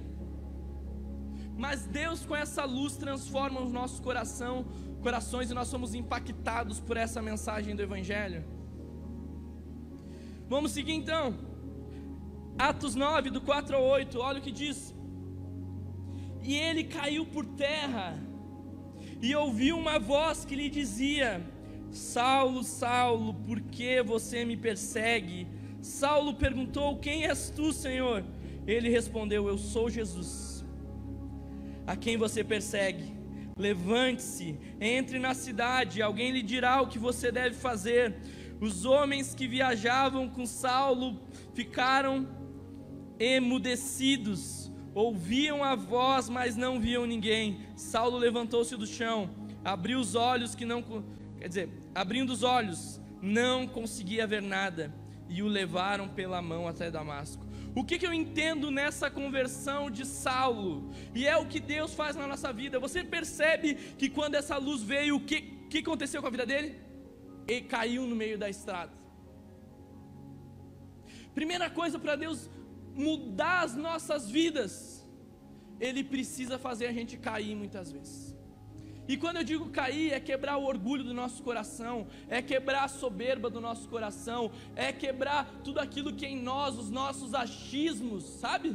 mas 1.56 1.84
Deus 1.84 2.24
com 2.24 2.36
essa 2.36 2.64
luz 2.64 2.96
transforma 2.96 3.60
os 3.60 3.72
nossos 3.72 3.98
coração, 3.98 4.66
corações 5.02 5.50
e 5.50 5.54
nós 5.54 5.66
somos 5.66 5.96
impactados 5.96 6.78
por 6.78 6.96
essa 6.96 7.20
mensagem 7.20 7.74
do 7.74 7.82
Evangelho. 7.82 8.44
Vamos 10.48 10.70
seguir 10.70 10.92
então. 10.92 11.53
Atos 12.58 12.94
9, 12.94 13.30
do 13.30 13.40
4 13.40 13.76
ao 13.76 13.82
8, 13.82 14.18
olha 14.18 14.38
o 14.38 14.42
que 14.42 14.52
diz. 14.52 14.94
E 16.42 16.54
ele 16.54 16.84
caiu 16.84 17.26
por 17.26 17.44
terra, 17.44 18.16
e 19.20 19.34
ouviu 19.34 19.76
uma 19.76 19.98
voz 19.98 20.44
que 20.44 20.54
lhe 20.54 20.68
dizia: 20.68 21.44
Saulo, 21.90 22.62
Saulo, 22.62 23.34
por 23.34 23.60
que 23.60 24.02
você 24.02 24.44
me 24.44 24.56
persegue? 24.56 25.48
Saulo 25.80 26.34
perguntou: 26.34 26.98
Quem 26.98 27.24
és 27.26 27.50
tu, 27.50 27.72
Senhor? 27.72 28.24
Ele 28.66 28.88
respondeu: 28.88 29.48
Eu 29.48 29.58
sou 29.58 29.90
Jesus, 29.90 30.64
a 31.86 31.96
quem 31.96 32.16
você 32.16 32.44
persegue. 32.44 33.14
Levante-se, 33.56 34.58
entre 34.80 35.18
na 35.18 35.32
cidade, 35.32 36.02
alguém 36.02 36.30
lhe 36.32 36.42
dirá 36.42 36.82
o 36.82 36.88
que 36.88 36.98
você 36.98 37.32
deve 37.32 37.56
fazer. 37.56 38.16
Os 38.60 38.84
homens 38.84 39.34
que 39.34 39.46
viajavam 39.46 40.28
com 40.28 40.46
Saulo 40.46 41.20
ficaram 41.52 42.43
emudecidos, 43.18 44.70
ouviam 44.94 45.62
a 45.62 45.74
voz, 45.74 46.28
mas 46.28 46.56
não 46.56 46.80
viam 46.80 47.06
ninguém. 47.06 47.60
Saulo 47.76 48.18
levantou-se 48.18 48.76
do 48.76 48.86
chão, 48.86 49.30
abriu 49.64 49.98
os 49.98 50.14
olhos 50.14 50.54
que 50.54 50.64
não, 50.64 50.82
quer 51.38 51.48
dizer, 51.48 51.68
abrindo 51.94 52.30
os 52.30 52.42
olhos, 52.42 53.00
não 53.20 53.66
conseguia 53.66 54.26
ver 54.26 54.42
nada, 54.42 54.94
e 55.28 55.42
o 55.42 55.48
levaram 55.48 56.08
pela 56.08 56.40
mão 56.42 56.68
até 56.68 56.90
Damasco. 56.90 57.44
O 57.74 57.82
que, 57.82 57.98
que 57.98 58.06
eu 58.06 58.14
entendo 58.14 58.70
nessa 58.70 59.10
conversão 59.10 59.90
de 59.90 60.06
Saulo? 60.06 60.90
E 61.12 61.26
é 61.26 61.36
o 61.36 61.46
que 61.46 61.58
Deus 61.58 61.92
faz 61.92 62.14
na 62.14 62.24
nossa 62.24 62.52
vida. 62.52 62.78
Você 62.78 63.02
percebe 63.02 63.74
que 63.98 64.08
quando 64.08 64.36
essa 64.36 64.56
luz 64.56 64.80
veio, 64.80 65.16
o 65.16 65.20
que, 65.20 65.40
que 65.68 65.78
aconteceu 65.78 66.20
com 66.20 66.28
a 66.28 66.30
vida 66.30 66.46
dele? 66.46 66.78
Ele 67.48 67.62
caiu 67.62 68.06
no 68.06 68.14
meio 68.14 68.38
da 68.38 68.48
estrada. 68.48 68.92
Primeira 71.34 71.68
coisa 71.68 71.98
para 71.98 72.14
Deus 72.14 72.48
mudar 72.94 73.62
as 73.62 73.74
nossas 73.74 74.28
vidas, 74.28 75.06
Ele 75.80 76.02
precisa 76.04 76.58
fazer 76.58 76.86
a 76.86 76.92
gente 76.92 77.16
cair 77.16 77.54
muitas 77.54 77.90
vezes. 77.90 78.34
E 79.06 79.16
quando 79.18 79.36
eu 79.36 79.44
digo 79.44 79.68
cair, 79.68 80.12
é 80.12 80.20
quebrar 80.20 80.56
o 80.56 80.64
orgulho 80.64 81.04
do 81.04 81.12
nosso 81.12 81.42
coração, 81.42 82.06
é 82.26 82.40
quebrar 82.40 82.84
a 82.84 82.88
soberba 82.88 83.50
do 83.50 83.60
nosso 83.60 83.86
coração, 83.88 84.50
é 84.74 84.92
quebrar 84.92 85.60
tudo 85.62 85.78
aquilo 85.78 86.14
que 86.14 86.24
é 86.24 86.30
em 86.30 86.40
nós, 86.40 86.78
os 86.78 86.90
nossos 86.90 87.34
achismos, 87.34 88.24
sabe? 88.24 88.74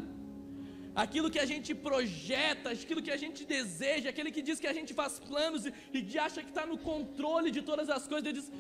Aquilo 0.94 1.32
que 1.32 1.40
a 1.40 1.46
gente 1.46 1.74
projeta, 1.74 2.70
aquilo 2.70 3.02
que 3.02 3.10
a 3.10 3.18
gente 3.18 3.44
deseja, 3.44 4.10
aquele 4.10 4.32
que 4.32 4.42
diz 4.42 4.60
que 4.60 4.68
a 4.68 4.74
gente 4.74 4.94
faz 4.94 5.20
planos 5.20 5.66
e, 5.66 5.74
e 5.94 6.20
acha 6.20 6.44
que 6.44 6.50
está 6.50 6.66
no 6.66 6.78
controle 6.78 7.50
de 7.50 7.64
todas 7.64 7.90
as 7.90 8.08
coisas, 8.08 8.26
ele 8.28 8.40
diz, 8.40 8.52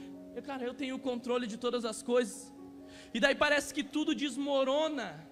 cara, 0.43 0.63
eu 0.63 0.73
tenho 0.73 0.95
o 0.95 0.99
controle 0.99 1.45
de 1.45 1.57
todas 1.57 1.85
as 1.85 2.01
coisas. 2.01 2.51
E 3.13 3.19
daí 3.19 3.35
parece 3.35 3.73
que 3.73 3.83
tudo 3.83 4.15
desmorona. 4.15 5.28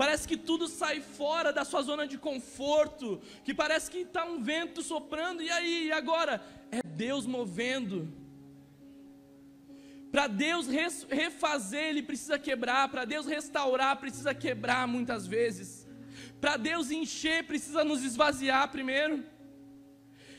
Parece 0.00 0.26
que 0.26 0.38
tudo 0.38 0.66
sai 0.66 1.02
fora 1.02 1.52
da 1.52 1.62
sua 1.62 1.82
zona 1.82 2.06
de 2.06 2.16
conforto, 2.16 3.20
que 3.44 3.52
parece 3.52 3.90
que 3.90 3.98
está 3.98 4.24
um 4.24 4.42
vento 4.42 4.80
soprando, 4.82 5.42
e 5.42 5.50
aí, 5.50 5.88
e 5.88 5.92
agora? 5.92 6.42
É 6.70 6.80
Deus 6.82 7.26
movendo. 7.26 8.10
Para 10.10 10.26
Deus 10.26 10.66
refazer, 11.10 11.90
Ele 11.90 12.02
precisa 12.02 12.38
quebrar, 12.38 12.88
para 12.88 13.04
Deus 13.04 13.26
restaurar, 13.26 13.94
precisa 13.98 14.32
quebrar 14.32 14.88
muitas 14.88 15.26
vezes. 15.26 15.86
Para 16.40 16.56
Deus 16.56 16.90
encher, 16.90 17.46
precisa 17.46 17.84
nos 17.84 18.02
esvaziar 18.02 18.70
primeiro. 18.70 19.22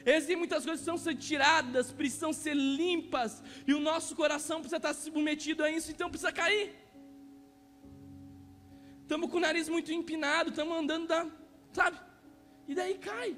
Existem 0.04 0.38
muitas 0.38 0.66
coisas 0.66 0.84
que 0.84 0.92
precisam 0.92 0.98
ser 0.98 1.16
tiradas, 1.20 1.92
precisam 1.92 2.34
ser 2.34 2.56
limpas, 2.56 3.44
e 3.68 3.76
o 3.76 3.80
nosso 3.80 4.16
coração 4.16 4.58
precisa 4.60 4.78
estar 4.78 4.96
submetido 4.96 5.64
a 5.64 5.70
isso, 5.70 5.92
então 5.92 6.10
precisa 6.10 6.32
cair 6.32 6.81
estamos 9.12 9.30
com 9.30 9.40
o 9.40 9.42
nariz 9.42 9.68
muito 9.68 9.92
empinado, 9.92 10.52
estamos 10.52 10.74
andando, 10.74 11.06
da, 11.06 11.30
sabe? 11.74 12.00
E 12.66 12.74
daí 12.74 12.98
cai. 12.98 13.36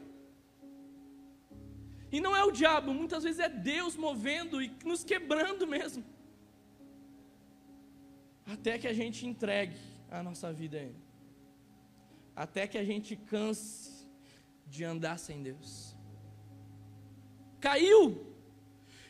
E 2.12 2.22
não 2.22 2.36
é 2.36 2.44
o 2.44 2.52
diabo, 2.52 2.94
muitas 2.94 3.24
vezes 3.24 3.40
é 3.40 3.50
Deus 3.50 3.96
movendo 3.96 4.62
e 4.62 4.72
nos 4.86 5.04
quebrando 5.04 5.66
mesmo. 5.66 6.04
Até 8.46 8.78
que 8.78 8.88
a 8.88 8.94
gente 8.94 9.26
entregue 9.26 9.80
a 10.12 10.22
nossa 10.22 10.54
vida 10.54 10.78
a 10.78 10.82
Ele. 10.82 11.04
Até 12.36 12.68
que 12.68 12.78
a 12.78 12.84
gente 12.84 13.16
canse 13.16 14.08
de 14.68 14.84
andar 14.84 15.18
sem 15.18 15.42
Deus. 15.42 15.96
Caiu, 17.60 18.33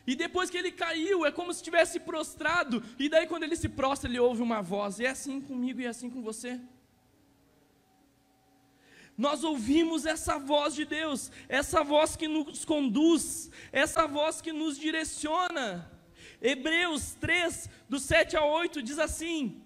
e 0.06 0.14
depois 0.14 0.50
que 0.50 0.58
ele 0.58 0.70
caiu, 0.70 1.24
é 1.24 1.32
como 1.32 1.52
se 1.52 1.58
estivesse 1.58 1.98
prostrado. 1.98 2.82
E 2.98 3.08
daí, 3.08 3.26
quando 3.26 3.44
ele 3.44 3.56
se 3.56 3.68
prostra, 3.68 4.08
ele 4.08 4.18
ouve 4.18 4.42
uma 4.42 4.60
voz. 4.60 4.98
E 4.98 5.06
é 5.06 5.10
assim 5.10 5.40
comigo 5.40 5.80
e 5.80 5.86
é 5.86 5.88
assim 5.88 6.10
com 6.10 6.22
você. 6.22 6.60
Nós 9.16 9.44
ouvimos 9.44 10.04
essa 10.04 10.38
voz 10.38 10.74
de 10.74 10.84
Deus, 10.84 11.30
essa 11.48 11.82
voz 11.82 12.16
que 12.16 12.28
nos 12.28 12.64
conduz, 12.64 13.50
essa 13.72 14.06
voz 14.06 14.40
que 14.40 14.52
nos 14.52 14.76
direciona. 14.76 15.90
Hebreus 16.42 17.14
3, 17.14 17.70
do 17.88 17.98
7 17.98 18.36
a 18.36 18.44
8, 18.44 18.82
diz 18.82 18.98
assim: 18.98 19.63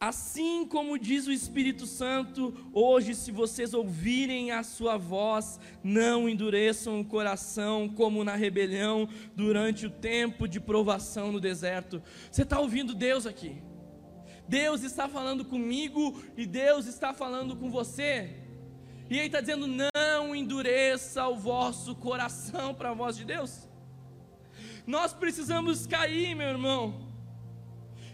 Assim 0.00 0.64
como 0.64 0.98
diz 0.98 1.26
o 1.26 1.32
Espírito 1.32 1.84
Santo, 1.84 2.54
hoje, 2.72 3.14
se 3.14 3.30
vocês 3.30 3.74
ouvirem 3.74 4.50
a 4.50 4.62
sua 4.62 4.96
voz, 4.96 5.60
não 5.84 6.26
endureçam 6.26 6.98
o 6.98 7.04
coração 7.04 7.86
como 7.86 8.24
na 8.24 8.34
rebelião 8.34 9.06
durante 9.36 9.84
o 9.84 9.90
tempo 9.90 10.48
de 10.48 10.58
provação 10.58 11.30
no 11.30 11.38
deserto. 11.38 12.02
Você 12.32 12.44
está 12.44 12.58
ouvindo 12.58 12.94
Deus 12.94 13.26
aqui? 13.26 13.60
Deus 14.48 14.82
está 14.84 15.06
falando 15.06 15.44
comigo 15.44 16.18
e 16.34 16.46
Deus 16.46 16.86
está 16.86 17.12
falando 17.12 17.54
com 17.54 17.68
você. 17.70 18.42
E 19.10 19.18
Ele 19.18 19.26
está 19.26 19.42
dizendo: 19.42 19.66
não 19.66 20.34
endureça 20.34 21.28
o 21.28 21.36
vosso 21.36 21.94
coração 21.94 22.72
para 22.72 22.88
a 22.88 22.94
voz 22.94 23.18
de 23.18 23.26
Deus. 23.26 23.68
Nós 24.86 25.12
precisamos 25.12 25.86
cair, 25.86 26.34
meu 26.34 26.48
irmão 26.48 27.09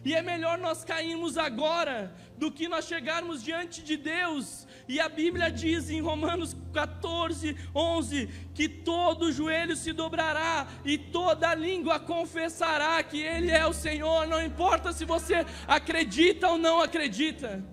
e 0.07 0.15
é 0.15 0.23
melhor 0.23 0.57
nós 0.57 0.85
cairmos 0.85 1.37
agora 1.37 2.15
do 2.39 2.49
que 2.53 2.69
nós 2.69 2.87
chegarmos 2.87 3.43
diante 3.43 3.83
de 3.83 3.97
Deus. 3.97 4.65
E 4.87 5.01
a 5.01 5.09
Bíblia 5.09 5.51
diz 5.51 5.91
em 5.91 6.01
Romanos 6.01 6.55
14, 6.73 7.57
11: 7.75 8.29
que 8.55 8.69
todo 8.69 9.33
joelho 9.33 9.75
se 9.75 9.93
dobrará 9.93 10.69
e 10.85 10.97
toda 10.97 11.53
língua 11.57 11.99
confessará 11.99 13.03
que 13.03 13.21
Ele 13.21 13.51
é 13.51 13.67
o 13.67 13.73
Senhor, 13.73 14.29
não 14.29 14.41
importa 14.41 14.93
se 14.93 15.05
você 15.05 15.45
acredita 15.67 16.51
ou 16.51 16.57
não 16.57 16.81
acredita, 16.81 17.65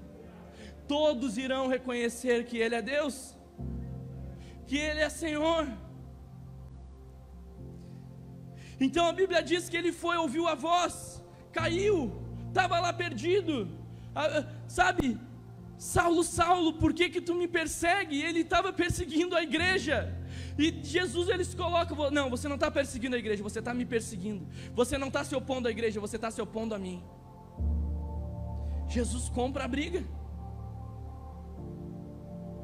todos 0.88 1.38
irão 1.38 1.68
reconhecer 1.68 2.46
que 2.46 2.58
Ele 2.58 2.74
é 2.74 2.82
Deus, 2.82 3.38
que 4.66 4.76
Ele 4.76 5.02
é 5.02 5.10
Senhor. 5.10 5.68
Então 8.80 9.06
a 9.06 9.14
Bíblia 9.14 9.44
diz 9.44 9.70
que 9.70 9.78
ele 9.78 9.92
foi, 9.92 10.18
ouviu 10.18 10.48
a 10.48 10.56
voz, 10.56 11.24
caiu, 11.52 12.23
estava 12.54 12.80
lá 12.80 12.94
perdido, 12.94 13.68
ah, 14.16 14.46
sabe? 14.68 15.20
Saulo, 15.76 16.24
Saulo, 16.24 16.74
por 16.74 16.94
que 16.94 17.10
que 17.10 17.20
tu 17.20 17.34
me 17.34 17.48
persegue? 17.48 18.22
Ele 18.22 18.42
estava 18.42 18.72
perseguindo 18.72 19.36
a 19.36 19.42
igreja. 19.42 20.16
E 20.58 20.72
Jesus 20.84 21.28
ele 21.30 21.44
se 21.44 21.56
coloca, 21.58 21.94
não, 22.12 22.30
você 22.30 22.48
não 22.48 22.56
está 22.56 22.70
perseguindo 22.70 23.16
a 23.16 23.20
igreja, 23.20 23.42
você 23.42 23.60
está 23.60 23.74
me 23.74 23.86
perseguindo. 23.86 24.48
Você 24.74 24.98
não 24.98 25.08
está 25.08 25.24
se 25.24 25.36
opondo 25.36 25.68
à 25.68 25.72
igreja, 25.72 26.00
você 26.00 26.16
está 26.16 26.30
se 26.30 26.42
opondo 26.42 26.76
a 26.76 26.80
mim. 26.80 27.04
Jesus 28.88 29.28
compra 29.30 29.66
a 29.66 29.68
briga. 29.68 30.04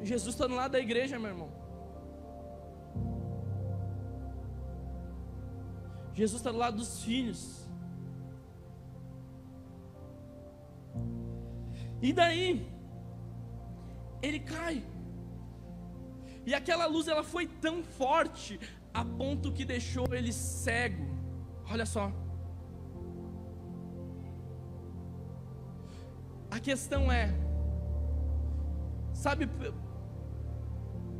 Jesus 0.02 0.34
está 0.34 0.46
no 0.46 0.54
lado 0.54 0.72
da 0.72 0.80
igreja, 0.80 1.18
meu 1.18 1.30
irmão. 1.30 1.50
Jesus 6.14 6.40
está 6.40 6.52
do 6.52 6.58
lado 6.58 6.76
dos 6.76 7.02
filhos. 7.02 7.59
E 12.02 12.12
daí, 12.12 12.66
ele 14.22 14.40
cai. 14.40 14.84
E 16.46 16.54
aquela 16.54 16.86
luz 16.86 17.08
ela 17.08 17.22
foi 17.22 17.46
tão 17.46 17.82
forte 17.82 18.58
a 18.92 19.04
ponto 19.04 19.52
que 19.52 19.64
deixou 19.64 20.06
ele 20.12 20.32
cego. 20.32 21.06
Olha 21.70 21.86
só. 21.86 22.10
A 26.50 26.58
questão 26.58 27.12
é, 27.12 27.32
sabe 29.12 29.48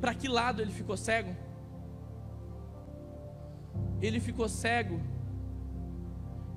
para 0.00 0.14
que 0.14 0.26
lado 0.26 0.60
ele 0.60 0.72
ficou 0.72 0.96
cego? 0.96 1.36
Ele 4.00 4.18
ficou 4.18 4.48
cego 4.48 5.00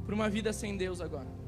para 0.06 0.16
uma 0.16 0.30
vida 0.30 0.52
sem 0.52 0.76
Deus 0.76 1.00
agora. 1.02 1.43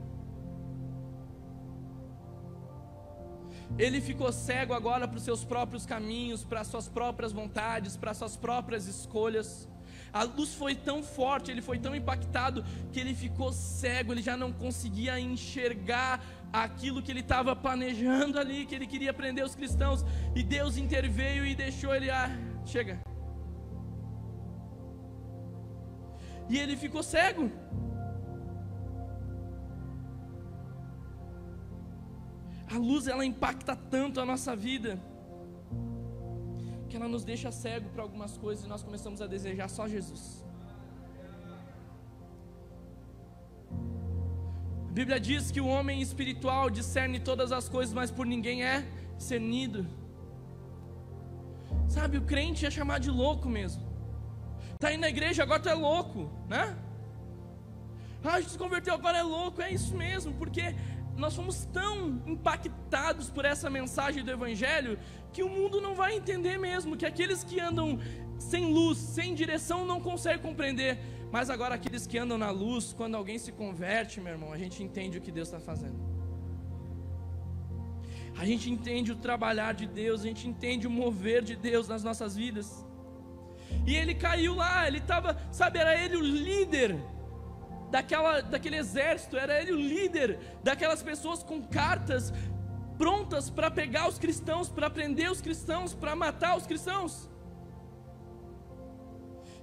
Ele 3.78 4.00
ficou 4.00 4.32
cego 4.32 4.74
agora 4.74 5.08
para 5.08 5.18
os 5.18 5.24
seus 5.24 5.44
próprios 5.44 5.86
caminhos, 5.86 6.44
para 6.44 6.62
as 6.62 6.68
suas 6.68 6.88
próprias 6.88 7.32
vontades, 7.32 7.98
para 7.98 8.12
as 8.12 8.18
suas 8.18 8.38
próprias 8.38 8.88
escolhas. 8.88 9.68
A 10.14 10.24
luz 10.24 10.54
foi 10.54 10.76
tão 10.76 11.04
forte, 11.04 11.52
ele 11.52 11.62
foi 11.62 11.78
tão 11.78 11.94
impactado, 11.94 12.64
que 12.92 13.00
ele 13.00 13.14
ficou 13.14 13.52
cego, 13.52 14.14
ele 14.14 14.22
já 14.22 14.38
não 14.38 14.52
conseguia 14.52 15.20
enxergar 15.20 16.24
aquilo 16.54 17.02
que 17.02 17.12
ele 17.12 17.20
estava 17.20 17.54
planejando 17.54 18.40
ali, 18.40 18.66
que 18.66 18.74
ele 18.74 18.88
queria 18.88 19.14
prender 19.14 19.44
os 19.44 19.56
cristãos. 19.56 20.06
E 20.34 20.42
Deus 20.42 20.78
interveio 20.78 21.46
e 21.46 21.54
deixou 21.54 21.94
ele, 21.94 22.10
ah, 22.10 22.30
chega. 22.66 23.02
E 26.50 26.58
ele 26.58 26.78
ficou 26.78 27.04
cego. 27.04 27.52
A 32.76 32.78
luz 32.78 33.08
ela 33.08 33.26
impacta 33.26 33.74
tanto 33.74 34.20
a 34.20 34.26
nossa 34.26 34.54
vida 34.54 35.02
que 36.90 36.98
ela 36.98 37.08
nos 37.08 37.24
deixa 37.24 37.50
cego 37.50 37.88
para 37.92 38.04
algumas 38.04 38.38
coisas 38.38 38.66
e 38.66 38.68
nós 38.68 38.84
começamos 38.84 39.22
a 39.22 39.28
desejar 39.28 39.70
só 39.70 39.88
Jesus. 39.88 40.44
A 44.90 44.92
Bíblia 44.92 45.18
diz 45.22 45.52
que 45.52 45.62
o 45.62 45.68
homem 45.68 46.02
espiritual 46.02 46.70
discerne 46.70 47.18
todas 47.18 47.54
as 47.54 47.70
coisas, 47.70 47.94
mas 47.94 48.12
por 48.12 48.26
ninguém 48.26 48.66
é 48.66 48.86
discernido. 49.18 49.88
Sabe, 51.88 52.18
o 52.18 52.24
crente 52.24 52.66
é 52.66 52.72
chamado 52.72 53.04
de 53.04 53.10
louco 53.10 53.48
mesmo. 53.48 53.84
Tá 54.80 54.92
indo 54.92 55.02
na 55.02 55.10
igreja, 55.10 55.44
agora 55.44 55.62
tu 55.62 55.70
é 55.70 55.74
louco, 55.74 56.30
né? 56.50 56.78
Ah, 58.22 58.42
se 58.42 58.58
converteu, 58.58 58.96
agora 58.96 59.20
é 59.20 59.24
louco, 59.24 59.62
é 59.62 59.72
isso 59.72 59.96
mesmo, 59.96 60.34
porque 60.34 60.76
nós 61.18 61.36
fomos 61.36 61.66
tão 61.66 62.22
impactados 62.26 63.30
por 63.30 63.46
essa 63.46 63.70
mensagem 63.70 64.24
do 64.24 64.32
Evangelho 64.32 65.00
que 65.32 65.44
o 65.44 65.50
mundo 65.50 65.80
não 65.80 65.96
vai 65.96 66.16
entender 66.16 66.58
mesmo, 66.58 66.98
que 66.98 67.06
aqueles 67.06 67.44
que 67.44 67.60
andam 67.60 68.00
sem 68.38 68.74
luz, 68.74 68.98
sem 68.98 69.34
direção, 69.34 69.86
não 69.86 70.02
conseguem 70.02 70.42
compreender. 70.42 71.00
Mas 71.32 71.50
agora 71.50 71.76
aqueles 71.76 72.06
que 72.06 72.18
andam 72.18 72.38
na 72.38 72.52
luz, 72.52 72.94
quando 72.94 73.16
alguém 73.16 73.38
se 73.38 73.52
converte, 73.52 74.22
meu 74.22 74.34
irmão, 74.34 74.52
a 74.52 74.58
gente 74.58 74.84
entende 74.84 75.18
o 75.18 75.22
que 75.22 75.32
Deus 75.32 75.48
está 75.48 75.60
fazendo. 75.60 76.00
A 78.38 78.46
gente 78.46 78.70
entende 78.70 79.12
o 79.14 79.16
trabalhar 79.16 79.74
de 79.74 79.88
Deus, 79.88 80.22
a 80.22 80.26
gente 80.26 80.48
entende 80.48 80.86
o 80.86 80.90
mover 80.90 81.42
de 81.42 81.56
Deus 81.56 81.88
nas 81.88 82.04
nossas 82.04 82.36
vidas. 82.36 82.86
E 83.88 83.96
ele 83.96 84.14
caiu 84.14 84.56
lá, 84.56 84.88
ele 84.88 84.98
estava, 84.98 85.38
sabe, 85.52 85.80
era 85.80 85.96
ele 85.96 86.18
o 86.18 86.22
líder 86.22 86.98
daquela, 87.92 88.42
daquele 88.42 88.78
exército, 88.78 89.38
era 89.38 89.62
ele 89.62 89.72
o 89.72 89.76
líder 89.76 90.40
daquelas 90.64 91.02
pessoas 91.02 91.44
com 91.44 91.62
cartas 91.62 92.34
prontas 92.98 93.50
para 93.50 93.70
pegar 93.70 94.08
os 94.08 94.18
cristãos, 94.18 94.70
para 94.70 94.90
prender 94.90 95.32
os 95.32 95.42
cristãos, 95.42 95.94
para 95.94 96.16
matar 96.16 96.58
os 96.58 96.66
cristãos. 96.66 97.30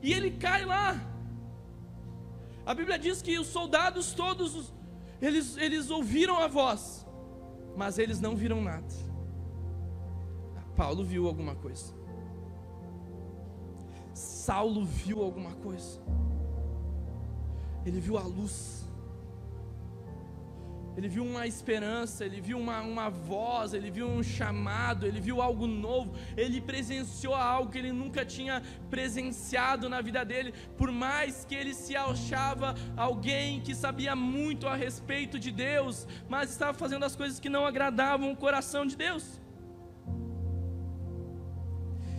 E 0.02 0.12
ele 0.12 0.32
cai 0.32 0.64
lá. 0.64 1.00
A 2.64 2.74
Bíblia 2.74 2.98
diz 2.98 3.22
que 3.22 3.38
os 3.38 3.46
soldados 3.46 4.12
todos, 4.12 4.72
eles, 5.20 5.56
eles 5.56 5.90
ouviram 5.90 6.38
a 6.38 6.46
voz, 6.46 7.06
mas 7.76 7.98
eles 7.98 8.20
não 8.20 8.36
viram 8.36 8.60
nada. 8.60 8.86
Paulo 10.76 11.04
viu 11.04 11.26
alguma 11.26 11.54
coisa. 11.54 11.94
Saulo 14.14 14.84
viu 14.84 15.22
alguma 15.22 15.52
coisa 15.52 16.00
ele 17.84 18.00
viu 18.00 18.16
a 18.18 18.22
luz, 18.22 18.82
ele 20.96 21.08
viu 21.08 21.24
uma 21.24 21.46
esperança, 21.46 22.24
ele 22.24 22.40
viu 22.40 22.58
uma, 22.58 22.82
uma 22.82 23.08
voz, 23.08 23.72
ele 23.72 23.90
viu 23.90 24.06
um 24.06 24.22
chamado, 24.22 25.06
ele 25.06 25.20
viu 25.20 25.40
algo 25.40 25.66
novo, 25.66 26.14
ele 26.36 26.60
presenciou 26.60 27.34
algo 27.34 27.70
que 27.70 27.78
ele 27.78 27.92
nunca 27.92 28.26
tinha 28.26 28.62
presenciado 28.90 29.88
na 29.88 30.02
vida 30.02 30.22
dele, 30.22 30.52
por 30.76 30.92
mais 30.92 31.46
que 31.46 31.54
ele 31.54 31.72
se 31.72 31.96
achava 31.96 32.74
alguém 32.94 33.60
que 33.60 33.74
sabia 33.74 34.14
muito 34.14 34.68
a 34.68 34.76
respeito 34.76 35.38
de 35.38 35.50
Deus, 35.50 36.06
mas 36.28 36.50
estava 36.50 36.74
fazendo 36.74 37.04
as 37.06 37.16
coisas 37.16 37.40
que 37.40 37.48
não 37.48 37.64
agradavam 37.64 38.30
o 38.30 38.36
coração 38.36 38.84
de 38.84 38.94
Deus. 38.94 39.41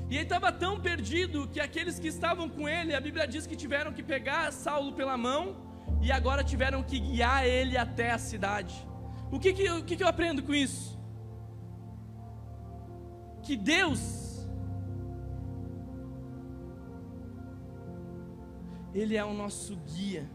E 0.09 0.15
ele 0.15 0.23
estava 0.23 0.51
tão 0.51 0.79
perdido 0.79 1.47
que 1.47 1.59
aqueles 1.59 1.97
que 1.97 2.07
estavam 2.07 2.47
com 2.49 2.67
ele, 2.67 2.93
a 2.93 3.01
Bíblia 3.01 3.27
diz 3.27 3.47
que 3.47 3.55
tiveram 3.55 3.93
que 3.93 4.03
pegar 4.03 4.51
Saulo 4.51 4.93
pela 4.93 5.17
mão 5.17 5.55
e 6.01 6.11
agora 6.11 6.43
tiveram 6.43 6.83
que 6.83 6.99
guiar 6.99 7.45
ele 7.45 7.77
até 7.77 8.11
a 8.11 8.17
cidade. 8.17 8.75
O 9.31 9.39
que, 9.39 9.53
que, 9.53 9.69
o 9.69 9.83
que, 9.83 9.95
que 9.95 10.03
eu 10.03 10.07
aprendo 10.07 10.43
com 10.43 10.53
isso? 10.53 10.99
Que 13.41 13.55
Deus, 13.57 14.23
Ele 18.93 19.17
é 19.17 19.25
o 19.25 19.33
nosso 19.33 19.75
guia. 19.75 20.29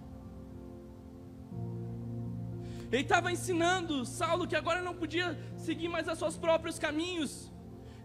Ele 2.90 3.02
estava 3.02 3.30
ensinando 3.30 4.04
Saulo 4.04 4.46
que 4.48 4.56
agora 4.56 4.82
não 4.82 4.94
podia 4.94 5.38
seguir 5.56 5.88
mais 5.88 6.08
os 6.08 6.18
seus 6.18 6.36
próprios 6.36 6.78
caminhos 6.78 7.52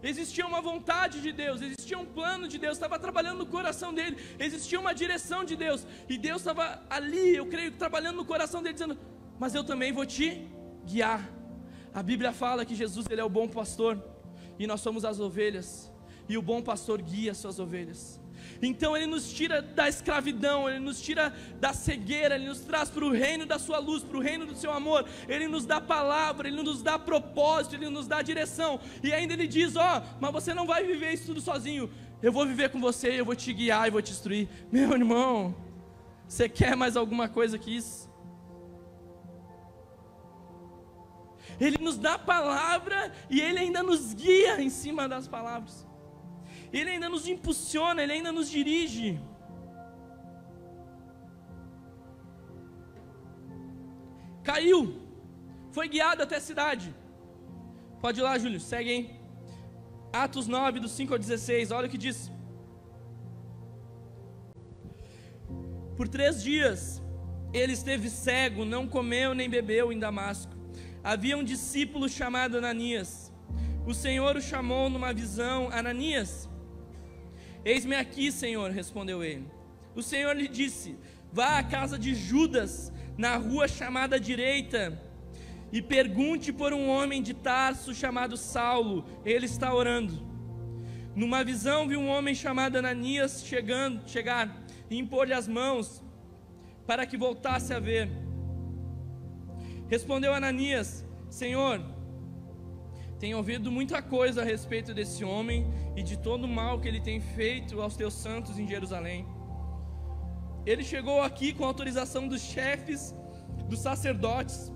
existia 0.04 0.46
uma 0.46 0.60
vontade 0.60 1.20
de 1.20 1.32
Deus, 1.32 1.60
existia 1.60 1.98
um 1.98 2.04
plano 2.04 2.46
de 2.46 2.58
Deus, 2.58 2.74
estava 2.74 2.98
trabalhando 2.98 3.38
no 3.38 3.46
coração 3.46 3.92
dele, 3.92 4.16
existia 4.38 4.78
uma 4.78 4.94
direção 4.94 5.44
de 5.44 5.56
Deus, 5.56 5.86
e 6.08 6.18
Deus 6.18 6.40
estava 6.42 6.82
ali, 6.90 7.34
eu 7.34 7.46
creio, 7.46 7.72
trabalhando 7.72 8.16
no 8.16 8.24
coração 8.24 8.62
dele, 8.62 8.74
dizendo: 8.74 8.98
Mas 9.38 9.54
eu 9.54 9.64
também 9.64 9.92
vou 9.92 10.06
te 10.06 10.46
guiar. 10.84 11.28
A 11.92 12.02
Bíblia 12.02 12.32
fala 12.32 12.64
que 12.64 12.74
Jesus 12.74 13.06
ele 13.08 13.20
é 13.20 13.24
o 13.24 13.28
bom 13.28 13.48
pastor, 13.48 14.02
e 14.58 14.66
nós 14.66 14.80
somos 14.80 15.04
as 15.04 15.18
ovelhas, 15.20 15.90
e 16.28 16.36
o 16.36 16.42
bom 16.42 16.60
pastor 16.60 17.00
guia 17.00 17.32
as 17.32 17.38
suas 17.38 17.58
ovelhas. 17.58 18.23
Então 18.66 18.96
Ele 18.96 19.06
nos 19.06 19.30
tira 19.32 19.60
da 19.60 19.88
escravidão, 19.88 20.68
Ele 20.68 20.78
nos 20.78 21.00
tira 21.00 21.34
da 21.60 21.72
cegueira, 21.72 22.34
Ele 22.34 22.48
nos 22.48 22.60
traz 22.60 22.88
para 22.88 23.04
o 23.04 23.10
reino 23.10 23.44
da 23.44 23.58
Sua 23.58 23.78
luz, 23.78 24.02
para 24.02 24.16
o 24.16 24.20
reino 24.20 24.46
do 24.46 24.56
Seu 24.56 24.72
amor. 24.72 25.06
Ele 25.28 25.46
nos 25.46 25.66
dá 25.66 25.80
palavra, 25.80 26.48
Ele 26.48 26.62
nos 26.62 26.82
dá 26.82 26.98
propósito, 26.98 27.74
Ele 27.74 27.90
nos 27.90 28.08
dá 28.08 28.22
direção. 28.22 28.80
E 29.02 29.12
ainda 29.12 29.34
Ele 29.34 29.46
diz: 29.46 29.76
Ó, 29.76 29.98
oh, 29.98 30.16
mas 30.20 30.32
você 30.32 30.54
não 30.54 30.66
vai 30.66 30.84
viver 30.84 31.12
isso 31.12 31.26
tudo 31.26 31.40
sozinho. 31.40 31.90
Eu 32.22 32.32
vou 32.32 32.46
viver 32.46 32.70
com 32.70 32.80
você, 32.80 33.20
eu 33.20 33.24
vou 33.24 33.36
te 33.36 33.52
guiar 33.52 33.86
e 33.86 33.90
vou 33.90 34.00
te 34.00 34.12
instruir. 34.12 34.48
Meu 34.72 34.92
irmão, 34.92 35.54
você 36.26 36.48
quer 36.48 36.74
mais 36.74 36.96
alguma 36.96 37.28
coisa 37.28 37.58
que 37.58 37.76
isso? 37.76 38.10
Ele 41.60 41.78
nos 41.78 41.98
dá 41.98 42.18
palavra 42.18 43.12
e 43.28 43.40
Ele 43.40 43.58
ainda 43.58 43.82
nos 43.82 44.14
guia 44.14 44.60
em 44.60 44.70
cima 44.70 45.06
das 45.06 45.28
palavras. 45.28 45.86
Ele 46.78 46.90
ainda 46.94 47.08
nos 47.14 47.24
impulsiona, 47.34 48.02
Ele 48.02 48.14
ainda 48.16 48.32
nos 48.38 48.48
dirige. 48.56 49.08
Caiu, 54.48 54.80
foi 55.76 55.86
guiado 55.88 56.22
até 56.22 56.36
a 56.36 56.46
cidade. 56.50 56.88
Pode 58.02 58.18
ir 58.20 58.24
lá, 58.28 58.32
Júlio, 58.42 58.60
segue 58.60 58.90
aí. 58.94 59.02
Atos 60.24 60.46
9, 60.46 60.80
do 60.80 60.88
5 60.88 61.12
ao 61.14 61.18
16, 61.18 61.70
olha 61.70 61.86
o 61.86 61.90
que 61.90 62.02
diz. 62.06 62.18
Por 65.96 66.08
três 66.08 66.42
dias 66.42 67.00
ele 67.52 67.72
esteve 67.72 68.10
cego, 68.10 68.64
não 68.64 68.84
comeu 68.86 69.32
nem 69.32 69.48
bebeu 69.48 69.92
em 69.92 69.98
Damasco. 69.98 70.52
Havia 71.04 71.36
um 71.36 71.44
discípulo 71.44 72.08
chamado 72.08 72.58
Ananias. 72.58 73.32
O 73.86 73.94
Senhor 73.94 74.36
o 74.36 74.42
chamou 74.42 74.90
numa 74.90 75.12
visão: 75.12 75.68
Ananias. 75.70 76.48
Eis-me 77.64 77.96
aqui, 77.96 78.30
Senhor, 78.30 78.70
respondeu 78.70 79.24
ele. 79.24 79.46
O 79.94 80.02
Senhor 80.02 80.36
lhe 80.36 80.48
disse: 80.48 80.96
Vá 81.32 81.58
à 81.58 81.62
casa 81.62 81.98
de 81.98 82.14
Judas, 82.14 82.92
na 83.16 83.36
rua 83.36 83.66
chamada 83.66 84.20
direita, 84.20 85.00
e 85.72 85.80
pergunte 85.80 86.52
por 86.52 86.72
um 86.72 86.88
homem 86.88 87.22
de 87.22 87.32
Tarso 87.32 87.94
chamado 87.94 88.36
Saulo, 88.36 89.04
ele 89.24 89.46
está 89.46 89.74
orando. 89.74 90.22
Numa 91.14 91.44
visão 91.44 91.88
viu 91.88 92.00
um 92.00 92.08
homem 92.08 92.34
chamado 92.34 92.76
Ananias 92.76 93.44
chegando, 93.44 94.08
chegar 94.08 94.64
e 94.90 94.98
impor-lhe 94.98 95.32
as 95.32 95.48
mãos 95.48 96.02
para 96.86 97.06
que 97.06 97.16
voltasse 97.16 97.72
a 97.72 97.78
ver. 97.78 98.10
Respondeu 99.88 100.34
Ananias: 100.34 101.04
Senhor, 101.30 101.80
tenho 103.24 103.38
ouvido 103.38 103.72
muita 103.72 104.02
coisa 104.02 104.42
a 104.42 104.44
respeito 104.44 104.92
desse 104.92 105.24
homem 105.24 105.66
e 105.96 106.02
de 106.02 106.14
todo 106.18 106.44
o 106.44 106.48
mal 106.48 106.78
que 106.78 106.86
ele 106.86 107.00
tem 107.00 107.22
feito 107.22 107.80
aos 107.80 107.96
teus 107.96 108.12
santos 108.12 108.58
em 108.58 108.68
Jerusalém. 108.68 109.26
Ele 110.66 110.84
chegou 110.84 111.22
aqui 111.22 111.54
com 111.54 111.64
autorização 111.64 112.28
dos 112.28 112.42
chefes, 112.42 113.14
dos 113.66 113.78
sacerdotes, 113.78 114.70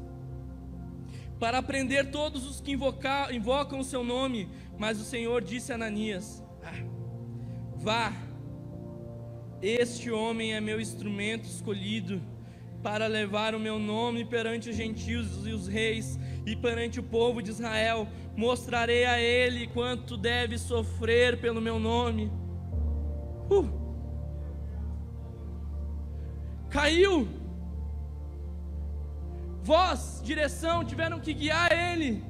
para 1.39 1.63
prender 1.63 2.11
todos 2.11 2.49
os 2.49 2.59
que 2.59 2.73
invocar, 2.73 3.35
invocam 3.35 3.81
o 3.81 3.85
seu 3.85 4.03
nome. 4.03 4.49
Mas 4.79 4.99
o 4.99 5.05
Senhor 5.05 5.43
disse 5.43 5.71
a 5.71 5.75
Ananias: 5.75 6.43
ah, 6.65 6.73
Vá, 7.77 8.15
este 9.61 10.11
homem 10.11 10.55
é 10.55 10.61
meu 10.61 10.81
instrumento 10.81 11.45
escolhido 11.45 12.23
para 12.83 13.07
levar 13.07 13.55
o 13.55 13.61
meu 13.61 13.79
nome 13.79 14.25
perante 14.25 14.71
os 14.71 14.77
gentios 14.77 15.47
e 15.47 15.51
os 15.51 15.69
reis 15.69 16.19
e 16.53 16.57
perante 16.57 16.99
o 17.01 17.03
povo 17.03 17.43
de 17.43 17.51
Israel. 17.51 18.09
Mostrarei 18.37 19.05
a 19.05 19.21
ele 19.21 19.67
quanto 19.67 20.17
deve 20.17 20.59
sofrer 20.59 21.41
pelo 21.41 21.61
meu 21.61 21.79
nome. 21.79 22.31
Uh. 23.51 23.69
Caiu. 26.71 27.29
Voz, 29.63 30.21
direção 30.25 30.85
tiveram 30.85 31.21
que 31.21 31.35
guiar 31.35 31.71
ele. 31.73 32.25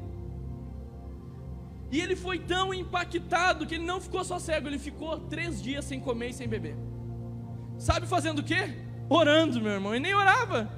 E 1.90 2.00
ele 2.00 2.16
foi 2.16 2.38
tão 2.38 2.74
impactado 2.74 3.66
que 3.66 3.76
ele 3.76 3.84
não 3.84 4.00
ficou 4.00 4.22
só 4.24 4.38
cego, 4.38 4.68
ele 4.68 4.78
ficou 4.78 5.18
três 5.20 5.62
dias 5.62 5.84
sem 5.84 6.00
comer 6.00 6.30
e 6.30 6.34
sem 6.34 6.48
beber. 6.48 6.76
Sabe 7.78 8.06
fazendo 8.06 8.40
o 8.40 8.44
quê? 8.44 8.76
Orando, 9.08 9.60
meu 9.60 9.72
irmão, 9.72 9.94
e 9.94 10.00
nem 10.00 10.14
orava. 10.14 10.70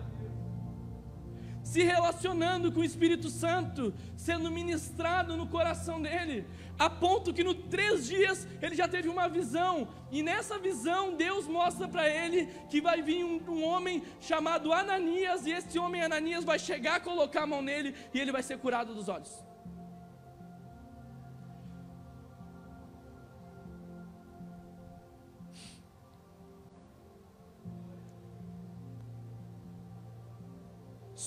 Se 1.71 1.85
relacionando 1.85 2.73
com 2.73 2.81
o 2.81 2.85
Espírito 2.85 3.31
Santo, 3.31 3.95
sendo 4.17 4.51
ministrado 4.51 5.37
no 5.37 5.47
coração 5.47 6.03
dele, 6.03 6.45
a 6.77 6.91
ponto 6.91 7.33
que 7.33 7.45
no 7.45 7.55
três 7.55 8.09
dias 8.09 8.45
ele 8.61 8.75
já 8.75 8.89
teve 8.89 9.09
uma 9.09 9.29
visão, 9.29 9.87
e 10.11 10.21
nessa 10.21 10.59
visão 10.59 11.15
Deus 11.15 11.47
mostra 11.47 11.87
para 11.87 12.09
ele 12.09 12.49
que 12.69 12.81
vai 12.81 13.01
vir 13.03 13.23
um, 13.25 13.41
um, 13.49 13.63
homem 13.63 14.03
chamado 14.21 14.73
Ananias, 14.73 15.47
e 15.47 15.53
esse 15.53 15.79
homem 15.79 16.03
Ananias 16.03 16.43
vai 16.43 16.59
chegar, 16.59 17.05
colocar 17.05 17.43
a 17.43 17.47
mão 17.47 17.63
nele, 17.63 17.95
e 18.13 18.19
ele 18.19 18.33
vai 18.33 18.43
ser 18.43 18.59
curado 18.59 18.93
dos 18.93 19.09
olhos. 19.09 19.50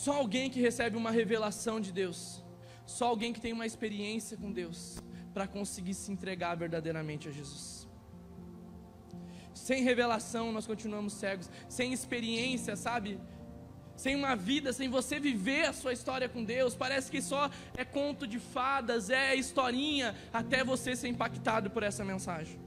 Só 0.03 0.11
alguém 0.15 0.49
que 0.49 0.59
recebe 0.59 0.97
uma 0.97 1.11
revelação 1.11 1.79
de 1.79 1.89
Deus, 1.93 2.43
só 2.85 3.05
alguém 3.07 3.31
que 3.31 3.39
tem 3.39 3.53
uma 3.53 3.65
experiência 3.65 4.35
com 4.35 4.51
Deus, 4.51 5.01
para 5.33 5.47
conseguir 5.47 5.93
se 5.93 6.11
entregar 6.11 6.55
verdadeiramente 6.55 7.29
a 7.29 7.31
Jesus. 7.31 7.87
Sem 9.53 9.81
revelação, 9.81 10.51
nós 10.51 10.67
continuamos 10.67 11.13
cegos, 11.13 11.49
sem 11.69 11.93
experiência, 11.93 12.75
sabe? 12.75 13.17
Sem 13.95 14.13
uma 14.17 14.35
vida, 14.35 14.73
sem 14.73 14.89
você 14.89 15.21
viver 15.21 15.67
a 15.67 15.71
sua 15.71 15.93
história 15.93 16.27
com 16.27 16.43
Deus, 16.43 16.75
parece 16.75 17.09
que 17.09 17.21
só 17.21 17.49
é 17.77 17.85
conto 17.85 18.27
de 18.27 18.39
fadas, 18.39 19.09
é 19.09 19.33
historinha, 19.33 20.13
até 20.33 20.65
você 20.65 20.97
ser 20.97 21.07
impactado 21.07 21.69
por 21.69 21.81
essa 21.81 22.03
mensagem 22.03 22.59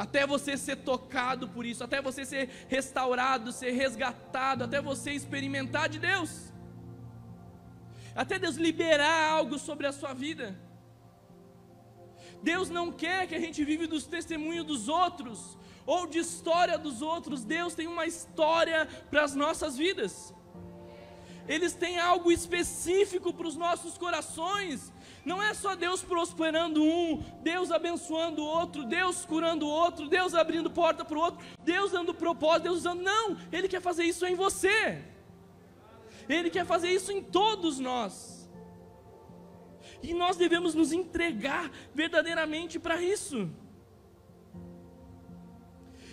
até 0.00 0.26
você 0.26 0.56
ser 0.56 0.76
tocado 0.76 1.46
por 1.54 1.66
isso, 1.66 1.84
até 1.84 2.00
você 2.00 2.24
ser 2.24 2.48
restaurado, 2.68 3.52
ser 3.52 3.72
resgatado, 3.72 4.64
até 4.64 4.80
você 4.80 5.10
experimentar 5.10 5.90
de 5.90 5.98
Deus, 5.98 6.30
até 8.14 8.38
Deus 8.38 8.56
liberar 8.56 9.30
algo 9.32 9.58
sobre 9.58 9.86
a 9.86 9.92
sua 9.92 10.14
vida. 10.14 10.58
Deus 12.42 12.70
não 12.70 12.90
quer 12.90 13.26
que 13.26 13.34
a 13.34 13.38
gente 13.38 13.62
vive 13.62 13.86
dos 13.86 14.06
testemunhos 14.06 14.64
dos 14.64 14.88
outros 14.88 15.58
ou 15.84 16.06
de 16.06 16.18
história 16.18 16.78
dos 16.78 17.02
outros. 17.02 17.44
Deus 17.44 17.74
tem 17.74 17.86
uma 17.86 18.06
história 18.06 18.88
para 19.10 19.22
as 19.22 19.34
nossas 19.34 19.76
vidas. 19.76 20.32
Eles 21.46 21.74
têm 21.74 21.98
algo 21.98 22.32
específico 22.32 23.34
para 23.34 23.46
os 23.46 23.56
nossos 23.56 23.98
corações. 23.98 24.90
Não 25.24 25.42
é 25.42 25.52
só 25.52 25.76
Deus 25.76 26.02
prosperando 26.02 26.82
um, 26.82 27.22
Deus 27.42 27.70
abençoando 27.70 28.42
o 28.42 28.46
outro, 28.46 28.84
Deus 28.84 29.24
curando 29.24 29.66
o 29.66 29.70
outro, 29.70 30.08
Deus 30.08 30.34
abrindo 30.34 30.70
porta 30.70 31.04
para 31.04 31.18
o 31.18 31.20
outro, 31.20 31.44
Deus 31.62 31.92
dando 31.92 32.14
propósito, 32.14 32.64
Deus 32.64 32.78
usando. 32.78 33.02
Não, 33.02 33.36
Ele 33.52 33.68
quer 33.68 33.80
fazer 33.80 34.04
isso 34.04 34.24
em 34.26 34.34
você. 34.34 35.02
Ele 36.28 36.48
quer 36.48 36.64
fazer 36.64 36.90
isso 36.90 37.12
em 37.12 37.22
todos 37.22 37.78
nós. 37.78 38.48
E 40.02 40.14
nós 40.14 40.36
devemos 40.36 40.74
nos 40.74 40.92
entregar 40.92 41.70
verdadeiramente 41.94 42.78
para 42.78 43.02
isso. 43.02 43.50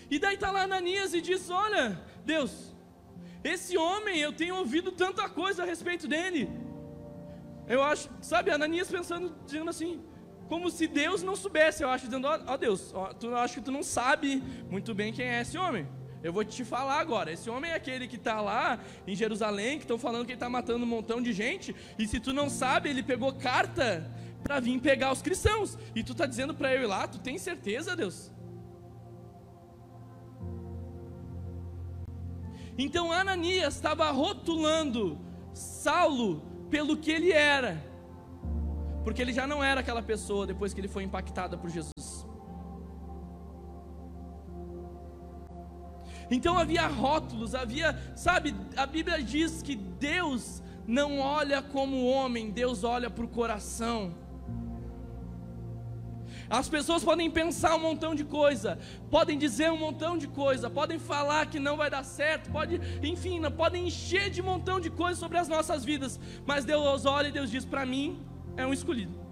E 0.09 0.19
daí 0.19 0.35
está 0.35 0.51
lá 0.51 0.63
Ananias 0.63 1.13
e 1.13 1.21
diz: 1.21 1.49
Olha, 1.49 2.01
Deus, 2.25 2.73
esse 3.43 3.77
homem, 3.77 4.19
eu 4.19 4.33
tenho 4.33 4.55
ouvido 4.55 4.91
tanta 4.91 5.29
coisa 5.29 5.63
a 5.63 5.65
respeito 5.65 6.07
dele. 6.07 6.49
Eu 7.67 7.83
acho, 7.83 8.09
sabe, 8.21 8.49
Ananias 8.49 8.89
pensando, 8.89 9.35
dizendo 9.45 9.69
assim, 9.69 10.01
como 10.47 10.69
se 10.69 10.87
Deus 10.87 11.21
não 11.21 11.35
soubesse, 11.35 11.83
eu 11.83 11.89
acho, 11.89 12.05
dizendo, 12.05 12.27
ó 12.27 12.55
Deus, 12.55 12.93
tu 13.19 13.35
acho 13.35 13.55
que 13.55 13.61
tu 13.61 13.71
não 13.71 13.83
sabe 13.83 14.41
muito 14.69 14.93
bem 14.95 15.11
quem 15.11 15.25
é 15.25 15.41
esse 15.41 15.57
homem. 15.57 15.87
Eu 16.23 16.33
vou 16.33 16.43
te 16.43 16.63
falar 16.65 16.99
agora. 16.99 17.31
Esse 17.31 17.49
homem 17.49 17.71
é 17.71 17.75
aquele 17.75 18.07
que 18.07 18.15
está 18.15 18.41
lá 18.41 18.79
em 19.05 19.15
Jerusalém, 19.15 19.77
que 19.77 19.83
estão 19.83 19.97
falando 19.99 20.25
que 20.25 20.31
ele 20.31 20.37
está 20.37 20.49
matando 20.49 20.83
um 20.83 20.87
montão 20.87 21.21
de 21.21 21.31
gente. 21.31 21.75
E 21.97 22.07
se 22.07 22.19
tu 22.19 22.33
não 22.33 22.49
sabe, 22.49 22.89
ele 22.89 23.03
pegou 23.03 23.33
carta 23.33 24.09
para 24.43 24.59
vir 24.59 24.79
pegar 24.79 25.11
os 25.11 25.21
cristãos. 25.21 25.77
E 25.95 26.03
tu 26.03 26.13
está 26.13 26.25
dizendo 26.25 26.55
para 26.55 26.73
eu 26.73 26.83
ir 26.83 26.85
lá, 26.85 27.07
tu 27.07 27.19
tem 27.19 27.37
certeza, 27.37 27.95
Deus? 27.95 28.31
Então 32.77 33.11
Ananias 33.11 33.75
estava 33.75 34.09
rotulando 34.11 35.19
Saulo 35.53 36.56
pelo 36.69 36.97
que 36.97 37.11
ele 37.11 37.31
era, 37.31 37.81
porque 39.03 39.21
ele 39.21 39.33
já 39.33 39.47
não 39.47 39.63
era 39.63 39.81
aquela 39.81 40.01
pessoa 40.01 40.45
depois 40.45 40.73
que 40.73 40.81
ele 40.81 40.87
foi 40.87 41.03
impactado 41.03 41.57
por 41.57 41.69
Jesus. 41.69 42.25
Então 46.29 46.57
havia 46.57 46.85
rótulos, 46.87 47.55
havia, 47.55 47.97
sabe, 48.15 48.53
a 48.75 48.85
Bíblia 48.85 49.23
diz 49.23 49.61
que 49.61 49.75
Deus 49.75 50.61
não 50.85 51.19
olha 51.19 51.61
como 51.61 52.05
homem, 52.05 52.51
Deus 52.51 52.83
olha 52.83 53.09
para 53.09 53.23
o 53.23 53.27
coração. 53.27 54.13
As 56.49 56.69
pessoas 56.69 57.03
podem 57.03 57.29
pensar 57.29 57.75
um 57.75 57.79
montão 57.79 58.15
de 58.15 58.23
coisa, 58.23 58.79
podem 59.09 59.37
dizer 59.37 59.71
um 59.71 59.77
montão 59.77 60.17
de 60.17 60.27
coisa, 60.27 60.69
podem 60.69 60.97
falar 60.97 61.45
que 61.47 61.59
não 61.59 61.75
vai 61.75 61.89
dar 61.89 62.03
certo, 62.03 62.49
pode, 62.51 62.79
enfim, 63.03 63.41
podem 63.51 63.87
encher 63.87 64.29
de 64.29 64.41
um 64.41 64.45
montão 64.45 64.79
de 64.79 64.89
coisas 64.89 65.19
sobre 65.19 65.37
as 65.37 65.47
nossas 65.47 65.83
vidas, 65.83 66.19
mas 66.45 66.63
Deus 66.63 67.05
olha 67.05 67.27
e 67.27 67.31
Deus 67.31 67.51
diz: 67.51 67.65
para 67.65 67.85
mim 67.85 68.19
é 68.55 68.65
um 68.65 68.73
escolhido. 68.73 69.26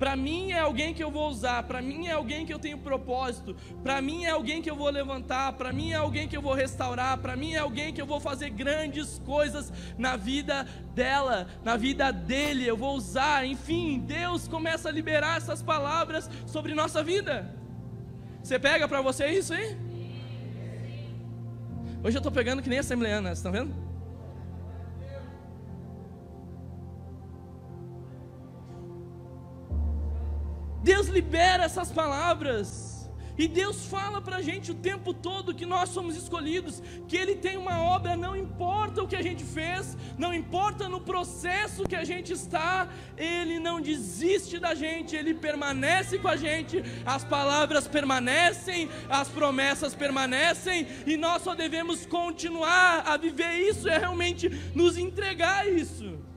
Para 0.00 0.16
mim 0.16 0.50
é 0.50 0.58
alguém 0.58 0.94
que 0.94 1.04
eu 1.04 1.10
vou 1.10 1.28
usar, 1.28 1.62
para 1.64 1.82
mim 1.82 2.06
é 2.06 2.12
alguém 2.12 2.46
que 2.46 2.54
eu 2.54 2.58
tenho 2.58 2.78
propósito, 2.78 3.54
para 3.82 4.00
mim 4.00 4.24
é 4.24 4.30
alguém 4.30 4.62
que 4.62 4.70
eu 4.70 4.74
vou 4.74 4.88
levantar, 4.88 5.52
para 5.52 5.74
mim 5.74 5.92
é 5.92 5.96
alguém 5.96 6.26
que 6.26 6.34
eu 6.34 6.40
vou 6.40 6.54
restaurar, 6.54 7.18
para 7.18 7.36
mim 7.36 7.52
é 7.52 7.58
alguém 7.58 7.92
que 7.92 8.00
eu 8.00 8.06
vou 8.06 8.18
fazer 8.18 8.48
grandes 8.48 9.20
coisas 9.26 9.70
na 9.98 10.16
vida 10.16 10.66
dela, 10.94 11.46
na 11.62 11.76
vida 11.76 12.10
dele, 12.10 12.66
eu 12.66 12.78
vou 12.78 12.96
usar, 12.96 13.44
enfim, 13.44 13.98
Deus 13.98 14.48
começa 14.48 14.88
a 14.88 14.92
liberar 14.92 15.36
essas 15.36 15.62
palavras 15.62 16.30
sobre 16.46 16.74
nossa 16.74 17.02
vida. 17.02 17.54
Você 18.42 18.58
pega 18.58 18.88
para 18.88 19.02
você 19.02 19.26
isso 19.26 19.52
aí? 19.52 19.76
Hoje 22.02 22.16
eu 22.16 22.20
estou 22.20 22.32
pegando 22.32 22.62
que 22.62 22.70
nem 22.70 22.78
assembleana, 22.78 23.32
estão 23.32 23.52
vendo? 23.52 23.89
Libera 31.10 31.64
essas 31.64 31.90
palavras. 31.90 32.90
E 33.40 33.48
Deus 33.48 33.86
fala 33.86 34.20
para 34.20 34.36
a 34.36 34.42
gente 34.42 34.70
o 34.70 34.74
tempo 34.74 35.14
todo 35.14 35.54
que 35.54 35.64
nós 35.64 35.88
somos 35.88 36.14
escolhidos, 36.14 36.82
que 37.08 37.16
Ele 37.16 37.34
tem 37.34 37.56
uma 37.56 37.80
obra, 37.80 38.14
não 38.14 38.36
importa 38.36 39.02
o 39.02 39.08
que 39.08 39.16
a 39.16 39.22
gente 39.22 39.44
fez, 39.44 39.96
não 40.18 40.34
importa 40.34 40.90
no 40.90 41.00
processo 41.00 41.84
que 41.84 41.96
a 41.96 42.04
gente 42.04 42.34
está, 42.34 42.86
Ele 43.16 43.58
não 43.58 43.80
desiste 43.80 44.58
da 44.58 44.74
gente, 44.74 45.16
Ele 45.16 45.32
permanece 45.32 46.18
com 46.18 46.28
a 46.28 46.36
gente, 46.36 46.84
as 47.06 47.24
palavras 47.24 47.88
permanecem, 47.88 48.90
as 49.08 49.28
promessas 49.28 49.94
permanecem, 49.94 50.86
e 51.06 51.16
nós 51.16 51.40
só 51.40 51.54
devemos 51.54 52.04
continuar 52.04 53.04
a 53.06 53.16
viver 53.16 53.54
isso, 53.54 53.88
é 53.88 53.96
realmente 53.96 54.50
nos 54.74 54.98
entregar 54.98 55.66
isso. 55.66 56.29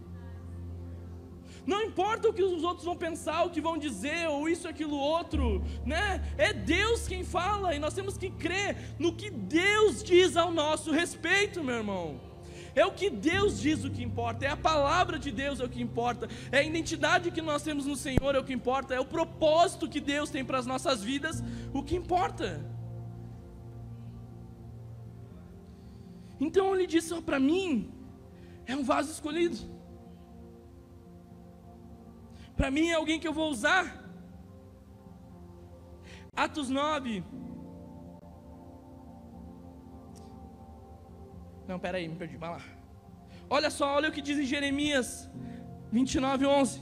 Não 1.66 1.82
importa 1.82 2.30
o 2.30 2.34
que 2.34 2.44
os 2.44 2.64
outros 2.64 2.86
vão 2.86 2.96
pensar, 2.96 3.44
o 3.44 3.50
que 3.50 3.62
vão 3.62 3.78
dizer, 3.78 4.28
ou 4.28 4.50
isso, 4.50 4.68
aquilo, 4.68 4.98
outro, 4.98 5.64
né? 5.86 6.22
É 6.38 6.52
Deus 6.52 7.08
quem 7.08 7.24
fala 7.24 7.74
e 7.74 7.80
nós 7.80 7.94
temos 7.94 8.18
que 8.18 8.30
crer 8.30 8.96
no 9.00 9.14
que 9.14 9.30
Deus 9.30 10.04
diz 10.04 10.36
ao 10.36 10.52
nosso 10.52 10.92
respeito, 10.92 11.64
meu 11.64 11.76
irmão. 11.76 12.20
É 12.76 12.86
o 12.86 12.92
que 12.92 13.10
Deus 13.10 13.62
diz 13.62 13.84
o 13.86 13.92
que 13.92 14.04
importa, 14.04 14.46
é 14.46 14.50
a 14.50 14.58
palavra 14.58 15.20
de 15.20 15.32
Deus 15.32 15.60
é 15.60 15.64
o 15.64 15.70
que 15.70 15.82
importa, 15.82 16.28
é 16.52 16.58
a 16.58 16.64
identidade 16.64 17.30
que 17.30 17.42
nós 17.42 17.62
temos 17.62 17.86
no 17.86 17.96
Senhor 17.96 18.34
é 18.34 18.40
o 18.40 18.44
que 18.44 18.52
importa, 18.52 18.96
é 18.96 19.00
o 19.00 19.06
propósito 19.06 19.88
que 19.88 20.02
Deus 20.02 20.30
tem 20.32 20.44
para 20.44 20.58
as 20.58 20.66
nossas 20.66 21.04
vidas 21.04 21.44
o 21.72 21.84
que 21.84 21.96
importa. 21.96 22.66
Então 26.40 26.76
ele 26.76 26.88
disse: 26.88 27.14
para 27.22 27.40
mim 27.40 27.92
é 28.66 28.76
um 28.76 28.84
vaso 28.84 29.12
escolhido. 29.12 29.58
Para 32.56 32.70
mim 32.70 32.90
é 32.90 32.94
alguém 32.94 33.20
que 33.20 33.28
eu 33.28 33.34
vou 33.34 33.50
usar. 33.50 34.04
Atos 36.36 36.70
9. 36.70 37.24
Não, 41.68 41.80
peraí, 41.80 42.08
me 42.08 42.16
perdi, 42.16 42.38
vai 42.38 42.52
lá. 42.52 42.62
Olha 43.50 43.70
só, 43.70 43.96
olha 43.96 44.10
o 44.10 44.12
que 44.12 44.22
diz 44.22 44.38
em 44.38 44.46
Jeremias 44.46 45.30
29, 45.92 46.46
11. 46.46 46.82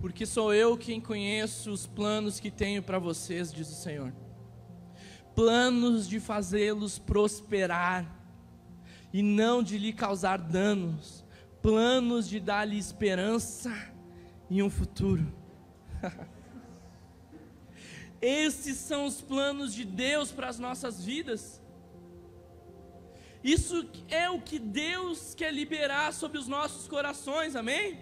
Porque 0.00 0.26
sou 0.26 0.52
eu 0.52 0.76
quem 0.76 1.00
conheço 1.00 1.70
os 1.70 1.86
planos 1.86 2.38
que 2.38 2.50
tenho 2.50 2.82
para 2.82 2.98
vocês, 2.98 3.52
diz 3.52 3.68
o 3.70 3.74
Senhor. 3.74 4.12
Planos 5.34 6.08
de 6.08 6.20
fazê-los 6.20 6.98
prosperar 6.98 8.23
e 9.14 9.22
não 9.22 9.62
de 9.62 9.78
lhe 9.78 9.92
causar 9.92 10.36
danos, 10.36 11.24
planos 11.62 12.28
de 12.28 12.40
dar-lhe 12.40 12.76
esperança 12.76 13.72
e 14.50 14.60
um 14.60 14.68
futuro. 14.68 15.32
Esses 18.20 18.76
são 18.76 19.06
os 19.06 19.20
planos 19.20 19.72
de 19.72 19.84
Deus 19.84 20.32
para 20.32 20.48
as 20.48 20.58
nossas 20.58 21.04
vidas. 21.04 21.62
Isso 23.44 23.88
é 24.08 24.28
o 24.28 24.40
que 24.40 24.58
Deus 24.58 25.32
quer 25.32 25.54
liberar 25.54 26.12
sobre 26.12 26.36
os 26.36 26.48
nossos 26.48 26.88
corações, 26.88 27.54
amém? 27.54 28.00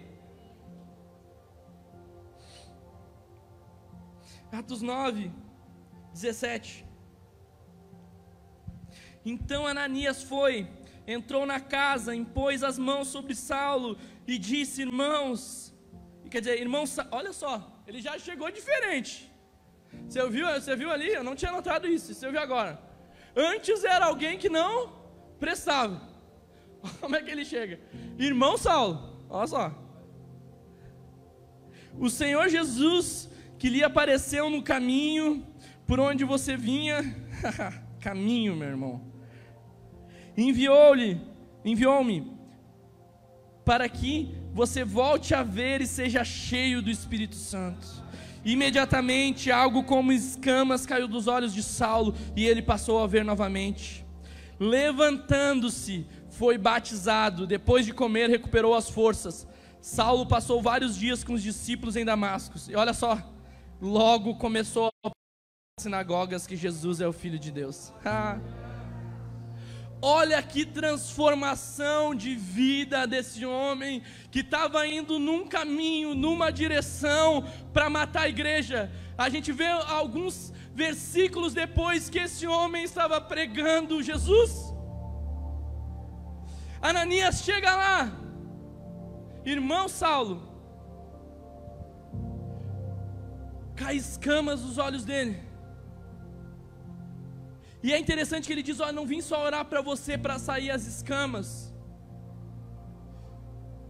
Atos 4.51 4.81
9, 4.81 5.31
17. 6.11 6.83
Então 9.23 9.67
Ananias 9.67 10.23
foi, 10.23 10.67
entrou 11.07 11.45
na 11.45 11.59
casa, 11.59 12.15
impôs 12.15 12.63
as 12.63 12.77
mãos 12.77 13.07
sobre 13.07 13.35
Saulo 13.35 13.97
e 14.27 14.37
disse: 14.37 14.81
Irmãos, 14.81 15.73
quer 16.29 16.39
dizer, 16.39 16.59
irmãos, 16.59 16.97
olha 17.11 17.33
só, 17.33 17.81
ele 17.87 18.01
já 18.01 18.17
chegou 18.17 18.49
diferente. 18.51 19.31
Você 20.07 20.27
viu, 20.29 20.47
você 20.47 20.75
viu 20.75 20.91
ali? 20.91 21.09
Eu 21.13 21.23
não 21.23 21.35
tinha 21.35 21.51
notado 21.51 21.87
isso, 21.87 22.13
você 22.13 22.29
viu 22.29 22.39
agora. 22.39 22.81
Antes 23.35 23.83
era 23.83 24.05
alguém 24.05 24.37
que 24.37 24.49
não 24.49 24.93
prestava. 25.39 26.01
Como 26.99 27.15
é 27.15 27.21
que 27.21 27.29
ele 27.29 27.45
chega? 27.45 27.79
Irmão 28.17 28.57
Saulo, 28.57 29.25
olha 29.29 29.47
só. 29.47 29.79
O 31.99 32.09
Senhor 32.09 32.49
Jesus 32.49 33.29
que 33.59 33.69
lhe 33.69 33.83
apareceu 33.83 34.49
no 34.49 34.61
caminho 34.61 35.47
por 35.87 35.99
onde 35.99 36.25
você 36.25 36.57
vinha. 36.57 37.01
caminho, 38.01 38.55
meu 38.55 38.67
irmão. 38.67 39.12
Enviou-lhe, 40.37 41.21
enviou-me 41.63 42.33
para 43.63 43.87
que 43.87 44.35
você 44.53 44.83
volte 44.83 45.33
a 45.33 45.43
ver 45.43 45.81
e 45.81 45.87
seja 45.87 46.23
cheio 46.23 46.81
do 46.81 46.89
Espírito 46.89 47.35
Santo. 47.35 48.03
Imediatamente 48.43 49.51
algo 49.51 49.83
como 49.83 50.11
escamas 50.11 50.85
caiu 50.85 51.07
dos 51.07 51.27
olhos 51.27 51.53
de 51.53 51.63
Saulo 51.63 52.13
e 52.35 52.45
ele 52.45 52.61
passou 52.61 53.01
a 53.01 53.07
ver 53.07 53.23
novamente. 53.23 54.05
Levantando-se, 54.59 56.05
foi 56.29 56.57
batizado. 56.57 57.47
Depois 57.47 57.85
de 57.85 57.93
comer, 57.93 58.29
recuperou 58.29 58.75
as 58.75 58.89
forças. 58.89 59.47
Saulo 59.81 60.25
passou 60.25 60.61
vários 60.61 60.97
dias 60.97 61.23
com 61.23 61.33
os 61.33 61.43
discípulos 61.43 61.95
em 61.95 62.05
Damasco. 62.05 62.57
E 62.69 62.75
olha 62.75 62.93
só, 62.93 63.17
logo 63.81 64.35
começou 64.35 64.89
a 65.05 65.11
sinagogas 65.79 66.45
que 66.45 66.55
Jesus 66.55 67.01
é 67.01 67.07
o 67.07 67.13
Filho 67.13 67.39
de 67.39 67.51
Deus. 67.51 67.93
Olha 70.05 70.43
que 70.43 70.65
transformação 70.65 72.13
de 72.13 72.35
vida 72.35 73.07
desse 73.07 73.45
homem 73.45 74.03
que 74.29 74.41
estava 74.41 74.85
indo 74.85 75.17
num 75.17 75.47
caminho, 75.47 76.13
numa 76.13 76.51
direção 76.51 77.47
para 77.71 77.89
matar 77.89 78.23
a 78.23 78.27
igreja. 78.27 78.91
A 79.17 79.29
gente 79.29 79.53
vê 79.53 79.67
alguns 79.67 80.51
versículos 80.73 81.53
depois 81.53 82.09
que 82.09 82.19
esse 82.19 82.45
homem 82.45 82.83
estava 82.83 83.21
pregando 83.21 84.03
Jesus. 84.03 84.73
Ananias 86.81 87.41
chega 87.41 87.73
lá, 87.73 88.11
irmão 89.45 89.87
Saulo, 89.87 90.43
cai 93.73 93.95
escamas 93.95 94.59
dos 94.59 94.77
olhos 94.77 95.05
dele. 95.05 95.52
E 97.83 97.91
é 97.91 97.99
interessante 97.99 98.47
que 98.47 98.53
ele 98.53 98.63
diz: 98.63 98.79
Ó, 98.79 98.91
não 98.93 99.05
vim 99.05 99.21
só 99.21 99.43
orar 99.43 99.65
para 99.65 99.81
você 99.81 100.17
para 100.17 100.39
sair 100.39 100.71
as 100.71 100.87
escamas. 100.87 101.71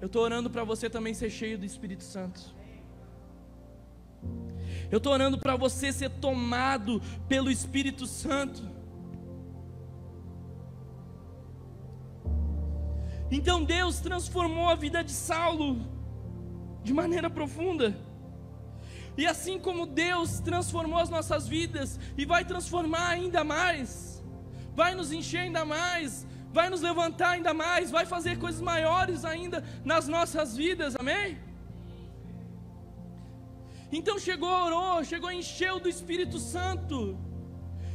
Eu 0.01 0.07
estou 0.07 0.23
orando 0.23 0.49
para 0.49 0.63
você 0.63 0.89
também 0.89 1.13
ser 1.13 1.29
cheio 1.29 1.57
do 1.57 1.65
Espírito 1.65 2.03
Santo. 2.03 2.41
Eu 4.91 4.97
estou 4.97 5.13
orando 5.13 5.37
para 5.37 5.55
você 5.55 5.93
ser 5.93 6.09
tomado 6.09 7.01
pelo 7.27 7.51
Espírito 7.51 8.05
Santo. 8.07 8.69
Então 13.31 13.63
Deus 13.63 13.99
transformou 13.99 14.69
a 14.69 14.75
vida 14.75 15.03
de 15.03 15.11
Saulo 15.11 15.81
de 16.83 16.93
maneira 16.93 17.29
profunda. 17.29 17.95
E 19.17 19.27
assim 19.27 19.59
como 19.59 19.85
Deus 19.85 20.39
transformou 20.39 20.99
as 20.99 21.09
nossas 21.09 21.47
vidas 21.47 21.99
e 22.17 22.25
vai 22.25 22.43
transformar 22.43 23.09
ainda 23.09 23.43
mais, 23.43 24.23
vai 24.75 24.95
nos 24.95 25.11
encher 25.11 25.41
ainda 25.41 25.63
mais, 25.63 26.25
vai 26.51 26.69
nos 26.69 26.81
levantar 26.81 27.31
ainda 27.31 27.53
mais, 27.53 27.91
vai 27.91 28.05
fazer 28.05 28.39
coisas 28.39 28.61
maiores 28.61 29.23
ainda 29.23 29.63
nas 29.85 30.07
nossas 30.07 30.55
vidas, 30.55 30.95
amém? 30.95 31.37
Então 33.91 34.17
chegou, 34.17 34.49
orou, 34.49 35.03
chegou, 35.03 35.31
encheu 35.31 35.79
do 35.79 35.87
Espírito 35.87 36.39
Santo 36.39 37.17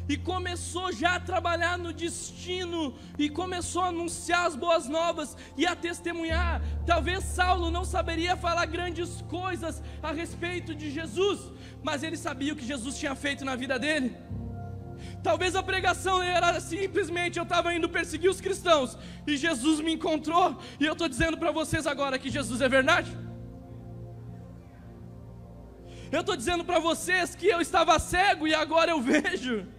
e 0.09 0.17
começou 0.17 0.91
já 0.93 1.17
a 1.17 1.21
trabalhar 1.21 1.77
no 1.77 1.93
destino 1.93 2.95
e 3.19 3.29
começou 3.29 3.83
a 3.83 3.89
anunciar 3.89 4.47
as 4.47 4.57
boas 4.57 4.89
novas 4.89 5.37
e 5.57 5.67
a 5.67 5.77
testemunhar. 5.77 6.63
Talvez 6.87 7.25
Saulo 7.25 7.71
não 7.71 7.85
saberia 7.85 8.37
falar 8.37 8.67
grandes 8.67 9.21
coisas 9.23 9.83
a 10.03 10.11
respeito 10.11 10.75
de 10.75 10.91
Jesus, 10.91 11.41
mas 11.83 12.03
ele 12.03 12.17
sabia 12.17 12.53
o 12.53 12.57
que 12.57 12.65
Jesus 12.65 12.99
tinha 12.99 13.15
feito 13.15 13.45
na 13.45 13.55
vida 13.55 13.79
dele. 13.79 14.17
Talvez 15.23 15.55
a 15.55 15.63
pregação 15.63 16.23
era 16.23 16.59
simplesmente 16.61 17.39
eu 17.39 17.43
estava 17.43 17.75
indo 17.75 17.89
perseguir 17.89 18.31
os 18.31 18.41
cristãos 18.41 18.97
e 19.27 19.37
Jesus 19.37 19.81
me 19.81 19.93
encontrou 19.93 20.59
e 20.81 20.87
eu 20.87 20.93
estou 20.93 21.09
dizendo 21.09 21.37
para 21.37 21.53
vocês 21.53 21.87
agora 21.87 22.19
que 22.19 22.31
Jesus 22.31 22.61
é 22.61 22.69
verdade. 22.69 23.17
Eu 26.11 26.21
estou 26.21 26.35
dizendo 26.35 26.65
para 26.65 26.79
vocês 26.79 27.35
que 27.35 27.47
eu 27.47 27.61
estava 27.61 27.99
cego 27.99 28.49
e 28.49 28.55
agora 28.55 28.91
eu 28.91 29.01
vejo. 29.03 29.78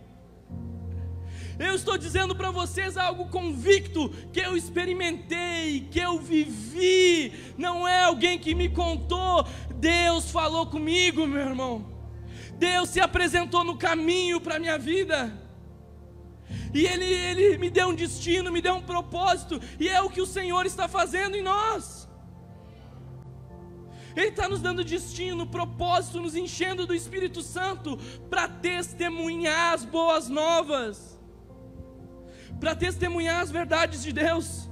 Eu 1.59 1.75
estou 1.75 1.97
dizendo 1.97 2.33
para 2.33 2.51
vocês 2.51 2.95
algo 2.95 3.27
convicto 3.27 4.07
que 4.31 4.39
eu 4.39 4.55
experimentei, 4.55 5.89
que 5.91 5.99
eu 5.99 6.17
vivi. 6.17 7.33
Não 7.57 7.85
é 7.85 8.05
alguém 8.05 8.39
que 8.39 8.55
me 8.55 8.69
contou. 8.69 9.45
Deus 9.75 10.31
falou 10.31 10.67
comigo, 10.67 11.27
meu 11.27 11.41
irmão. 11.41 11.85
Deus 12.57 12.87
se 12.89 13.01
apresentou 13.01 13.65
no 13.65 13.77
caminho 13.77 14.39
para 14.39 14.55
a 14.55 14.59
minha 14.59 14.79
vida. 14.79 15.37
E 16.73 16.85
ele, 16.85 17.03
ele 17.03 17.57
me 17.57 17.69
deu 17.69 17.89
um 17.89 17.95
destino, 17.95 18.53
me 18.53 18.61
deu 18.61 18.75
um 18.75 18.81
propósito. 18.81 19.59
E 19.77 19.89
é 19.89 20.01
o 20.01 20.09
que 20.09 20.21
o 20.21 20.25
Senhor 20.25 20.65
está 20.65 20.87
fazendo 20.87 21.35
em 21.35 21.41
nós. 21.41 22.07
Ele 24.15 24.29
está 24.29 24.47
nos 24.47 24.61
dando 24.61 24.81
destino, 24.81 25.45
propósito, 25.45 26.21
nos 26.21 26.37
enchendo 26.37 26.87
do 26.87 26.95
Espírito 26.95 27.41
Santo 27.41 27.97
para 28.29 28.47
testemunhar 28.47 29.73
as 29.73 29.83
boas 29.83 30.29
novas 30.29 31.18
para 32.59 32.75
testemunhar 32.75 33.41
as 33.41 33.51
verdades 33.51 34.03
de 34.03 34.11
Deus, 34.11 34.69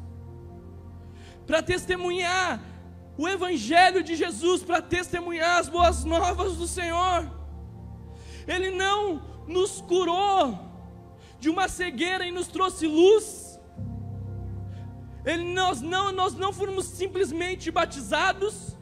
para 1.45 1.63
testemunhar 1.63 2.61
o 3.17 3.27
Evangelho 3.27 4.03
de 4.03 4.15
Jesus, 4.15 4.63
para 4.63 4.81
testemunhar 4.81 5.59
as 5.59 5.69
boas 5.69 6.03
novas 6.03 6.57
do 6.57 6.67
Senhor. 6.67 7.31
Ele 8.47 8.69
não 8.71 9.21
nos 9.47 9.81
curou 9.81 10.59
de 11.39 11.49
uma 11.49 11.67
cegueira 11.67 12.25
e 12.25 12.31
nos 12.31 12.47
trouxe 12.47 12.85
luz. 12.85 13.59
Ele, 15.25 15.43
nós, 15.43 15.81
não, 15.81 16.11
nós 16.11 16.35
não 16.35 16.53
fomos 16.53 16.85
simplesmente 16.85 17.69
batizados, 17.71 18.76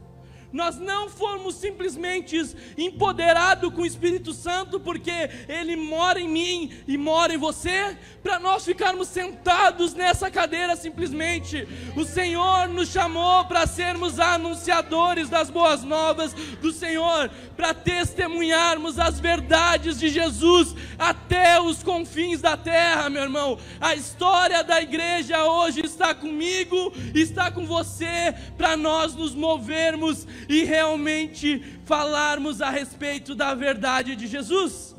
nós 0.56 0.80
não 0.80 1.10
fomos 1.10 1.56
simplesmente 1.56 2.42
empoderados 2.78 3.74
com 3.74 3.82
o 3.82 3.86
Espírito 3.86 4.32
Santo, 4.32 4.80
porque 4.80 5.12
Ele 5.50 5.76
mora 5.76 6.18
em 6.18 6.30
mim 6.30 6.72
e 6.88 6.98
mora 6.98 7.34
em 7.34 7.38
você, 7.38 7.98
para 8.24 8.40
nós 8.40 8.64
ficarmos 8.64 9.10
sentados 9.10 9.94
nessa 9.94 10.32
cadeira 10.32 10.78
simplesmente. 10.78 11.68
O 11.94 12.06
Senhor 12.06 12.70
nos 12.70 12.88
chamou 12.88 13.44
para 13.44 13.68
sermos 13.68 14.18
anunciadores 14.18 15.28
das 15.28 15.50
boas 15.50 15.84
novas 15.84 16.34
do 16.34 16.72
Senhor, 16.72 17.30
para 17.58 17.74
testemunharmos 17.74 18.98
as 18.98 19.20
verdades 19.20 20.00
de 20.00 20.08
Jesus 20.08 20.74
até 20.98 21.60
os 21.60 21.84
confins 21.84 22.40
da 22.40 22.56
terra, 22.56 23.10
meu 23.10 23.24
irmão. 23.24 23.60
A 23.82 23.94
história 23.94 24.64
da 24.64 24.82
igreja 24.82 25.44
hoje 25.44 25.82
está 25.86 26.16
comigo, 26.16 26.94
está 27.14 27.52
com 27.52 27.66
você, 27.66 28.34
para 28.58 28.78
nós 28.78 29.14
nos 29.16 29.36
movermos 29.36 30.26
e 30.48 30.64
realmente 30.64 31.80
falarmos 31.86 32.62
a 32.62 32.70
respeito 32.70 33.36
da 33.36 33.54
verdade 33.54 34.16
de 34.16 34.28
Jesus. 34.28 34.96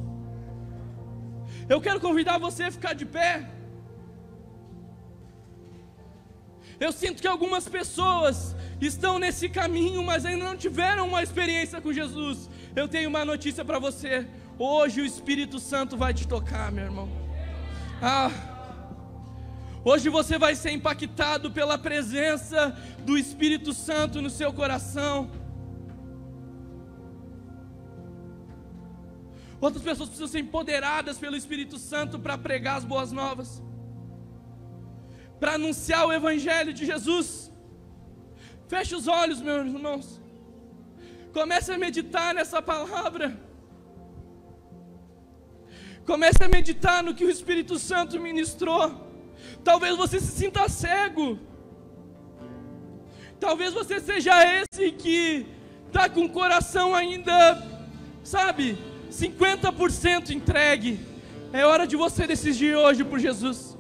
Eu 1.69 1.81
quero 1.81 2.01
convidar 2.01 2.39
você 2.39 2.65
a 2.65 2.71
ficar 2.71 2.95
de 2.95 3.05
pé. 3.05 3.49
Eu 6.79 6.93
sinto 6.93 7.21
que 7.23 7.29
algumas 7.29 7.69
pessoas 7.69 8.55
estão 8.81 9.19
nesse 9.19 9.49
caminho, 9.49 10.03
mas 10.03 10.27
ainda 10.27 10.45
não 10.45 10.57
tiveram 10.57 11.09
uma 11.09 11.23
experiência 11.23 11.81
com 11.81 11.93
Jesus. 11.93 12.51
Eu 12.75 12.87
tenho 12.87 13.09
uma 13.09 13.25
notícia 13.25 13.65
para 13.65 13.79
você. 13.79 14.27
Hoje 14.59 15.01
o 15.01 15.07
Espírito 15.07 15.59
Santo 15.59 15.97
vai 15.97 16.13
te 16.13 16.29
tocar, 16.29 16.71
meu 16.71 16.85
irmão. 16.85 17.09
Ah, 18.01 18.31
hoje 19.91 20.09
você 20.09 20.37
vai 20.45 20.55
ser 20.63 20.73
impactado 20.73 21.51
pela 21.59 21.79
presença 21.79 22.77
do 23.09 23.17
Espírito 23.17 23.73
Santo 23.73 24.21
no 24.21 24.31
seu 24.39 24.53
coração. 24.53 25.31
Outras 29.61 29.85
pessoas 29.89 30.09
precisam 30.09 30.29
ser 30.29 30.41
empoderadas 30.41 31.19
pelo 31.19 31.37
Espírito 31.37 31.79
Santo 31.79 32.19
para 32.19 32.37
pregar 32.37 32.77
as 32.79 32.85
boas 32.85 33.13
novas, 33.13 33.63
para 35.41 35.55
anunciar 35.55 36.05
o 36.07 36.13
Evangelho 36.13 36.73
de 36.73 36.85
Jesus. 36.85 37.29
Feche 38.69 38.95
os 38.97 39.07
olhos, 39.07 39.41
meus 39.41 39.67
irmãos. 39.67 40.21
Comece 41.33 41.73
a 41.73 41.79
meditar 41.79 42.35
nessa 42.35 42.61
palavra. 42.61 43.39
Comece 46.05 46.43
a 46.43 46.49
meditar 46.49 47.03
no 47.03 47.15
que 47.15 47.25
o 47.25 47.31
Espírito 47.31 47.79
Santo 47.79 48.19
ministrou. 48.19 49.06
Talvez 49.69 49.97
você 49.97 50.21
se 50.21 50.33
sinta 50.41 50.69
cego. 50.69 51.41
Talvez 53.41 53.75
você 53.75 53.99
seja 53.99 54.35
esse 54.59 54.93
que 54.93 55.45
está 55.89 56.09
com 56.09 56.25
o 56.27 56.29
coração 56.29 56.95
ainda, 56.95 57.37
sabe, 58.23 58.79
50% 59.11 60.31
entregue. 60.31 61.01
É 61.53 61.67
hora 61.67 61.85
de 61.85 61.97
você 61.97 62.29
decidir 62.29 62.77
hoje 62.77 63.03
por 63.03 63.19
Jesus. 63.19 63.77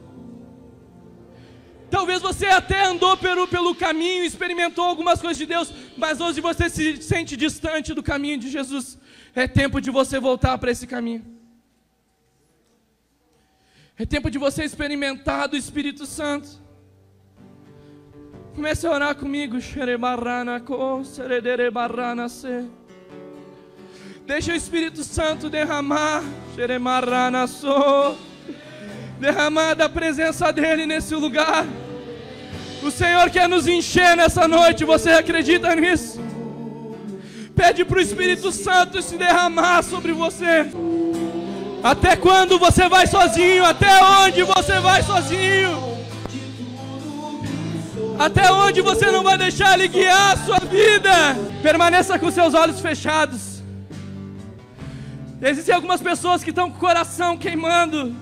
Talvez 1.89 2.21
você 2.21 2.47
até 2.47 2.85
andou 2.87 3.17
pelo, 3.17 3.47
pelo 3.47 3.73
caminho, 3.73 4.25
experimentou 4.25 4.85
algumas 4.85 5.21
coisas 5.21 5.39
de 5.39 5.47
Deus, 5.47 5.73
mas 5.97 6.21
hoje 6.21 6.41
você 6.41 6.69
se 6.69 7.01
sente 7.01 7.37
distante 7.37 7.95
do 7.95 8.03
caminho 8.03 8.39
de 8.39 8.51
Jesus. 8.51 8.99
É 9.37 9.47
tempo 9.47 9.81
de 9.81 9.93
você 9.93 10.19
voltar 10.19 10.59
para 10.59 10.73
esse 10.73 10.85
caminho. 10.85 11.36
É 13.99 14.05
tempo 14.05 14.31
de 14.31 14.37
você 14.37 14.63
experimentar 14.63 15.49
do 15.49 15.57
Espírito 15.57 16.05
Santo. 16.05 16.49
Comece 18.55 18.87
a 18.87 18.91
orar 18.91 19.15
comigo. 19.15 19.59
Deixa 24.27 24.53
o 24.53 24.55
Espírito 24.55 25.03
Santo 25.03 25.49
derramar, 25.49 26.23
derramar 29.19 29.75
da 29.75 29.89
presença 29.89 30.53
dEle 30.53 30.85
nesse 30.85 31.15
lugar. 31.15 31.67
O 32.83 32.91
Senhor 32.91 33.31
quer 33.31 33.49
nos 33.49 33.67
encher 33.67 34.15
nessa 34.15 34.47
noite, 34.47 34.85
você 34.85 35.11
acredita 35.11 35.75
nisso? 35.75 36.21
Pede 37.55 37.83
para 37.83 37.97
o 37.97 38.03
Espírito 38.03 38.53
Santo 38.53 39.01
se 39.01 39.17
derramar 39.17 39.83
sobre 39.83 40.13
você. 40.13 40.67
Até 41.87 42.17
quando 42.17 42.59
você 42.59 42.89
vai 42.89 43.07
sozinho? 43.07 43.65
Até 43.65 44.03
onde 44.03 44.43
você 44.43 44.81
vai 44.81 45.05
sozinho? 45.05 45.71
Até 48.19 48.51
onde 48.51 48.81
você 48.81 49.09
não 49.13 49.23
vai 49.23 49.39
deixar 49.39 49.75
Ele 49.75 49.87
guiar 49.87 50.33
a 50.33 50.37
sua 50.37 50.59
vida? 50.59 51.13
Permaneça 51.63 52.19
com 52.19 52.29
seus 52.29 52.55
olhos 52.55 52.81
fechados. 52.81 53.63
Existem 55.41 55.73
algumas 55.73 56.01
pessoas 56.01 56.43
que 56.43 56.51
estão 56.51 56.69
com 56.69 56.77
o 56.77 56.81
coração 56.81 57.39
queimando. 57.39 58.17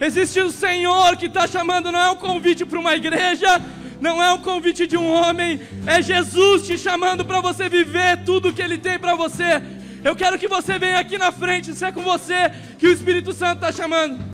Existe 0.00 0.40
o 0.40 0.52
Senhor 0.52 1.16
que 1.16 1.26
está 1.26 1.48
chamando, 1.48 1.90
não 1.90 2.00
é 2.00 2.10
um 2.10 2.16
convite 2.28 2.64
para 2.64 2.78
uma 2.78 2.94
igreja, 2.94 3.60
não 4.00 4.22
é 4.22 4.32
um 4.32 4.38
convite 4.38 4.86
de 4.86 4.96
um 4.96 5.10
homem, 5.12 5.60
é 5.84 6.00
Jesus 6.00 6.64
te 6.64 6.78
chamando 6.78 7.24
para 7.24 7.40
você 7.40 7.68
viver 7.68 8.22
tudo 8.24 8.52
que 8.52 8.62
Ele 8.62 8.78
tem 8.78 9.00
para 9.00 9.16
você. 9.16 9.79
Eu 10.02 10.16
quero 10.16 10.38
que 10.38 10.48
você 10.48 10.78
venha 10.78 10.98
aqui 10.98 11.18
na 11.18 11.30
frente, 11.30 11.74
se 11.74 11.84
é 11.84 11.92
com 11.92 12.02
você 12.02 12.50
que 12.78 12.86
o 12.86 12.92
Espírito 12.92 13.32
Santo 13.32 13.56
está 13.56 13.70
chamando. 13.70 14.30